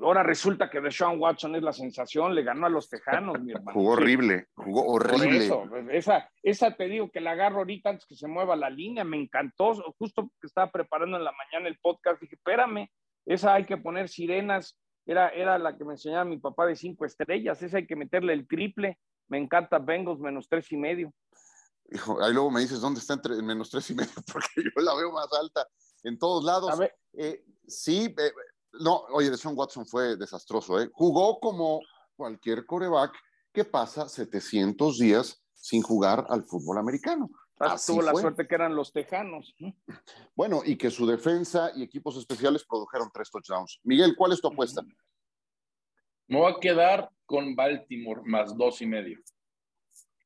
Ahora 0.02 0.22
resulta 0.22 0.70
que 0.70 0.80
Deshaun 0.80 1.20
Watson 1.20 1.56
es 1.56 1.62
la 1.62 1.72
sensación, 1.72 2.34
le 2.34 2.42
ganó 2.42 2.66
a 2.66 2.70
los 2.70 2.88
Tejanos, 2.88 3.40
mi 3.40 3.52
hermano. 3.52 3.72
Jugó 3.72 3.92
horrible, 3.92 4.48
jugó 4.54 4.86
horrible. 4.86 5.96
esa, 5.96 6.30
esa 6.42 6.74
te 6.74 6.86
digo 6.86 7.10
que 7.10 7.20
la 7.20 7.32
agarro 7.32 7.58
ahorita 7.58 7.90
antes 7.90 8.06
que 8.06 8.14
se 8.14 8.28
mueva 8.28 8.56
la 8.56 8.70
línea, 8.70 9.04
me 9.04 9.16
encantó. 9.16 9.74
Justo 9.98 10.30
que 10.40 10.46
estaba 10.46 10.70
preparando 10.70 11.16
en 11.16 11.24
la 11.24 11.32
mañana 11.32 11.68
el 11.68 11.78
podcast, 11.78 12.20
dije, 12.20 12.36
espérame, 12.36 12.88
esa 13.26 13.54
hay 13.54 13.64
que 13.64 13.76
poner 13.76 14.08
sirenas. 14.08 14.78
Era, 15.04 15.30
era 15.30 15.58
la 15.58 15.76
que 15.76 15.84
me 15.84 15.94
enseñaba 15.94 16.24
mi 16.24 16.38
papá 16.38 16.66
de 16.66 16.76
cinco 16.76 17.04
estrellas, 17.04 17.62
esa 17.62 17.78
hay 17.78 17.86
que 17.86 17.96
meterle 17.96 18.32
el 18.32 18.46
triple. 18.46 18.98
Me 19.28 19.38
encanta 19.38 19.78
Bengals 19.78 20.20
menos 20.20 20.48
tres 20.48 20.70
y 20.72 20.76
medio 20.76 21.12
ahí 22.22 22.32
luego 22.32 22.50
me 22.50 22.60
dices 22.60 22.80
dónde 22.80 23.00
está 23.00 23.14
entre 23.14 23.40
menos 23.42 23.70
tres 23.70 23.90
y 23.90 23.94
medio, 23.94 24.12
porque 24.32 24.48
yo 24.56 24.82
la 24.82 24.94
veo 24.94 25.12
más 25.12 25.32
alta 25.32 25.66
en 26.02 26.18
todos 26.18 26.44
lados. 26.44 26.78
Eh, 27.12 27.44
sí, 27.66 28.14
eh, 28.18 28.32
no, 28.80 29.04
oye, 29.12 29.30
Deshaun 29.30 29.56
Watson 29.56 29.86
fue 29.86 30.16
desastroso, 30.16 30.80
¿eh? 30.80 30.88
Jugó 30.92 31.38
como 31.40 31.80
cualquier 32.16 32.66
coreback 32.66 33.12
que 33.52 33.64
pasa 33.64 34.08
700 34.08 34.98
días 34.98 35.42
sin 35.54 35.82
jugar 35.82 36.26
al 36.28 36.44
fútbol 36.44 36.78
americano. 36.78 37.30
Ah, 37.60 37.76
tuvo 37.86 38.02
la 38.02 38.12
suerte 38.12 38.46
que 38.48 38.54
eran 38.54 38.74
los 38.74 38.92
tejanos. 38.92 39.54
Bueno, 40.34 40.62
y 40.64 40.76
que 40.76 40.90
su 40.90 41.06
defensa 41.06 41.70
y 41.76 41.82
equipos 41.84 42.16
especiales 42.16 42.64
produjeron 42.64 43.10
tres 43.12 43.30
touchdowns. 43.30 43.78
Miguel, 43.84 44.16
¿cuál 44.16 44.32
es 44.32 44.40
tu 44.40 44.48
apuesta? 44.48 44.82
Me 46.26 46.38
voy 46.38 46.52
a 46.52 46.58
quedar 46.58 47.08
con 47.24 47.54
Baltimore 47.54 48.22
más 48.24 48.56
dos 48.56 48.82
y 48.82 48.86
medio. 48.86 49.20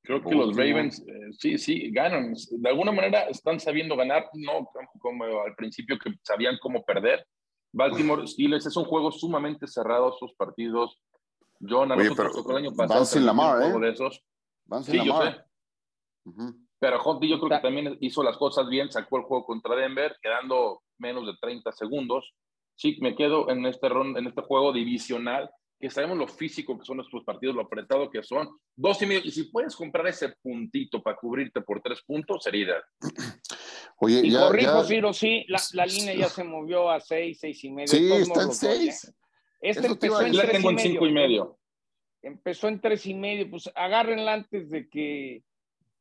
Creo 0.03 0.23
que 0.23 0.35
los 0.35 0.57
Ravens, 0.57 1.01
eh, 1.01 1.33
sí, 1.33 1.59
sí, 1.59 1.91
ganan. 1.91 2.33
De 2.33 2.69
alguna 2.69 2.93
manera 2.93 3.23
están 3.25 3.59
sabiendo 3.59 3.97
ganar, 3.97 4.31
no 4.35 4.71
como 5.01 5.25
al 5.25 5.55
principio 5.57 5.99
que 5.99 6.13
sabían 6.23 6.57
cómo 6.63 6.85
perder. 6.85 7.27
Baltimore 7.77 8.27
Steelers 8.27 8.65
es 8.65 8.77
un 8.77 8.85
juego 8.85 9.13
sumamente 9.13 9.67
cerrado, 9.67 10.13
sus 10.19 10.33
partidos. 10.33 10.99
John, 11.61 11.93
a 11.93 11.97
nosotros 11.97 12.35
tocó 12.35 12.53
el 12.53 12.65
año 12.65 12.75
pasado. 12.75 13.01
Van 13.01 13.07
sin 13.07 13.27
Lamar, 13.27 13.63
¿eh? 13.63 13.79
De 13.79 13.91
esos. 13.91 14.23
sí, 14.83 14.99
yo 15.05 15.21
sé. 15.23 15.37
Pero 16.79 17.03
Hunty 17.03 17.29
yo 17.29 17.39
creo 17.39 17.51
que 17.51 17.63
también 17.63 17.97
hizo 18.01 18.23
las 18.23 18.39
cosas 18.39 18.69
bien, 18.69 18.91
sacó 18.91 19.19
el 19.19 19.25
juego 19.25 19.45
contra 19.45 19.77
Denver, 19.77 20.17
quedando 20.23 20.83
menos 20.99 21.27
de 21.27 21.35
30 21.41 21.71
segundos. 21.73 22.35
Sí, 22.75 22.97
me 23.01 23.15
quedo 23.15 23.49
en 23.51 23.65
este, 23.67 23.87
en 23.87 24.27
este 24.27 24.43
juego 24.43 24.73
divisional 24.73 25.51
que 25.79 25.91
sabemos 25.91 26.17
lo 26.17 26.27
físico 26.27 26.79
que 26.79 26.85
son 26.85 26.97
nuestros 26.97 27.23
partidos, 27.25 27.55
lo 27.55 27.63
apretado 27.63 28.11
que 28.11 28.23
son, 28.23 28.49
dos 28.75 29.01
y 29.03 29.07
medio, 29.07 29.23
y 29.25 29.31
si 29.31 29.45
puedes 29.45 29.77
comprar 29.77 30.07
ese 30.07 30.31
puntito 30.43 31.03
para 31.03 31.17
cubrirte 31.17 31.61
por 31.61 31.83
tres 31.83 32.03
puntos, 32.03 32.43
sería 32.43 32.83
Oye, 33.99 34.21
y 34.25 34.31
ya, 34.31 34.41
corrijo, 34.41 35.13
sí, 35.13 35.45
la, 35.49 35.61
la, 35.73 35.87
línea 35.87 36.15
ya 36.15 36.29
se 36.29 36.45
movió 36.45 36.91
a 36.91 37.01
seis, 37.01 37.39
seis 37.41 37.65
y 37.65 37.71
medio. 37.71 37.89
Sí, 37.89 38.13
está 38.13 38.43
en 38.43 38.53
seis. 38.53 39.05
¿eh? 39.05 39.13
Este 39.63 39.87
empezó 39.87 40.21
en 40.21 40.33
tres 40.33 40.65
y, 40.65 40.79
cinco 40.79 41.07
y 41.07 41.13
medio. 41.13 41.59
Empezó 42.23 42.69
en 42.69 42.81
tres 42.81 43.07
y 43.07 43.15
medio, 43.15 43.49
pues 43.51 43.71
agárrenla 43.75 44.35
antes 44.35 44.69
de 44.69 44.89
que 44.89 45.43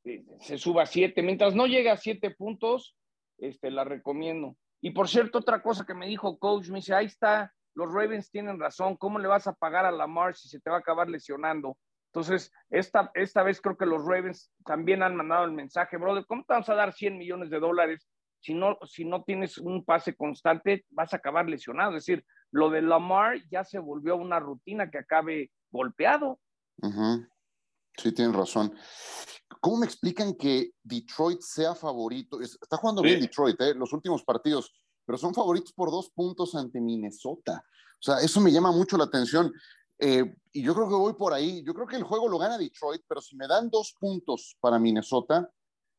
eh, 0.04 0.26
se 0.42 0.58
suba 0.58 0.84
a 0.84 0.88
siete. 0.88 1.22
Mientras 1.22 1.56
no 1.56 1.68
llegue 1.68 1.90
a 1.90 1.98
siete 1.98 2.32
puntos, 2.32 2.98
este, 3.38 3.72
la 3.72 3.86
recomiendo. 3.86 4.58
Y 4.82 4.92
por 4.92 5.08
cierto, 5.08 5.40
otra 5.40 5.62
cosa 5.62 5.86
que 5.86 5.94
me 5.94 6.08
dijo 6.08 6.38
coach, 6.38 6.68
me 6.68 6.80
dice, 6.80 6.94
ahí 6.94 7.06
está 7.06 7.55
los 7.76 7.94
Ravens 7.94 8.32
tienen 8.32 8.60
razón, 8.60 8.96
¿cómo 8.98 9.20
le 9.20 9.28
vas 9.28 9.48
a 9.48 9.54
pagar 9.54 9.86
a 9.86 9.92
Lamar 9.92 10.36
si 10.36 10.48
se 10.48 10.60
te 10.60 10.70
va 10.70 10.78
a 10.78 10.80
acabar 10.80 11.10
lesionando? 11.10 11.78
Entonces, 12.08 12.52
esta, 12.70 13.12
esta 13.14 13.44
vez 13.44 13.60
creo 13.60 13.78
que 13.78 13.86
los 13.86 14.06
Ravens 14.06 14.50
también 14.66 15.04
han 15.04 15.16
mandado 15.16 15.44
el 15.44 15.52
mensaje, 15.52 15.98
brother, 15.98 16.26
¿cómo 16.26 16.44
te 16.48 16.54
vas 16.54 16.70
a 16.70 16.76
dar 16.76 16.94
100 16.94 17.18
millones 17.18 17.50
de 17.50 17.60
dólares 17.60 18.08
si 18.40 18.54
no, 18.54 18.78
si 18.86 19.04
no 19.04 19.24
tienes 19.24 19.58
un 19.58 19.84
pase 19.84 20.16
constante, 20.16 20.86
vas 20.90 21.14
a 21.14 21.18
acabar 21.18 21.50
lesionado? 21.50 21.92
Es 21.98 22.06
decir, 22.06 22.26
lo 22.52 22.70
de 22.70 22.82
Lamar 22.82 23.38
ya 23.52 23.66
se 23.66 23.80
volvió 23.80 24.16
una 24.16 24.40
rutina 24.40 24.90
que 24.90 25.00
acabe 25.00 25.52
golpeado. 25.72 26.40
Sí, 27.98 28.14
tienen 28.14 28.34
razón. 28.34 28.74
¿Cómo 29.60 29.78
me 29.78 29.86
explican 29.86 30.36
que 30.36 30.72
Detroit 30.84 31.42
sea 31.42 31.76
favorito? 31.76 32.40
Está 32.40 32.78
jugando 32.78 33.02
bien 33.02 33.20
Detroit, 33.20 33.60
¿eh? 33.60 33.74
los 33.76 33.92
últimos 33.92 34.24
partidos 34.24 34.74
pero 35.06 35.18
son 35.18 35.34
favoritos 35.34 35.74
por 35.74 35.92
dos 35.92 36.10
puntos 36.10 36.56
ante 36.56 36.82
Minnesota. 36.82 37.64
O 38.00 38.04
sea, 38.04 38.20
eso 38.20 38.42
me 38.42 38.52
llama 38.52 38.72
mucho 38.72 38.98
la 38.98 39.06
atención. 39.06 39.52
Eh, 40.00 40.36
y 40.52 40.62
yo 40.62 40.74
creo 40.74 40.90
que 40.90 40.96
voy 40.96 41.14
por 41.14 41.34
ahí. 41.34 41.64
Yo 41.64 41.74
creo 41.74 41.88
que 41.88 41.96
el 41.96 42.04
juego 42.04 42.28
lo 42.28 42.38
gana 42.38 42.58
Detroit, 42.58 43.02
pero 43.08 43.22
si 43.22 43.36
me 43.36 43.48
dan 43.48 43.70
dos 43.70 43.96
puntos 44.00 44.58
para 44.60 44.78
Minnesota, 44.80 45.50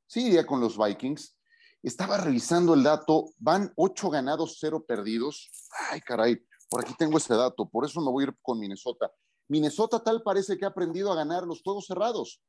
Sí, 0.06 0.28
iría 0.28 0.46
con 0.46 0.60
los 0.60 0.78
Vikings. 0.78 1.36
Estaba 1.82 2.16
revisando 2.18 2.74
el 2.74 2.82
dato, 2.82 3.30
van 3.38 3.72
ocho 3.76 4.08
ganados, 4.08 4.56
cero 4.60 4.84
perdidos. 4.86 5.50
Ay, 5.90 6.00
caray, 6.00 6.38
por 6.68 6.84
aquí 6.84 6.94
tengo 6.96 7.18
ese 7.18 7.34
dato, 7.34 7.68
por 7.68 7.84
eso 7.84 8.00
me 8.00 8.10
voy 8.10 8.24
a 8.24 8.26
ir 8.28 8.36
con 8.40 8.58
Minnesota. 8.58 9.10
Minnesota 9.48 10.02
tal 10.02 10.22
parece 10.22 10.56
que 10.56 10.64
ha 10.64 10.68
aprendido 10.68 11.12
a 11.12 11.16
ganar 11.16 11.44
los 11.44 11.62
juegos 11.62 11.86
cerrados, 11.86 12.40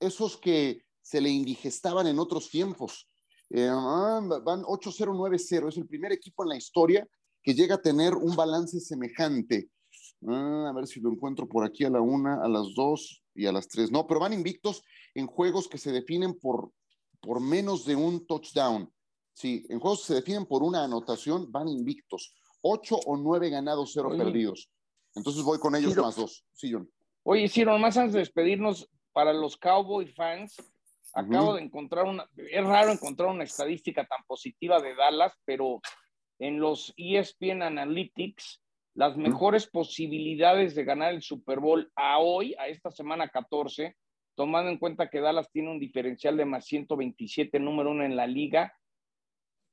esos 0.00 0.36
que 0.36 0.84
se 1.00 1.20
le 1.20 1.30
indigestaban 1.30 2.06
en 2.06 2.18
otros 2.18 2.50
tiempos. 2.50 3.08
Eh, 3.54 3.68
ah, 3.70 4.20
van 4.42 4.62
8-0-9-0, 4.62 5.68
es 5.68 5.76
el 5.76 5.86
primer 5.86 6.10
equipo 6.10 6.42
en 6.42 6.48
la 6.48 6.56
historia 6.56 7.06
que 7.42 7.54
llega 7.54 7.74
a 7.74 7.82
tener 7.82 8.14
un 8.14 8.34
balance 8.34 8.80
semejante. 8.80 9.68
Ah, 10.26 10.68
a 10.70 10.72
ver 10.72 10.86
si 10.86 11.00
lo 11.00 11.10
encuentro 11.10 11.46
por 11.46 11.64
aquí 11.64 11.84
a 11.84 11.90
la 11.90 12.00
una, 12.00 12.42
a 12.42 12.48
las 12.48 12.74
dos 12.74 13.22
y 13.34 13.44
a 13.44 13.52
las 13.52 13.68
tres. 13.68 13.90
No, 13.90 14.06
pero 14.06 14.20
van 14.20 14.32
invictos 14.32 14.82
en 15.14 15.26
juegos 15.26 15.68
que 15.68 15.76
se 15.76 15.92
definen 15.92 16.38
por, 16.38 16.72
por 17.20 17.40
menos 17.40 17.84
de 17.84 17.94
un 17.94 18.26
touchdown. 18.26 18.90
Sí, 19.34 19.66
en 19.68 19.80
juegos 19.80 20.00
que 20.00 20.06
se 20.06 20.14
definen 20.14 20.46
por 20.46 20.62
una 20.62 20.84
anotación, 20.84 21.52
van 21.52 21.68
invictos. 21.68 22.34
Ocho 22.62 22.96
o 23.04 23.16
nueve 23.18 23.50
ganados, 23.50 23.90
cero 23.92 24.10
perdidos. 24.16 24.70
Entonces 25.14 25.42
voy 25.42 25.58
con 25.58 25.74
ellos 25.74 25.94
más 25.96 26.16
dos. 26.16 26.46
Sí, 26.54 26.72
John. 26.72 26.88
Oye, 27.24 27.48
sí, 27.48 27.64
nomás 27.64 27.98
antes 27.98 28.14
de 28.14 28.20
despedirnos, 28.20 28.88
para 29.12 29.32
los 29.32 29.56
Cowboy 29.58 30.06
fans, 30.06 30.56
acabo 31.12 31.54
de 31.54 31.62
encontrar 31.62 32.06
una, 32.06 32.26
es 32.36 32.64
raro 32.64 32.92
encontrar 32.92 33.28
una 33.28 33.44
estadística 33.44 34.04
tan 34.04 34.24
positiva 34.26 34.80
de 34.80 34.94
Dallas, 34.94 35.32
pero 35.44 35.80
en 36.38 36.58
los 36.58 36.92
ESPN 36.96 37.62
Analytics, 37.62 38.60
las 38.94 39.16
mejores 39.16 39.66
posibilidades 39.66 40.74
de 40.74 40.84
ganar 40.84 41.14
el 41.14 41.22
Super 41.22 41.60
Bowl 41.60 41.90
a 41.96 42.18
hoy, 42.18 42.54
a 42.58 42.68
esta 42.68 42.90
semana 42.90 43.28
14, 43.28 43.96
tomando 44.34 44.70
en 44.70 44.78
cuenta 44.78 45.08
que 45.08 45.20
Dallas 45.20 45.50
tiene 45.50 45.70
un 45.70 45.78
diferencial 45.78 46.36
de 46.36 46.44
más 46.44 46.66
127, 46.66 47.58
número 47.58 47.90
uno 47.90 48.04
en 48.04 48.16
la 48.16 48.26
liga. 48.26 48.74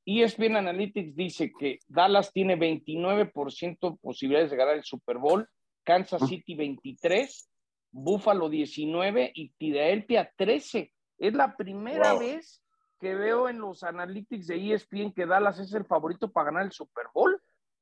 ESPN 0.06 0.58
Analytics 0.58 1.16
dice 1.16 1.52
que 1.58 1.80
Dallas 1.88 2.32
tiene 2.32 2.58
29% 2.58 4.00
posibilidades 4.00 4.52
de 4.52 4.58
ganar 4.58 4.76
el 4.76 4.84
Super 4.84 5.18
Bowl, 5.18 5.48
Kansas 5.84 6.28
City 6.28 6.56
23, 6.56 7.50
Buffalo 7.92 8.50
19 8.50 9.32
y 9.34 9.50
Philadelphia 9.58 10.32
13. 10.36 10.92
Es 11.20 11.34
la 11.34 11.55
primera 11.55 12.17
vez 12.17 12.63
que 12.99 13.15
veo 13.15 13.47
en 13.49 13.59
los 13.59 13.84
analytics 13.84 14.47
de 14.47 14.74
ESPN 14.74 15.13
que 15.13 15.26
Dallas 15.26 15.59
es 15.59 15.74
el 15.74 15.86
favorito 15.86 16.32
para 16.32 16.45
ganar 16.45 16.65
el 16.65 16.72
Super 16.72 17.05
Bowl. 17.13 17.41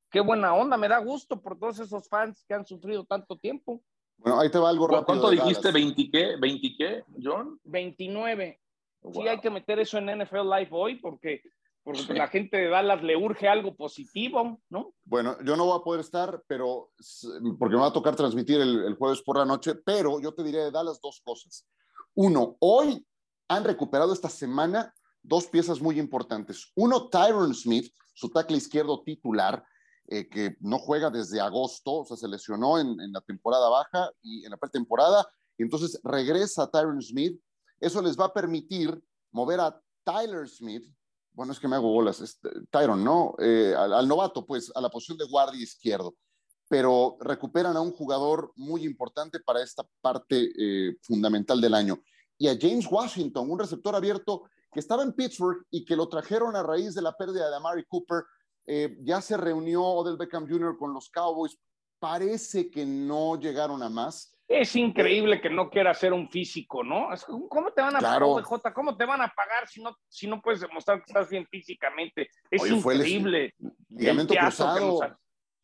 Qué 0.10 0.22
buena 0.22 0.54
onda, 0.54 0.78
me 0.78 0.88
da 0.88 1.00
gusto 1.00 1.42
por 1.42 1.58
todos 1.58 1.80
esos 1.80 2.08
fans 2.08 2.44
que 2.48 2.54
han 2.54 2.66
sufrido 2.66 3.06
tanto 3.06 3.38
tiempo. 3.38 3.82
Bueno, 4.18 4.40
ahí 4.40 4.50
te 4.50 4.58
va 4.58 4.70
algo 4.70 4.88
rápido. 4.88 5.06
¿Cuánto 5.06 5.30
dijiste? 5.30 5.70
¿20 5.70 6.10
qué? 6.12 6.38
¿20 6.38 6.76
qué, 6.78 7.04
John? 7.22 7.60
29. 7.64 8.60
Sí, 9.14 9.28
hay 9.28 9.40
que 9.40 9.50
meter 9.50 9.80
eso 9.80 9.98
en 9.98 10.06
NFL 10.06 10.50
Live 10.50 10.70
hoy 10.72 10.96
porque, 10.96 11.42
porque 11.84 12.14
la 12.14 12.28
gente 12.28 12.58
de 12.58 12.70
Dallas 12.70 13.04
le 13.04 13.16
urge 13.16 13.48
algo 13.48 13.76
positivo, 13.76 14.60
¿no? 14.70 14.94
Bueno, 15.04 15.38
yo 15.44 15.56
no 15.56 15.66
voy 15.66 15.80
a 15.80 15.84
poder 15.84 16.02
estar, 16.02 16.42
pero 16.48 16.90
porque 17.60 17.76
me 17.76 17.82
va 17.82 17.88
a 17.88 17.94
tocar 17.94 18.16
transmitir 18.16 18.60
el, 18.60 18.86
el 18.86 18.96
jueves 18.96 19.22
por 19.22 19.38
la 19.38 19.46
noche, 19.46 19.76
pero 19.76 20.20
yo 20.20 20.34
te 20.34 20.44
diré 20.44 20.66
de 20.66 20.72
Dallas 20.72 21.00
dos 21.02 21.22
cosas. 21.24 21.68
Uno, 22.16 22.56
hoy 22.60 23.06
han 23.48 23.64
recuperado 23.64 24.14
esta 24.14 24.30
semana 24.30 24.94
dos 25.24 25.48
piezas 25.48 25.82
muy 25.82 26.00
importantes. 26.00 26.72
Uno, 26.76 27.10
Tyron 27.10 27.54
Smith, 27.54 27.94
su 28.14 28.30
tackle 28.30 28.58
izquierdo 28.58 29.04
titular, 29.04 29.64
eh, 30.08 30.28
que 30.30 30.56
no 30.62 30.80
juega 30.80 31.10
desde 31.10 31.42
agosto, 31.42 31.96
o 31.96 32.06
sea, 32.06 32.16
se 32.16 32.28
lesionó 32.28 32.80
en, 32.80 32.98
la 33.12 33.22
temporada 33.22 33.68
baja 33.70 34.10
y 34.22 34.46
en 34.46 34.52
la 34.52 34.58
pretemporada, 34.58 35.28
y 35.58 35.64
entonces 35.64 36.00
regresa 36.04 36.70
Tyron 36.70 37.02
Smith. 37.02 37.40
Eso 37.80 38.02
les 38.02 38.18
va 38.18 38.26
a 38.26 38.34
permitir 38.34 38.98
mover 39.32 39.60
a 39.60 39.80
Tyler 40.04 40.48
Smith, 40.48 40.86
bueno, 41.34 41.52
es 41.52 41.60
que 41.60 41.68
me 41.68 41.76
hago 41.76 41.92
bolas, 41.92 42.22
este, 42.22 42.50
Tyron, 42.72 43.04
¿no? 43.04 43.36
Eh, 43.38 43.76
al, 43.78 44.08
novato, 44.08 44.46
pues, 44.46 44.72
a 44.74 44.82
la 44.82 44.90
posición 44.90 45.18
de 45.18 45.26
guardia 45.26 45.62
izquierdo, 45.62 46.16
pero 46.68 47.18
recuperan 47.20 47.76
a 47.76 47.82
un 47.82 47.92
jugador 47.92 48.54
muy 48.56 48.86
importante 48.86 49.40
para 49.42 49.62
esta 49.62 49.84
parte 50.02 50.50
fundamental 51.02 51.62
del 51.62 51.76
año. 51.76 52.02
Y 52.38 52.48
a 52.48 52.58
James 52.60 52.88
Washington, 52.90 53.50
un 53.50 53.60
receptor 53.60 53.96
abierto 53.96 54.44
que 54.72 54.80
estaba 54.80 55.04
en 55.04 55.14
Pittsburgh 55.14 55.66
y 55.72 55.86
que 55.86 55.96
lo 55.96 56.08
trajeron 56.08 56.56
a 56.56 56.64
raíz 56.64 56.94
de 56.94 57.02
la 57.02 57.14
pérdida 57.14 57.50
de 57.50 57.56
Amari 57.56 57.84
Cooper 57.86 58.24
eh, 58.68 58.98
ya 59.02 59.22
se 59.22 59.38
reunió 59.38 59.82
Odell 59.82 60.18
Beckham 60.18 60.48
Jr. 60.48 60.78
con 60.78 60.94
los 60.94 61.10
Cowboys. 61.10 61.58
Parece 62.00 62.70
que 62.70 62.86
no 62.86 63.40
llegaron 63.40 63.82
a 63.82 63.90
más. 63.90 64.38
Es 64.48 64.76
increíble 64.76 65.42
que 65.42 65.50
no 65.50 65.70
quiera 65.70 65.94
ser 65.94 66.14
un 66.14 66.30
físico, 66.30 66.84
¿no? 66.84 67.10
¿Cómo 67.50 67.72
te 67.72 67.82
van 67.82 67.96
a 67.96 68.00
pagar, 68.00 68.44
J? 68.44 68.74
¿Cómo 68.74 68.96
te 68.96 69.06
van 69.06 69.22
a 69.22 69.28
pagar 69.30 69.68
si 69.68 69.82
no, 69.82 69.96
si 70.08 70.28
no 70.28 70.42
puedes 70.42 70.62
demostrar 70.62 71.00
que 71.00 71.06
estás 71.08 71.30
bien 71.30 71.46
físicamente? 71.48 72.30
Es 72.50 72.70
increíble. 72.70 73.54
ligamento 73.90 74.34
cruzado. 74.34 75.00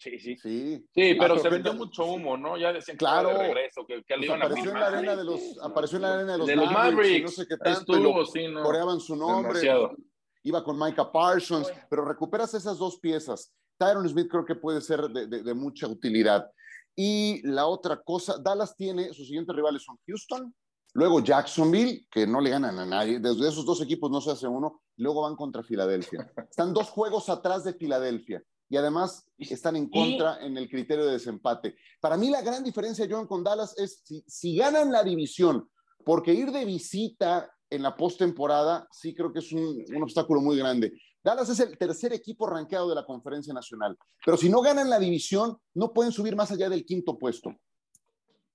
Sí, 0.04 0.20
sí. 0.20 0.36
Sí, 0.38 0.86
sí 0.93 1.16
pero 1.18 1.39
se 1.39 1.49
vendió 1.49 1.74
mucho 1.74 2.06
humo, 2.06 2.36
¿no? 2.36 2.58
Ya 2.58 2.74
decían 2.74 2.97
claro, 2.97 3.30
que 3.30 3.36
de 3.36 3.43
regreso, 3.43 3.86
que, 3.86 4.04
que 4.04 4.16
pues 4.18 4.30
apareció, 4.30 4.72
en 4.72 4.80
la 4.80 4.88
arena 4.88 5.16
de 5.16 5.24
los, 5.24 5.41
apareció 5.62 5.95
en 5.95 6.01
la 6.01 6.14
arena 6.16 6.32
de 6.34 6.38
los, 6.39 6.47
de 6.47 6.56
los 6.56 6.72
Mavericks, 6.72 7.24
no 7.24 7.43
sé 7.43 7.47
qué 7.47 7.58
tanto, 7.58 7.93
Estuvo, 7.93 8.26
sí, 8.26 8.47
no. 8.47 8.64
coreaban 8.64 8.99
su 8.99 9.16
nombre. 9.16 9.60
Demasiado 9.60 9.95
iba 10.43 10.64
con 10.64 10.78
Micah 10.78 11.12
Parsons, 11.12 11.72
pero 11.89 12.06
recuperas 12.06 12.54
esas 12.54 12.78
dos 12.78 12.99
piezas. 12.99 13.51
Tyron 13.78 14.08
Smith 14.08 14.28
creo 14.30 14.45
que 14.45 14.56
puede 14.56 14.82
ser 14.82 15.10
de, 15.10 15.54
mucha 15.54 15.88
utilidad. 15.88 16.49
Y 16.95 17.41
la 17.47 17.66
otra 17.66 18.01
cosa, 18.01 18.38
Dallas 18.38 18.76
tiene, 18.76 19.14
sus 19.14 19.28
siguientes 19.28 19.56
rivales 19.56 19.84
son 19.84 19.97
Houston, 20.06 20.54
luego 20.93 21.22
Jacksonville, 21.22 22.06
que 22.12 22.28
no 22.28 22.39
le 22.39 22.51
ganan 22.51 22.78
a 22.78 22.86
nadie, 22.86 23.20
desde 23.20 23.47
esos 23.47 23.66
dos 23.66 23.82
equipos 23.82 24.12
no 24.12 24.22
se 24.22 24.32
hace 24.32 24.47
uno, 24.47 24.82
luego 24.97 25.24
van 25.24 25.36
contra 25.36 25.64
Filadelfia. 25.64 26.32
Están 26.49 26.74
dos 26.74 26.89
juegos 26.89 27.30
atrás 27.30 27.64
de 27.64 27.74
Filadelfia 27.74 28.43
y 28.70 28.78
además 28.78 29.28
están 29.38 29.76
en 29.76 29.89
contra 29.89 30.43
en 30.43 30.57
el 30.57 30.70
criterio 30.70 31.05
de 31.05 31.14
desempate. 31.14 31.76
Para 31.99 32.18
mí 32.18 32.30
la 32.30 32.41
gran 32.41 32.64
diferencia, 32.64 33.07
John, 33.09 33.28
con 33.28 33.43
Dallas 33.43 33.78
es 33.78 34.01
si, 34.03 34.24
si 34.28 34.55
ganan 34.55 34.91
la 34.91 35.03
división, 35.03 35.70
porque 36.03 36.34
ir 36.34 36.51
de 36.51 36.66
visita 36.66 37.49
en 37.74 37.82
la 37.82 37.95
postemporada, 37.95 38.88
sí 38.91 39.16
creo 39.16 39.34
que 39.34 39.39
es 39.39 39.51
un, 39.51 39.84
obstáculo 40.01 40.41
muy 40.41 40.57
grande. 40.57 40.93
Dallas 41.24 41.49
es 41.49 41.59
el 41.59 41.78
tercer 41.78 42.14
equipo 42.14 42.45
rankeado 42.45 42.89
de 42.89 42.95
la 42.95 43.05
conferencia 43.05 43.53
nacional, 43.53 43.97
pero 44.24 44.38
si 44.38 44.49
no 44.49 44.61
ganan 44.61 44.89
la 44.89 44.99
división, 44.99 45.57
no 45.74 45.91
pueden 45.91 46.11
subir 46.11 46.36
más 46.36 46.51
allá 46.51 46.70
del 46.70 46.86
quinto 46.86 47.18
puesto. 47.18 47.51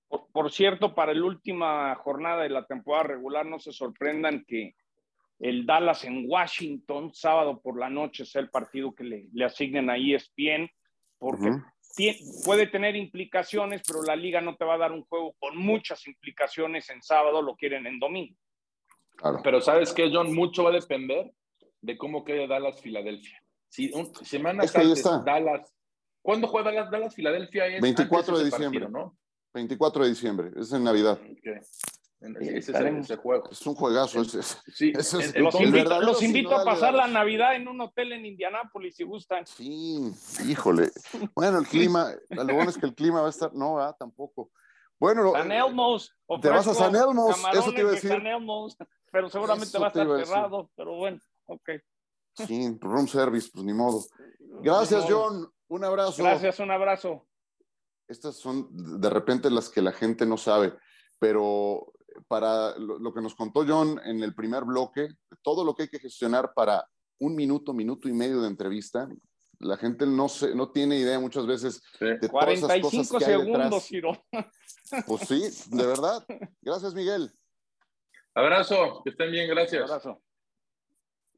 Por, 0.07 0.51
cierto, 0.51 0.95
para 0.95 1.13
la 1.13 1.25
última 1.25 1.93
jornada 1.95 2.43
de 2.43 2.49
la 2.49 2.65
temporada 2.65 3.03
regular, 3.03 3.45
no 3.45 3.59
se 3.59 3.71
sorprendan 3.71 4.45
que 4.47 4.75
el 5.39 5.65
Dallas 5.65 6.03
en 6.03 6.25
Washington, 6.27 7.13
sábado 7.13 7.61
por 7.61 7.79
la 7.79 7.89
noche, 7.89 8.25
sea 8.25 8.41
el 8.41 8.49
partido 8.49 8.93
que 8.93 9.03
le, 9.03 9.45
asignen 9.45 9.89
a 9.89 9.97
ESPN, 9.97 10.69
porque 11.17 11.51
puede 12.45 12.67
tener 12.67 12.95
implicaciones, 12.95 13.81
pero 13.87 14.03
la 14.03 14.15
liga 14.15 14.41
no 14.41 14.55
te 14.55 14.65
va 14.65 14.75
a 14.75 14.79
dar 14.79 14.91
un 14.91 15.03
juego 15.05 15.33
con 15.39 15.57
muchas 15.57 16.05
implicaciones 16.07 16.89
en 16.89 17.01
sábado, 17.01 17.41
lo 17.41 17.55
quieren 17.55 17.87
en 17.87 17.99
domingo. 17.99 18.35
Pero 19.43 19.61
¿sabes 19.61 19.93
qué, 19.93 20.09
John? 20.13 20.33
Mucho 20.33 20.63
va 20.63 20.69
a 20.69 20.73
depender 20.73 21.33
de 21.81 21.97
cómo 21.97 22.23
quede 22.23 22.47
Dallas-Filadelfia. 22.47 23.41
Si 23.69 23.91
un, 23.93 24.13
semanas 24.25 24.75
antes, 24.75 25.03
Dallas. 25.25 25.73
¿Cuándo 26.21 26.47
juega 26.47 26.71
Dallas, 26.71 26.91
Dallas 26.91 27.15
Filadelfia? 27.15 27.67
Es 27.67 27.81
24 27.81 28.37
de 28.37 28.45
diciembre. 28.45 28.89
¿no? 28.89 29.17
24 29.53 30.03
de 30.03 30.09
diciembre, 30.09 30.51
es 30.57 30.71
en 30.73 30.83
Navidad. 30.83 31.19
Ese 32.21 32.71
es 32.71 32.79
ese 32.79 33.15
juego. 33.15 33.49
Es 33.49 33.65
un 33.65 33.75
juegazo. 33.75 34.21
Ese, 34.21 34.41
sí, 34.73 34.91
los, 35.35 35.61
invito, 35.61 36.01
los 36.01 36.21
invito 36.21 36.55
a 36.55 36.65
pasar 36.65 36.93
la 36.93 37.07
Navidad 37.07 37.55
en 37.55 37.67
un 37.67 37.79
hotel 37.79 38.11
en 38.11 38.25
Indianápolis 38.25 38.95
si 38.95 39.03
gustan. 39.03 39.45
Sí, 39.47 40.11
híjole. 40.45 40.91
Bueno, 41.33 41.59
el 41.59 41.67
clima, 41.67 42.13
lo 42.29 42.53
bueno 42.53 42.69
es 42.69 42.77
que 42.77 42.87
el 42.87 42.93
clima 42.93 43.21
va 43.21 43.27
a 43.27 43.29
estar, 43.29 43.53
no, 43.53 43.79
ah, 43.79 43.95
tampoco. 43.97 44.51
Bueno, 44.99 45.31
San 45.31 45.51
Elmos. 45.51 46.13
Te 46.41 46.49
vas 46.49 46.67
a 46.67 46.73
San 46.73 46.93
Elmos, 46.93 47.41
eso 47.53 47.71
te 47.71 47.79
iba 47.79 47.89
a 47.89 47.93
decir. 47.93 48.11
San 48.11 48.27
Elmos, 48.27 48.75
pero 49.11 49.29
seguramente 49.29 49.77
va 49.77 49.85
a 49.85 49.89
estar 49.89 50.25
cerrado, 50.25 50.69
pero 50.75 50.97
bueno, 50.97 51.19
ok. 51.45 51.69
Sí, 52.33 52.77
room 52.81 53.07
service, 53.07 53.49
pues 53.53 53.63
ni 53.63 53.73
modo. 53.73 54.03
Gracias, 54.61 55.05
John. 55.07 55.49
Un 55.69 55.83
abrazo. 55.85 56.21
Gracias, 56.21 56.59
un 56.59 56.71
abrazo. 56.71 57.25
Estas 58.09 58.35
son 58.35 58.67
de 58.99 59.09
repente 59.09 59.49
las 59.49 59.69
que 59.69 59.81
la 59.81 59.91
gente 59.91 60.25
no 60.25 60.35
sabe, 60.35 60.73
pero 61.19 61.93
para 62.27 62.77
lo, 62.77 63.13
que 63.13 63.21
nos 63.21 63.35
contó 63.35 63.65
John 63.67 63.99
en 64.03 64.23
el 64.23 64.33
primer 64.35 64.63
bloque, 64.63 65.09
todo 65.41 65.63
lo 65.63 65.75
que 65.75 65.83
hay 65.83 65.89
que 65.89 65.99
gestionar 65.99 66.53
para 66.53 66.85
un 67.19 67.35
minuto, 67.35 67.73
minuto 67.73 68.07
y 68.07 68.13
medio 68.13 68.41
de 68.41 68.47
entrevista, 68.47 69.09
la 69.59 69.77
gente 69.77 70.05
no, 70.05 70.29
se, 70.29 70.55
no 70.55 70.71
tiene 70.71 70.97
idea 70.97 71.19
muchas 71.19 71.45
veces 71.45 71.81
de 71.99 72.29
45 72.29 72.29
todas 72.29 72.93
esas 72.93 73.09
cosas 73.09 73.27
que 73.27 73.33
hay 73.33 73.45
detrás. 73.45 73.85
Giro. 73.85 74.25
Pues 75.05 75.27
sí, 75.27 75.67
de 75.75 75.85
verdad. 75.85 76.25
Gracias, 76.61 76.93
Miguel. 76.93 77.31
Abrazo, 78.33 79.01
que 79.03 79.11
estén 79.11 79.31
bien, 79.31 79.49
gracias. 79.49 79.83
Abrazo. 79.83 80.21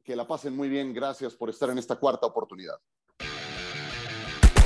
Que 0.04 0.16
la 0.16 0.26
pasen 0.26 0.56
muy 0.56 0.68
bien, 0.68 0.94
gracias 0.94 1.34
por 1.34 1.50
estar 1.50 1.68
en 1.70 1.78
esta 1.78 1.96
cuarta 1.96 2.26
oportunidad. 2.26 2.78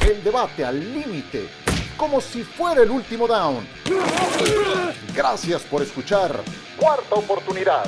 El 0.08 0.22
debate 0.22 0.64
al 0.64 0.78
límite, 0.78 1.48
como 1.96 2.20
si 2.20 2.42
fuera 2.42 2.82
el 2.82 2.90
último 2.90 3.26
down. 3.26 3.66
Gracias 5.16 5.62
por 5.62 5.80
escuchar. 5.80 6.42
Cuarta 6.76 7.14
oportunidad. 7.14 7.86